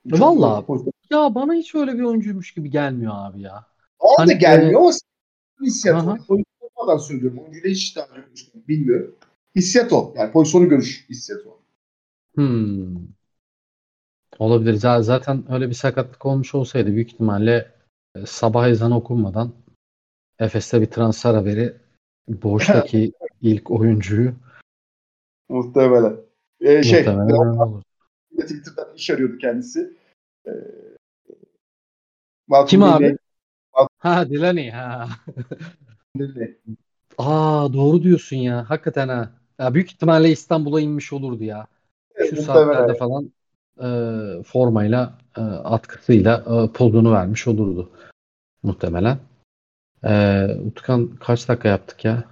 Çok 0.10 0.22
Vallahi 0.22 0.66
ya 1.12 1.36
bana 1.36 1.53
hiç 1.53 1.76
öyle 1.76 1.93
bir 1.93 2.03
oyuncuymuş 2.03 2.53
gibi 2.53 2.70
gelmiyor 2.70 3.14
abi 3.16 3.41
ya. 3.41 3.66
O 3.99 4.08
hani, 4.18 4.30
da 4.30 4.34
gelmiyor 4.34 4.82
e... 4.82 4.84
ama 4.84 4.91
hissiyat 5.62 6.08
o. 6.08 6.18
Oyuncu 6.28 6.45
olmadan 6.62 6.97
söylüyorum. 6.97 7.39
Oyuncuyla 7.39 7.70
hiç 7.70 7.95
daha 7.95 8.08
bilmiyorum. 8.68 9.16
Hissiyat 9.55 9.93
o. 9.93 10.14
Yani 10.18 10.32
pozisyonu 10.32 10.70
görüş 10.70 11.05
hissiyat 11.10 11.41
o. 11.47 11.60
Hmm. 12.36 13.16
Olabilir. 14.40 14.74
Zaten 15.02 15.44
öyle 15.52 15.70
bir 15.70 15.74
sakatlık 15.74 16.26
olmuş 16.26 16.56
olsaydı 16.56 16.92
büyük 16.92 17.14
ihtimalle 17.14 17.72
e, 18.16 18.26
sabah 18.26 18.68
ezanı 18.68 18.98
okunmadan 18.98 19.54
Efes'te 20.40 20.82
bir 20.82 20.86
transfer 20.86 21.34
haberi 21.34 21.74
boştaki 22.28 23.14
ilk 23.42 23.72
oyuncuyu 23.72 24.34
muhtemelen. 25.50 26.18
Ee, 26.62 26.84
şey, 26.84 27.00
muhtemelen 27.00 27.82
Twitter'dan 28.40 28.96
iş 28.96 29.10
arıyordu 29.10 29.38
kendisi. 29.38 29.94
Ee, 30.48 30.52
Kim 32.68 32.84
abi? 32.84 33.18
Ha 33.98 34.30
Dilani 34.30 34.72
ha. 34.72 35.10
Aa 37.18 37.74
doğru 37.74 38.04
diyorsun 38.04 38.36
ya. 38.36 38.70
Hakikaten 38.70 39.08
ha. 39.08 39.32
Ya 39.60 39.74
büyük 39.74 39.92
ihtimalle 39.92 40.30
İstanbul'a 40.30 40.82
inmiş 40.82 41.14
olurdu 41.14 41.44
ya. 41.44 41.68
Şu 42.18 42.36
evet, 42.36 42.44
saatlerde 42.44 42.96
falan 42.96 43.32
e, 43.84 43.89
formayla 44.43 45.17
e, 45.38 45.41
atkısıyla 45.41 46.38
e, 46.38 46.73
pozunu 46.73 47.11
vermiş 47.11 47.47
olurdu. 47.47 47.91
Muhtemelen. 48.63 49.19
E, 50.03 50.45
Utkan 50.65 51.15
kaç 51.15 51.49
dakika 51.49 51.69
yaptık 51.69 52.05
ya? 52.05 52.23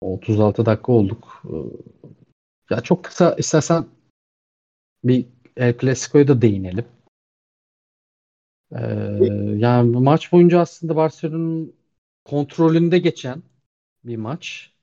36 0.00 0.66
dakika 0.66 0.92
olduk. 0.92 1.42
E, 1.44 1.56
ya 2.70 2.80
çok 2.80 3.04
kısa 3.04 3.34
istersen 3.34 3.86
bir 5.04 5.26
El 5.56 5.78
Clasico'ya 5.78 6.28
da 6.28 6.42
değinelim. 6.42 6.84
Ee, 8.72 9.56
yani 9.56 9.96
maç 9.96 10.32
boyunca 10.32 10.60
aslında 10.60 10.96
Barcelona'nın 10.96 11.74
kontrolünde 12.24 12.98
geçen 12.98 13.42
bir 14.04 14.16
maç. 14.16 14.73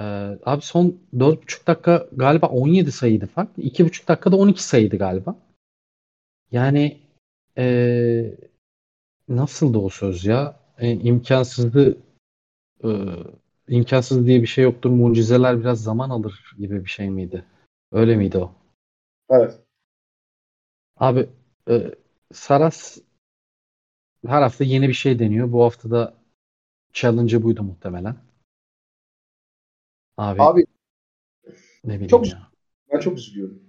Ee, 0.00 0.38
abi 0.44 0.62
son 0.62 1.00
4,5 1.16 1.66
dakika 1.66 2.06
galiba 2.12 2.46
17 2.46 2.92
sayıydı 2.92 3.26
fark. 3.26 3.58
2,5 3.58 4.08
dakikada 4.08 4.36
12 4.36 4.62
sayıydı 4.62 4.96
galiba. 4.98 5.36
Yani 6.50 7.00
ee, 7.58 8.34
nasıldı 9.28 9.78
o 9.78 9.88
söz 9.88 10.24
ya? 10.24 10.60
E, 10.78 10.92
imkansızdı 10.92 11.98
e, 12.84 12.88
imkansız 13.68 14.26
diye 14.26 14.42
bir 14.42 14.46
şey 14.46 14.64
yoktur. 14.64 14.90
Mucizeler 14.90 15.60
biraz 15.60 15.82
zaman 15.82 16.10
alır 16.10 16.54
gibi 16.58 16.84
bir 16.84 16.90
şey 16.90 17.10
miydi? 17.10 17.44
Öyle 17.92 18.16
miydi 18.16 18.38
o? 18.38 18.52
Evet. 19.30 19.60
Abi 20.96 21.28
e, 21.70 21.94
Saras 22.32 22.98
her 24.26 24.42
hafta 24.42 24.64
yeni 24.64 24.88
bir 24.88 24.92
şey 24.92 25.18
deniyor. 25.18 25.52
Bu 25.52 25.64
hafta 25.64 25.90
da 25.90 26.14
challenge'ı 26.92 27.42
buydu 27.42 27.62
muhtemelen. 27.62 28.16
Abi, 30.18 30.42
Abi 30.42 30.66
ne 31.84 31.94
bileyim 31.94 32.08
çok, 32.08 32.26
ya. 32.26 32.50
Ben 32.92 33.00
çok 33.00 33.18
üzülüyorum. 33.18 33.62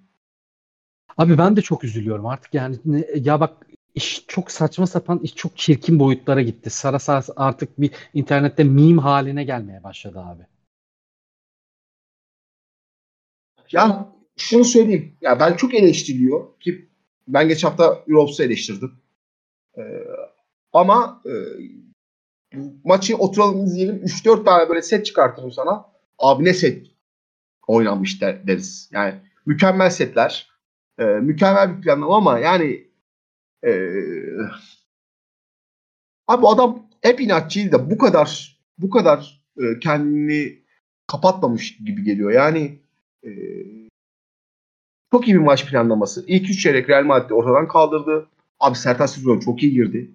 Abi 1.17 1.37
ben 1.37 1.55
de 1.55 1.61
çok 1.61 1.83
üzülüyorum 1.83 2.25
artık 2.25 2.53
yani 2.53 2.77
ya 3.15 3.39
bak 3.39 3.67
iş 3.95 4.25
çok 4.27 4.51
saçma 4.51 4.87
sapan 4.87 5.19
iş 5.19 5.35
çok 5.35 5.57
çirkin 5.57 5.99
boyutlara 5.99 6.41
gitti. 6.41 6.69
Saras 6.69 7.29
artık 7.35 7.81
bir 7.81 7.91
internette 8.13 8.63
meme 8.63 9.01
haline 9.01 9.43
gelmeye 9.43 9.83
başladı 9.83 10.19
abi. 10.19 10.43
Ya 13.71 14.13
şunu 14.37 14.65
söyleyeyim. 14.65 15.17
Ya 15.21 15.39
ben 15.39 15.55
çok 15.55 15.73
eleştiriliyor 15.73 16.59
ki 16.59 16.89
ben 17.27 17.47
geç 17.47 17.63
hafta 17.63 18.03
Europs'u 18.07 18.43
eleştirdim. 18.43 18.91
Ee, 19.77 19.81
ama 20.73 21.23
e, 21.25 21.31
maçı 22.83 23.17
oturalım 23.17 23.65
izleyelim. 23.65 23.95
3-4 24.03 24.45
tane 24.45 24.69
böyle 24.69 24.81
set 24.81 25.05
çıkartırım 25.05 25.51
sana. 25.51 25.88
Abi 26.19 26.45
ne 26.45 26.53
set 26.53 26.87
oynanmış 27.67 28.21
der, 28.21 28.47
deriz. 28.47 28.89
Yani 28.93 29.15
mükemmel 29.45 29.89
setler. 29.89 30.49
E, 30.97 31.03
mükemmel 31.03 31.77
bir 31.77 31.81
planlama 31.81 32.17
ama 32.17 32.39
yani 32.39 32.87
e, 33.65 33.71
abi 36.27 36.47
adam 36.47 36.87
hep 37.01 37.21
inatçıydı 37.21 37.71
da 37.71 37.91
bu 37.91 37.97
kadar 37.97 38.59
bu 38.77 38.89
kadar 38.89 39.43
e, 39.57 39.79
kendini 39.79 40.59
kapatmamış 41.07 41.77
gibi 41.77 42.03
geliyor. 42.03 42.31
Yani 42.31 42.79
e, 43.23 43.29
çok 45.11 45.27
iyi 45.27 45.33
bir 45.33 45.39
maç 45.39 45.69
planlaması. 45.69 46.23
İlk 46.27 46.49
üç 46.49 46.63
çeyrek 46.63 46.89
Real 46.89 47.03
Madrid'i 47.03 47.33
ortadan 47.33 47.67
kaldırdı. 47.67 48.29
Abi 48.59 48.77
Sertaç 48.77 49.09
sezonu 49.09 49.41
çok 49.41 49.63
iyi 49.63 49.73
girdi. 49.73 50.11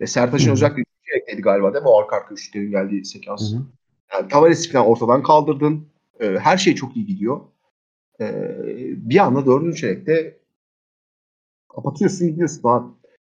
Ve 0.00 0.06
Sertaç'ın 0.06 0.52
özellikle 0.52 0.80
üç 0.80 1.06
çeyrekteydi 1.06 1.42
galiba 1.42 1.74
değil 1.74 1.82
mi? 1.82 1.88
O 1.88 2.00
arka 2.00 2.16
arka 2.16 2.34
üçlerin 2.34 2.70
geldiği 2.70 3.04
sekans. 3.04 3.52
Hı-hı. 3.52 3.62
Yani 4.12 4.28
Tavares'i 4.28 4.72
falan 4.72 4.86
ortadan 4.86 5.22
kaldırdın. 5.22 5.88
Ee, 6.20 6.38
her 6.38 6.58
şey 6.58 6.74
çok 6.74 6.96
iyi 6.96 7.06
gidiyor. 7.06 7.40
Ee, 8.20 8.56
bir 8.96 9.18
anda 9.18 9.46
dördüncü 9.46 9.76
çeyrekte 9.80 10.38
kapatıyorsun 11.68 12.28
gidiyorsun 12.28 12.68
abi. 12.68 12.92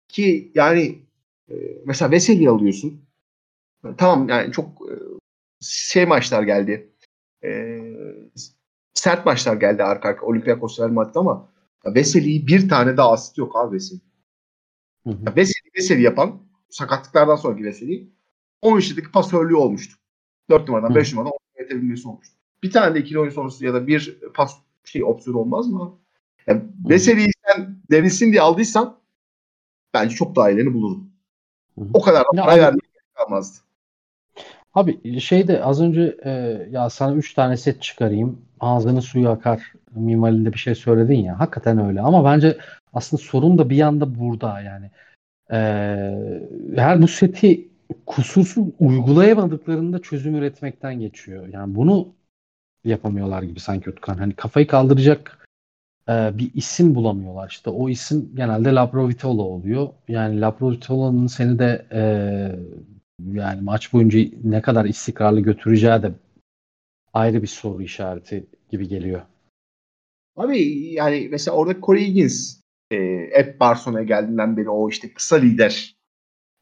Ki 0.07 0.51
yani 0.55 0.99
e, 1.49 1.55
mesela 1.85 2.11
Veseli'yi 2.11 2.49
alıyorsun. 2.49 3.01
Tamam 3.97 4.29
yani 4.29 4.51
çok 4.51 4.65
e, 4.65 4.93
şey 5.61 6.05
maçlar 6.05 6.43
geldi. 6.43 6.89
E, 7.43 7.79
sert 8.93 9.25
maçlar 9.25 9.55
geldi 9.55 9.83
arka 9.83 10.09
arka 10.09 10.25
Olympiakos 10.25 10.79
Real 10.79 10.89
Madrid 10.89 11.15
ama 11.15 11.49
Veseli'yi 11.85 12.47
bir 12.47 12.69
tane 12.69 12.97
daha 12.97 13.11
asit 13.11 13.37
yok 13.37 13.55
abi 13.55 13.75
Veseli. 13.75 13.99
Veseli, 15.05 15.71
Veseli 15.77 16.01
yapan 16.01 16.41
sakatlıklardan 16.69 17.35
sonraki 17.35 17.63
Veseli 17.63 18.09
10 18.61 18.79
işledeki 18.79 19.11
pasörlüğü 19.11 19.55
olmuştu. 19.55 19.97
4 20.49 20.67
numaradan 20.67 20.95
5 20.95 21.13
numaradan 21.13 21.33
yetebilmesi 21.59 22.07
olmuştu. 22.07 22.35
Bir 22.63 22.71
tane 22.71 22.95
de 22.95 22.99
ikili 22.99 23.19
oyun 23.19 23.31
sonrası 23.31 23.65
ya 23.65 23.73
da 23.73 23.87
bir 23.87 24.19
pas 24.33 24.57
şey 24.83 25.03
opsiyon 25.03 25.37
olmaz 25.37 25.67
mı? 25.67 25.97
Yani 26.47 26.61
Veseli'yi 26.89 27.31
sen 27.47 27.75
devrilsin 27.91 28.31
diye 28.31 28.41
aldıysan 28.41 28.97
bence 29.93 30.15
çok 30.15 30.35
daha 30.35 30.49
iyilerini 30.49 30.73
bulurum. 30.73 31.09
O 31.93 32.01
kadar 32.01 32.23
da 32.23 32.43
para 32.43 32.61
vermek 32.61 32.81
kalmazdı. 33.13 33.65
Abi 34.73 35.19
şey 35.19 35.47
de 35.47 35.63
az 35.63 35.81
önce 35.81 36.17
e, 36.23 36.31
ya 36.71 36.89
sana 36.89 37.15
3 37.15 37.33
tane 37.33 37.57
set 37.57 37.81
çıkarayım 37.81 38.41
ağzını 38.59 39.01
suyu 39.01 39.29
akar 39.29 39.73
mimarinde 39.95 40.53
bir 40.53 40.57
şey 40.57 40.75
söyledin 40.75 41.19
ya 41.19 41.39
hakikaten 41.39 41.85
öyle 41.85 42.01
ama 42.01 42.25
bence 42.25 42.57
aslında 42.93 43.23
sorun 43.23 43.57
da 43.57 43.69
bir 43.69 43.75
yanda 43.75 44.19
burada 44.19 44.61
yani 44.61 44.91
e, 45.51 45.57
her 46.75 47.01
bu 47.01 47.07
seti 47.07 47.67
kusursuz 48.05 48.67
uygulayamadıklarında 48.79 50.01
çözüm 50.01 50.35
üretmekten 50.35 50.99
geçiyor. 50.99 51.47
Yani 51.47 51.75
bunu 51.75 52.15
yapamıyorlar 52.83 53.43
gibi 53.43 53.59
sanki 53.59 53.89
Utkan. 53.89 54.17
Hani 54.17 54.33
kafayı 54.33 54.67
kaldıracak 54.67 55.47
e, 56.09 56.37
bir 56.37 56.51
isim 56.53 56.95
bulamıyorlar. 56.95 57.49
İşte 57.49 57.69
o 57.69 57.89
isim 57.89 58.31
genelde 58.35 58.69
Laprovitola 58.69 59.41
oluyor. 59.41 59.89
Yani 60.07 60.41
Laprovitola'nın 60.41 61.27
seni 61.27 61.59
de 61.59 61.85
e, 61.91 62.01
yani 63.33 63.61
maç 63.61 63.93
boyunca 63.93 64.19
ne 64.43 64.61
kadar 64.61 64.85
istikrarlı 64.85 65.39
götüreceği 65.39 66.01
de 66.01 66.11
ayrı 67.13 67.41
bir 67.41 67.47
soru 67.47 67.83
işareti 67.83 68.45
gibi 68.69 68.87
geliyor. 68.87 69.21
Abi 70.35 70.59
yani 70.93 71.27
mesela 71.31 71.57
orada 71.57 71.81
Corey 71.81 72.07
Higgins 72.07 72.59
e, 72.91 72.97
hep 73.33 73.59
Barcelona'ya 73.59 74.05
geldiğinden 74.05 74.57
beri 74.57 74.69
o 74.69 74.89
işte 74.89 75.13
kısa 75.13 75.35
lider 75.35 75.95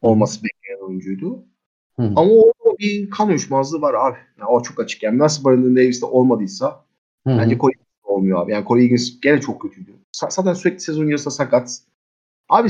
olması 0.02 0.42
oyuncuydu. 0.84 1.44
Hı. 1.96 2.02
Ama 2.02 2.30
o 2.32 2.52
bir 2.78 3.10
kan 3.10 3.28
uyuşmazlığı 3.28 3.80
var 3.80 3.94
abi. 3.94 4.16
Yani 4.40 4.48
o 4.48 4.62
çok 4.62 4.80
açık. 4.80 5.02
Yani 5.02 5.18
nasıl 5.18 5.44
Brandon 5.44 5.76
Davis'te 5.76 6.06
olmadıysa 6.06 6.84
Hı 7.26 7.38
bence 7.38 7.58
Corey 7.58 7.74
olmuyor 8.02 8.42
abi. 8.42 8.52
Yani 8.52 8.66
Corey 8.66 8.84
Higgins 8.84 9.20
gene 9.20 9.40
çok 9.40 9.62
kötüydü. 9.62 9.90
Sa- 10.16 10.34
Zaten 10.34 10.52
sürekli 10.52 10.80
sezon 10.80 11.06
yarısında 11.06 11.34
sakat. 11.34 11.78
Abi 12.48 12.68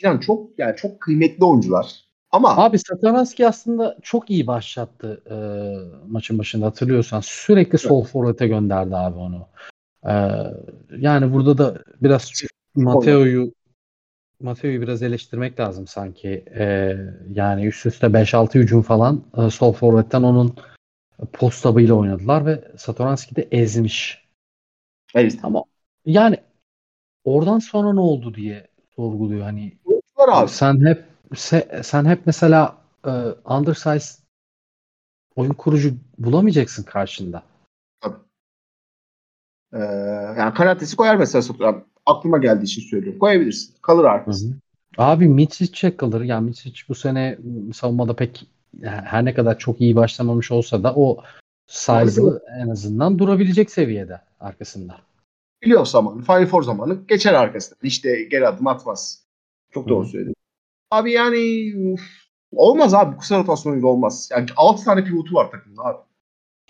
falan 0.00 0.18
çok 0.20 0.58
yani 0.58 0.76
çok 0.76 1.00
kıymetli 1.00 1.44
oyuncular. 1.44 2.06
Ama 2.30 2.56
Abi 2.56 2.78
Satoranski 2.78 3.46
aslında 3.48 3.98
çok 4.02 4.30
iyi 4.30 4.46
başlattı 4.46 5.22
e, 5.30 5.36
maçın 6.08 6.38
başında 6.38 6.66
hatırlıyorsan. 6.66 7.20
Sürekli 7.24 7.78
sol 7.78 8.04
forvete 8.04 8.48
gönderdi 8.48 8.96
abi 8.96 9.18
onu. 9.18 9.46
E, 10.04 10.12
yani 10.98 11.32
burada 11.32 11.58
da 11.58 11.82
biraz 12.00 12.32
Mateo'yu 12.74 13.52
Mateo'yu 14.40 14.80
biraz 14.80 15.02
eleştirmek 15.02 15.60
lazım 15.60 15.86
sanki. 15.86 16.44
E, 16.58 16.96
yani 17.32 17.66
üst 17.66 17.86
üste 17.86 18.06
5-6 18.06 18.58
hücum 18.58 18.82
falan 18.82 19.24
e, 19.36 19.50
sol 19.50 19.72
forvetten 19.72 20.22
onun 20.22 20.56
post 21.32 21.62
tabıyla 21.62 21.94
oynadılar 21.94 22.46
ve 22.46 22.72
Satoranski 22.76 23.36
de 23.36 23.48
ezmiş. 23.50 24.28
evet, 25.14 25.38
Ama 25.42 25.64
yani 26.06 26.36
oradan 27.24 27.58
sonra 27.58 27.92
ne 27.92 28.00
oldu 28.00 28.34
diye 28.34 28.68
sorguluyor. 28.96 29.42
Hani 29.42 29.78
oyuncular 29.84 30.42
abi. 30.42 30.48
sen 30.50 30.86
hep 30.86 31.04
se- 31.34 31.82
sen 31.82 32.04
hep 32.04 32.26
mesela 32.26 32.76
e, 33.06 33.10
undersize 33.44 34.22
oyun 35.36 35.52
kurucu 35.52 35.94
bulamayacaksın 36.18 36.82
karşında. 36.82 37.42
Ee, 39.72 39.78
yani 40.38 40.54
Karatesi 40.54 40.96
koyar 40.96 41.16
mesela 41.16 41.42
Sotonovski. 41.42 41.95
Aklıma 42.06 42.38
geldiği 42.38 42.64
için 42.64 42.82
söylüyorum. 42.82 43.18
Koyabilirsin. 43.18 43.74
Kalır 43.82 44.04
arkasında. 44.04 44.56
Abi 44.98 45.28
Mitsic 45.28 45.96
kalır. 45.96 46.20
Yani 46.20 46.44
Mitsic 46.44 46.82
bu 46.88 46.94
sene 46.94 47.38
savunmada 47.74 48.16
pek 48.16 48.46
her 48.82 49.24
ne 49.24 49.34
kadar 49.34 49.58
çok 49.58 49.80
iyi 49.80 49.96
başlamamış 49.96 50.50
olsa 50.50 50.82
da 50.82 50.94
o 50.94 51.22
size'lı 51.66 52.42
en 52.58 52.68
azından 52.68 53.18
durabilecek 53.18 53.70
seviyede 53.70 54.20
arkasında. 54.40 54.96
Playoff 55.60 55.88
zamanı, 55.88 56.22
Final 56.22 56.46
Four 56.46 56.62
zamanı 56.62 57.06
geçer 57.08 57.34
arkasında. 57.34 57.78
İşte 57.82 58.22
geri 58.24 58.48
adım 58.48 58.66
atmaz. 58.66 59.26
Çok 59.74 59.88
doğru 59.88 60.04
Hı. 60.04 60.08
söyledin. 60.08 60.34
Abi 60.90 61.12
yani 61.12 61.72
uf, 61.92 62.00
olmaz 62.52 62.94
abi. 62.94 63.16
Kısa 63.16 63.38
rotasyon 63.38 63.72
oyuncu 63.72 63.86
olmaz. 63.86 64.28
Yani 64.32 64.46
6 64.56 64.84
tane 64.84 65.04
pivotu 65.04 65.34
var 65.34 65.50
takımda 65.50 65.82
abi. 65.82 65.98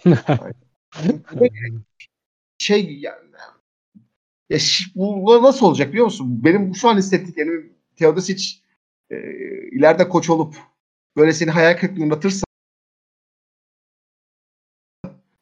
Şey 2.58 2.98
yani 3.00 3.26
ya 4.50 4.58
bu, 4.94 5.42
nasıl 5.42 5.66
olacak 5.66 5.88
biliyor 5.88 6.04
musun? 6.04 6.44
Benim 6.44 6.74
şu 6.74 6.88
an 6.88 6.96
hissettiklerim 6.96 7.72
Teodosic 7.96 8.56
e, 9.10 9.16
ileride 9.72 10.08
koç 10.08 10.30
olup 10.30 10.56
böyle 11.16 11.32
seni 11.32 11.50
hayal 11.50 11.76
kırıklığına 11.78 12.06
uğratırsa 12.06 12.46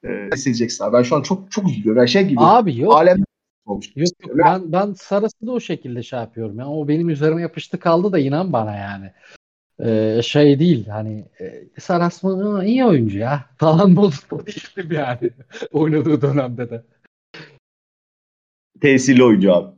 e, 0.04 0.08
hissedeceksin 0.34 0.84
abi. 0.84 0.92
Ben 0.92 1.02
şu 1.02 1.16
an 1.16 1.22
çok 1.22 1.52
çok 1.52 1.68
üzülüyorum. 1.70 1.98
Yani 1.98 2.08
şey 2.08 2.24
gibi 2.24 2.40
Abi 2.40 2.78
yok. 2.78 2.94
alem 2.94 3.24
olmuş. 3.66 3.92
Yok, 3.96 4.08
yok. 4.28 4.38
Ben, 4.38 4.72
ben 4.72 4.92
Saras'ı 4.92 5.46
da 5.46 5.52
o 5.52 5.60
şekilde 5.60 6.02
şey 6.02 6.18
yapıyorum. 6.18 6.58
Yani 6.58 6.70
o 6.70 6.88
benim 6.88 7.10
üzerime 7.10 7.42
yapıştı 7.42 7.78
kaldı 7.78 8.12
da 8.12 8.18
inan 8.18 8.52
bana 8.52 8.76
yani. 8.76 9.10
Ee, 9.80 10.20
şey 10.22 10.58
değil 10.58 10.86
hani 10.86 11.24
e, 11.40 11.64
Saras 11.80 12.22
mı 12.22 12.58
"Aa, 12.58 12.64
iyi 12.64 12.84
oyuncu 12.84 13.18
ya 13.18 13.44
falan 13.58 13.90
modunda 13.90 14.46
değildim 14.46 14.92
yani 14.92 15.30
oynadığı 15.72 16.22
dönemde 16.22 16.70
de. 16.70 16.82
Tesirli 18.80 19.24
oyuncu 19.24 19.54
abi. 19.54 19.74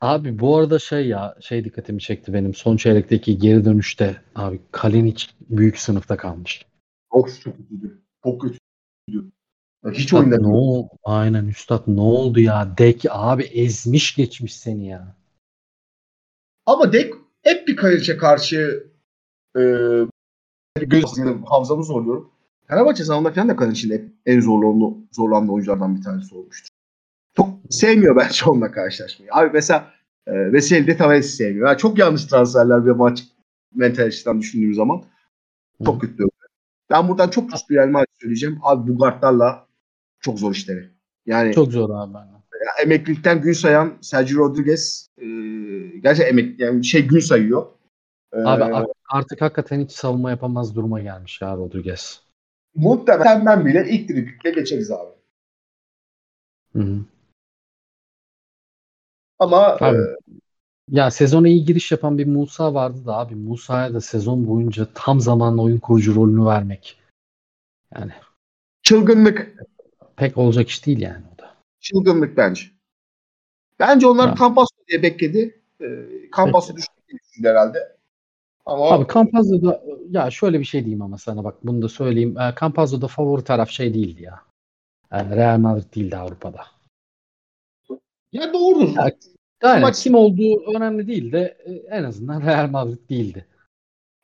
Abi 0.00 0.38
bu 0.38 0.56
arada 0.56 0.78
şey 0.78 1.08
ya 1.08 1.36
şey 1.40 1.64
dikkatimi 1.64 2.00
çekti 2.00 2.32
benim 2.32 2.54
son 2.54 2.76
çeyrekteki 2.76 3.38
geri 3.38 3.64
dönüşte 3.64 4.22
abi 4.34 4.60
Kalinic 4.72 5.24
büyük 5.50 5.78
sınıfta 5.78 6.16
kalmış. 6.16 6.66
Of 7.10 7.40
çok 7.42 7.56
kötüydü. 7.56 8.02
Çok 8.24 8.40
kötüydü. 8.40 9.30
Ya 9.84 9.92
Hiç 9.92 10.14
oyunda 10.14 10.36
ne 10.38 10.46
ol- 10.46 10.88
Aynen 11.04 11.46
Üstad 11.46 11.82
ne 11.86 12.00
oldu 12.00 12.40
ya? 12.40 12.74
Dek 12.78 13.04
abi 13.10 13.42
ezmiş 13.42 14.14
geçmiş 14.16 14.56
seni 14.56 14.86
ya. 14.86 15.16
Ama 16.66 16.92
Dek 16.92 17.14
hep 17.42 17.68
bir 17.68 17.76
Kayırç'a 17.76 18.18
karşı 18.18 18.86
e, 19.56 19.60
göz 20.76 21.04
Hamza'mı 21.46 21.84
zorluyorum. 21.84 22.30
Fenerbahçe 22.68 23.04
zamanında 23.04 23.32
falan 23.32 23.48
da 23.48 23.94
hep 23.94 24.12
en 24.26 24.40
zorlandı, 24.40 24.96
zorlandığı 25.12 25.52
oyunculardan 25.52 25.96
bir 25.96 26.02
tanesi 26.02 26.34
olmuştur. 26.34 26.75
Sevmiyor 27.70 28.16
bence 28.16 28.44
onunla 28.46 28.72
karşılaşmayı. 28.72 29.30
Abi 29.32 29.50
mesela 29.52 29.92
e, 30.26 30.52
Veseli 30.52 30.86
de 30.86 30.96
Tavares'i 30.96 31.36
sevmiyor. 31.36 31.68
Yani 31.68 31.78
çok 31.78 31.98
yanlış 31.98 32.24
transferler 32.24 32.86
bir 32.86 32.90
maç 32.90 33.24
mentalitesinden 33.74 34.40
düşündüğüm 34.40 34.74
zaman. 34.74 35.02
Çok 35.84 36.00
kötü. 36.00 36.24
Ben 36.90 37.08
buradan 37.08 37.28
çok 37.30 37.50
küçük 37.50 37.70
bir 37.70 37.76
elma 37.76 38.04
söyleyeceğim. 38.20 38.58
Abi 38.62 38.92
bu 38.92 38.98
guardlarla 38.98 39.66
çok 40.20 40.38
zor 40.38 40.52
işleri. 40.52 40.90
Yani 41.26 41.52
Çok 41.52 41.72
zor 41.72 41.90
abi. 41.90 42.12
ya 42.16 42.82
emeklilikten 42.84 43.40
gün 43.40 43.52
sayan 43.52 43.94
Sergio 44.00 44.38
Rodriguez 44.38 45.08
e, 45.18 45.26
gerçekten 45.98 46.30
emek 46.30 46.60
yani 46.60 46.84
şey 46.84 47.06
gün 47.06 47.20
sayıyor. 47.20 47.66
E, 48.32 48.38
Abi 48.38 48.86
artık 49.10 49.40
hakikaten 49.40 49.80
hiç 49.80 49.92
savunma 49.92 50.30
yapamaz 50.30 50.74
duruma 50.74 51.00
gelmiş 51.00 51.42
ya 51.42 51.56
Rodriguez. 51.56 52.20
muhtemelen 52.74 53.46
ben 53.46 53.66
bile 53.66 53.86
ilk 53.90 54.08
driblikle 54.08 54.50
geçeriz 54.50 54.90
abi. 54.90 55.10
Hı 56.72 56.78
hı. 56.82 56.98
Ama 59.38 59.76
Abi, 59.80 59.98
e, 59.98 60.16
Ya 60.90 61.10
sezona 61.10 61.48
iyi 61.48 61.64
giriş 61.64 61.92
yapan 61.92 62.18
bir 62.18 62.26
Musa 62.26 62.74
vardı 62.74 63.06
da 63.06 63.16
abi 63.16 63.34
Musa'ya 63.34 63.94
da 63.94 64.00
sezon 64.00 64.46
boyunca 64.46 64.88
tam 64.94 65.20
zamanlı 65.20 65.62
oyun 65.62 65.78
kurucu 65.78 66.14
rolünü 66.14 66.46
vermek. 66.46 66.98
Yani 67.94 68.12
çılgınlık. 68.82 69.54
pek 70.16 70.38
olacak 70.38 70.68
iş 70.68 70.86
değil 70.86 71.00
yani 71.00 71.24
o 71.34 71.38
da. 71.38 71.54
Çılgınlık 71.80 72.36
bence. 72.36 72.62
Bence 73.78 74.06
onlar 74.06 74.28
Ya. 74.28 74.34
Campasso 74.38 74.76
diye 74.88 75.02
bekledi. 75.02 75.60
E, 75.80 75.86
Campasso 76.36 76.76
düştü 76.76 76.92
herhalde. 77.42 77.96
Ama 78.66 78.90
Abi 78.90 79.12
Campazzo'da 79.14 79.82
ya 80.10 80.30
şöyle 80.30 80.60
bir 80.60 80.64
şey 80.64 80.80
diyeyim 80.80 81.02
ama 81.02 81.18
sana 81.18 81.44
bak 81.44 81.54
bunu 81.62 81.82
da 81.82 81.88
söyleyeyim. 81.88 82.38
E, 82.38 82.54
Campazzo'da 82.60 83.08
favori 83.08 83.44
taraf 83.44 83.70
şey 83.70 83.94
değildi 83.94 84.22
ya. 84.22 84.42
Yani 85.12 85.36
Real 85.36 85.58
Madrid 85.58 85.94
değildi 85.94 86.16
Avrupa'da. 86.16 86.75
Ya 88.40 88.52
doğrudur. 88.54 88.96
Ya, 88.96 89.12
Aynen 89.62 89.82
Maç- 89.82 90.02
kim 90.02 90.14
olduğu 90.14 90.76
önemli 90.76 91.06
değil 91.06 91.32
de 91.32 91.58
e, 91.64 91.72
en 91.72 92.04
azından 92.04 92.42
Real 92.42 92.70
Madrid 92.70 93.08
değildi. 93.10 93.46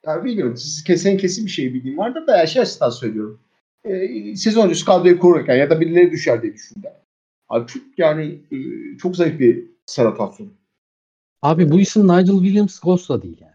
Yani 0.07 0.25
bilmiyorum. 0.25 0.57
Siz 0.57 0.85
kesin 0.85 1.17
kesin 1.17 1.47
bir 1.47 1.51
şey 1.51 1.75
bildiğim 1.75 1.99
vardır 1.99 2.27
da 2.27 2.37
ya 2.37 2.47
şey 2.47 2.63
açısından 2.63 2.91
söylüyorum. 2.91 3.41
E, 3.85 4.37
sezon 4.37 4.65
öncesi 4.67 4.85
kadroyu 4.85 5.19
kururken 5.19 5.57
ya 5.57 5.71
da 5.71 5.81
birileri 5.81 6.11
düşer 6.11 6.43
diye 6.43 6.55
düşündüm. 6.55 6.91
Abi 7.49 7.67
çok 7.67 7.83
yani 7.99 8.41
e, 8.53 8.57
çok 8.99 9.17
zayıf 9.17 9.41
bir 9.41 9.67
rotasyon. 9.99 10.53
Abi 11.43 11.71
bu 11.71 11.81
isim 11.81 12.03
Nigel 12.03 12.27
Williams 12.39 12.81
Ghost'la 12.81 13.23
değil 13.23 13.39
yani. 13.41 13.53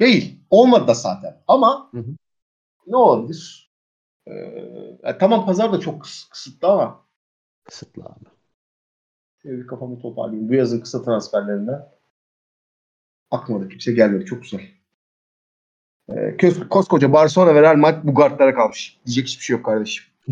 Değil. 0.00 0.40
Olmadı 0.50 0.86
da 0.88 0.94
zaten. 0.94 1.42
Ama 1.48 1.90
Hı 1.92 1.98
hı. 1.98 2.10
ne 2.86 2.96
olabilir? 2.96 3.70
Ee, 4.26 4.32
ya 5.04 5.18
tamam 5.18 5.46
pazar 5.46 5.72
da 5.72 5.80
çok 5.80 6.04
kıs- 6.04 6.30
kısıtlı 6.30 6.68
ama 6.68 7.06
Kısıtlı 7.64 8.02
abi. 8.04 8.24
Şöyle 9.42 9.58
bir 9.62 9.66
kafamı 9.66 9.98
toparlayayım. 9.98 10.48
Bu 10.48 10.54
yazın 10.54 10.80
kısa 10.80 11.02
transferlerinden 11.02 11.88
aklıma 13.30 13.60
da 13.64 13.68
kimse 13.68 13.92
gelmedi. 13.92 14.24
Çok 14.24 14.42
güzel. 14.42 14.60
Ee, 16.08 16.14
kos- 16.14 16.68
koskoca 16.68 17.12
Barcelona 17.12 17.54
ve 17.54 17.62
Real 17.62 17.76
Madrid 17.76 18.00
bu 18.04 18.14
guardlara 18.14 18.54
kalmış. 18.54 19.00
Diyecek 19.06 19.26
hiçbir 19.26 19.44
şey 19.44 19.56
yok 19.56 19.64
kardeşim. 19.64 20.04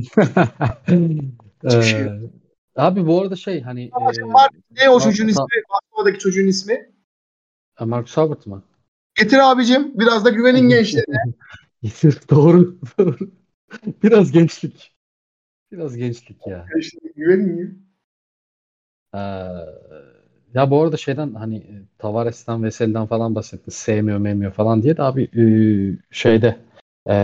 Hiçbir 1.65 1.83
şey 1.83 2.01
yok. 2.01 2.13
Ee, 2.13 2.31
abi 2.77 3.07
bu 3.07 3.21
arada 3.23 3.37
şey 3.37 3.61
hani 3.63 3.85
e, 3.85 4.23
Var. 4.23 4.51
Ne 4.71 4.91
o 4.91 5.01
çocuğun 5.01 5.29
ismi? 5.29 5.37
tamam. 5.37 5.49
Barcelona'daki 5.73 6.19
çocuğun 6.19 6.47
ismi? 6.47 6.93
e, 7.81 7.85
Marcus 7.85 8.17
Howard 8.17 8.47
mı? 8.47 8.63
Getir 9.15 9.39
abicim. 9.53 9.99
Biraz 9.99 10.25
da 10.25 10.31
güvenin 10.31 10.69
gençlerine. 10.69 11.17
doğru, 12.31 12.79
doğru. 12.99 13.17
Biraz 14.03 14.33
gençlik. 14.33 14.97
Biraz 15.73 15.97
gençlik 15.97 16.47
ya. 16.47 16.67
Gençlerine 16.75 17.13
güvenin. 17.17 17.88
Ee, 19.15 19.19
ya 20.55 20.71
bu 20.71 20.83
arada 20.83 20.97
şeyden 20.97 21.35
hani 21.35 21.57
e, 21.57 21.75
Tavares'ten 21.99 22.65
Veseli'den 22.65 23.07
falan 23.07 23.35
bahsettin. 23.35 23.71
Sevmiyor 23.73 24.19
memmiyor 24.19 24.53
falan 24.53 24.83
diye 24.83 24.97
de 24.97 25.03
abi 25.03 25.29
şeyde 26.11 26.57
e, 27.09 27.15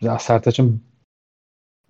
ya 0.00 0.18
Sertaç'ın 0.18 0.82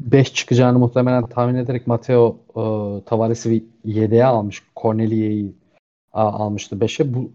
5 0.00 0.34
çıkacağını 0.34 0.78
muhtemelen 0.78 1.26
tahmin 1.26 1.54
ederek 1.54 1.86
Mateo 1.86 2.38
e, 2.50 2.62
Tavares'i 3.04 3.64
7'ye 3.84 4.24
almış. 4.24 4.62
Cornelia'yı 4.76 5.52
almıştı 6.12 6.76
5'e. 6.76 7.14
Bu 7.14 7.30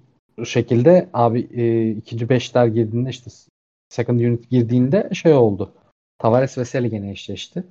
şekilde 0.45 1.09
abi 1.13 1.47
e, 1.53 1.91
ikinci 1.91 2.25
5'ler 2.25 2.67
girdiğinde 2.67 3.09
işte 3.09 3.31
second 3.89 4.19
unit 4.19 4.49
girdiğinde 4.49 5.09
şey 5.13 5.33
oldu. 5.33 5.73
Tavares 6.19 6.57
ve 6.57 6.65
Seli 6.65 6.89
gene 6.89 7.11
eşleşti. 7.11 7.63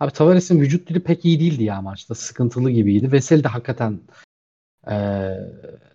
Abi 0.00 0.12
Tavares'in 0.12 0.60
vücut 0.60 0.88
dili 0.88 1.00
pek 1.00 1.24
iyi 1.24 1.40
değildi 1.40 1.64
ya 1.64 1.82
maçta. 1.82 2.14
Sıkıntılı 2.14 2.70
gibiydi. 2.70 3.12
Veseli 3.12 3.44
de 3.44 3.48
hakikaten 3.48 4.00
e, 4.90 4.94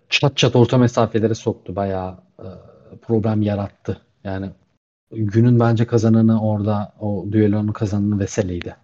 çat 0.10 0.38
çat 0.38 0.56
orta 0.56 0.78
mesafelere 0.78 1.36
soktu. 1.36 1.76
Bayağı 1.76 2.18
e, 2.39 2.47
problem 3.01 3.41
yarattı. 3.41 4.01
Yani 4.24 4.49
günün 5.12 5.60
bence 5.60 5.88
kazananı 5.88 6.41
orada 6.41 6.93
o 6.99 7.26
düellonun 7.32 7.74
kazananı 7.74 8.20
Veseli'ydi. 8.20 8.76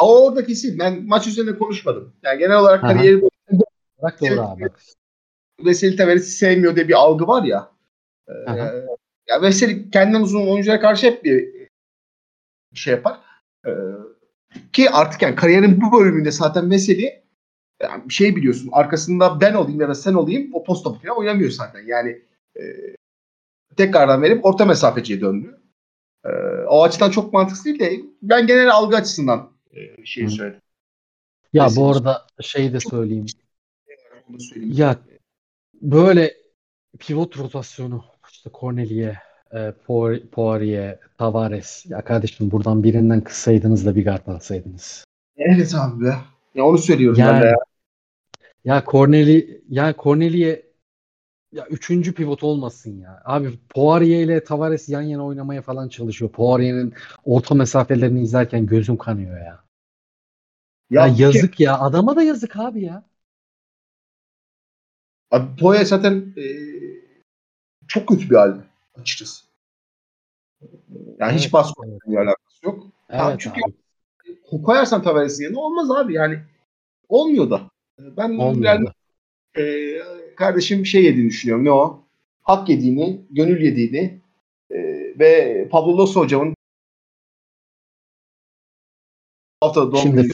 O 0.00 0.26
orada 0.26 0.44
kesin. 0.44 0.78
Ben 0.78 1.06
maç 1.06 1.26
üzerine 1.26 1.58
konuşmadım. 1.58 2.12
Yani 2.22 2.38
genel 2.38 2.58
olarak 2.58 2.80
kariyeri 2.80 3.22
Bak 4.02 4.20
doğru 4.20 4.40
abi. 4.40 4.68
Veseli 5.64 5.96
Tavares'i 5.96 6.30
sevmiyor 6.30 6.76
diye 6.76 6.88
bir 6.88 6.94
algı 6.94 7.26
var 7.26 7.42
ya. 7.42 7.72
Aha. 8.46 8.72
ya 9.28 9.42
Veseli 9.42 9.90
kendinden 9.90 10.20
uzun 10.20 10.46
oyunculara 10.46 10.80
karşı 10.80 11.06
hep 11.06 11.24
bir 11.24 11.68
şey 12.74 12.94
yapar. 12.94 13.18
Ee, 13.66 13.70
ki 14.72 14.90
artık 14.90 15.22
yani 15.22 15.34
kariyerin 15.34 15.80
bu 15.80 15.98
bölümünde 15.98 16.30
zaten 16.30 16.70
Veseli 16.70 17.22
yani 17.82 18.08
bir 18.08 18.14
şey 18.14 18.36
biliyorsun. 18.36 18.68
Arkasında 18.72 19.40
ben 19.40 19.54
olayım 19.54 19.80
ya 19.80 19.88
da 19.88 19.94
sen 19.94 20.14
olayım 20.14 20.50
o 20.52 20.64
post 20.64 20.84
topu 20.84 21.02
falan 21.02 21.18
oynamıyor 21.18 21.50
zaten. 21.50 21.82
Yani 21.86 22.22
e, 22.56 22.62
tekrardan 23.76 24.22
verip 24.22 24.44
orta 24.44 24.64
mesafeciye 24.64 25.20
döndü. 25.20 25.58
Ee, 26.24 26.28
o 26.68 26.82
açıdan 26.82 27.10
çok 27.10 27.32
mantıksız 27.32 27.64
değil 27.64 27.78
de 27.78 28.00
ben 28.22 28.46
genel 28.46 28.70
algı 28.70 28.96
açısından 28.96 29.52
e, 29.70 30.04
şeyi 30.04 30.30
söyledim. 30.30 30.60
Ya 31.52 31.64
Veseli- 31.64 31.76
bu 31.76 31.90
arada 31.90 32.26
şey 32.40 32.72
de 32.72 32.80
söyleyeyim. 32.80 33.26
Söyleyeyim. 34.38 34.74
Ya 34.76 34.98
böyle 35.82 36.34
pivot 36.98 37.38
rotasyonu 37.38 38.04
işte 38.30 38.50
Cornelia, 38.60 39.14
e, 39.52 39.72
Poir- 39.86 40.26
Poirier, 40.26 40.98
Tavares. 41.18 41.86
Ya 41.88 42.04
kardeşim 42.04 42.50
buradan 42.50 42.82
birinden 42.82 43.20
kıssaydınız 43.20 43.86
da 43.86 43.96
bir 43.96 44.04
guard 44.04 44.26
alsaydınız. 44.26 45.04
Evet 45.36 45.74
abi 45.74 46.04
be. 46.04 46.14
Ya 46.54 46.64
onu 46.64 46.78
söylüyorum 46.78 47.18
ben 47.18 47.42
de. 47.42 47.44
Yani 47.44 47.44
ya. 47.44 47.56
ya 48.64 48.84
Corneli 48.86 49.62
ya 49.68 49.94
Cornelia 49.98 50.56
ya 51.52 51.66
üçüncü 51.70 52.14
pivot 52.14 52.42
olmasın 52.42 53.00
ya. 53.00 53.22
Abi 53.24 53.58
Poirier 53.68 54.24
ile 54.24 54.44
Tavares 54.44 54.88
yan 54.88 55.02
yana 55.02 55.26
oynamaya 55.26 55.62
falan 55.62 55.88
çalışıyor. 55.88 56.30
Poirier'in 56.30 56.94
orta 57.24 57.54
mesafelerini 57.54 58.22
izlerken 58.22 58.66
gözüm 58.66 58.96
kanıyor 58.96 59.38
ya. 59.38 59.64
Ya, 60.90 61.06
Ya, 61.06 61.14
yazık 61.18 61.60
ya. 61.60 61.78
Adama 61.78 62.16
da 62.16 62.22
yazık 62.22 62.56
abi 62.56 62.84
ya. 62.84 63.04
Abi 65.30 65.60
Poya 65.60 65.84
zaten 65.84 66.34
e, 66.36 66.44
çok 67.88 68.08
kötü 68.08 68.30
bir 68.30 68.36
halde 68.36 68.71
açıkçası. 68.94 69.44
Yani 71.18 71.32
hiç 71.32 71.52
baskı 71.52 71.82
evet. 71.86 72.18
alakası 72.18 72.66
yok. 72.66 72.86
Evet 73.08 73.36
çünkü- 73.38 73.60
abi. 73.66 74.62
Koyarsan 74.62 75.02
Tavares'in 75.02 75.42
yerine 75.42 75.58
olmaz 75.58 75.90
abi 75.90 76.14
yani. 76.14 76.38
Olmuyor 77.08 77.50
da. 77.50 77.70
Ben 77.98 78.38
Olmuyor 78.38 78.74
yani, 78.74 78.86
da. 78.86 78.92
e, 79.62 79.98
kardeşim 80.36 80.86
şey 80.86 81.04
yediğini 81.04 81.28
düşünüyorum. 81.28 81.64
Ne 81.64 81.72
o? 81.72 82.04
Hak 82.42 82.68
yediğini, 82.68 83.20
gönül 83.30 83.62
yediğini 83.62 84.20
e, 84.70 84.78
ve 85.18 85.68
Pablo 85.70 85.98
Lasso 85.98 86.20
hocamın 86.20 86.54
haftada 89.60 89.92
doğum 89.92 90.12
günü 90.12 90.30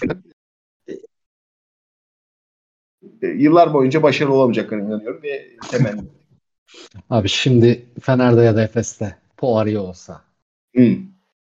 e, 3.23 3.27
yıllar 3.27 3.75
boyunca 3.75 4.03
başarılı 4.03 4.35
olamayacaklarına 4.35 4.87
inanıyorum 4.87 5.23
ve 5.23 5.57
temenni. 5.71 6.18
Abi 7.11 7.29
şimdi 7.29 7.87
Fener'de 8.01 8.43
ya 8.43 8.57
da 8.57 8.63
Efes'te 8.63 9.17
Poirier 9.37 9.77
olsa. 9.77 10.25
Hı. 10.77 10.97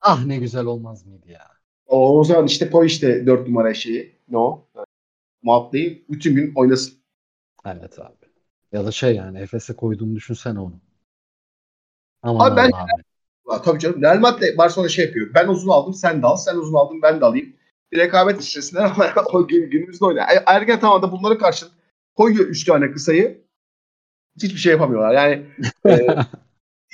Ah 0.01 0.25
ne 0.25 0.37
güzel 0.37 0.65
olmaz 0.65 1.07
mıydı 1.07 1.29
ya? 1.31 1.47
O, 1.87 2.19
o 2.19 2.25
zaman 2.25 2.47
işte 2.47 2.71
koy 2.71 2.87
işte 2.87 3.27
4 3.27 3.49
numara 3.49 3.75
şeyi. 3.75 4.15
Ne 4.29 4.39
o? 4.39 4.67
Muhabbeti 5.43 6.05
bütün 6.09 6.35
gün 6.35 6.53
oynasın. 6.55 6.95
Evet 7.67 7.99
abi. 7.99 8.15
Ya 8.73 8.87
da 8.87 8.91
şey 8.93 9.15
yani 9.15 9.39
Efes'e 9.39 9.73
koyduğunu 9.77 10.17
düşünsene 10.17 10.61
onu. 10.61 10.75
Aman 12.23 12.51
Abi 12.51 12.57
ben- 12.57 12.71
Allah'ım. 12.71 12.89
Ha, 13.47 13.62
tabii 13.62 13.79
canım. 13.79 14.03
Real 14.03 14.19
Madrid 14.19 14.59
Barcelona 14.59 14.89
şey 14.89 15.05
yapıyor. 15.07 15.35
Ben 15.35 15.49
uzun 15.49 15.69
aldım 15.69 15.95
sen 15.95 16.23
de 16.23 16.27
al. 16.27 16.37
Sen 16.37 16.57
uzun 16.57 16.75
aldın 16.75 17.03
ben 17.03 17.21
de 17.21 17.25
alayım. 17.25 17.57
Bir 17.93 17.99
rekabet 17.99 18.43
içerisinden 18.43 18.83
ama 18.97 19.12
o 19.33 19.47
gün, 19.49 19.71
günümüzde 19.71 20.05
oynuyor. 20.05 20.27
E, 20.27 20.43
Ergen 20.47 20.81
tamamda 20.81 21.12
bunları 21.12 21.39
karşılık 21.39 21.73
koyuyor 22.15 22.47
3 22.47 22.65
tane 22.65 22.93
kısayı. 22.93 23.43
Hiçbir 24.43 24.59
şey 24.59 24.72
yapamıyorlar. 24.72 25.14
Yani 25.14 25.47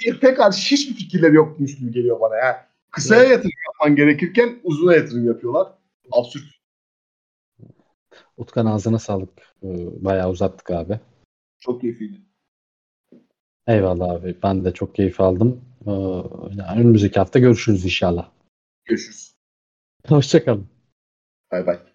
e, 0.06 0.20
pek 0.20 0.38
hiçbir 0.40 0.94
fikirleri 0.94 1.34
yokmuş 1.34 1.78
gibi 1.78 1.92
geliyor 1.92 2.20
bana. 2.20 2.36
Yani 2.36 2.56
kısaya 2.90 3.22
yatırım 3.22 3.50
yapman 3.66 3.96
gerekirken 3.96 4.60
uzuna 4.64 4.94
yatırım 4.94 5.26
yapıyorlar. 5.26 5.72
Absürt. 6.12 6.44
Utkan 8.36 8.66
ağzına 8.66 8.98
sağlık. 8.98 9.28
Ee, 9.62 10.04
Bayağı 10.04 10.30
uzattık 10.30 10.70
abi. 10.70 11.00
Çok 11.60 11.80
keyifliydi. 11.80 12.20
Eyvallah 13.66 14.10
abi. 14.10 14.36
Ben 14.42 14.64
de 14.64 14.72
çok 14.72 14.94
keyif 14.94 15.20
aldım. 15.20 15.64
Ee, 15.86 15.90
yani 16.56 16.80
önümüzdeki 16.80 17.18
hafta 17.18 17.38
görüşürüz 17.38 17.84
inşallah. 17.84 18.30
Görüşürüz. 18.84 19.34
Hoşçakalın. 20.08 20.66
Bay 21.52 21.66
bay. 21.66 21.89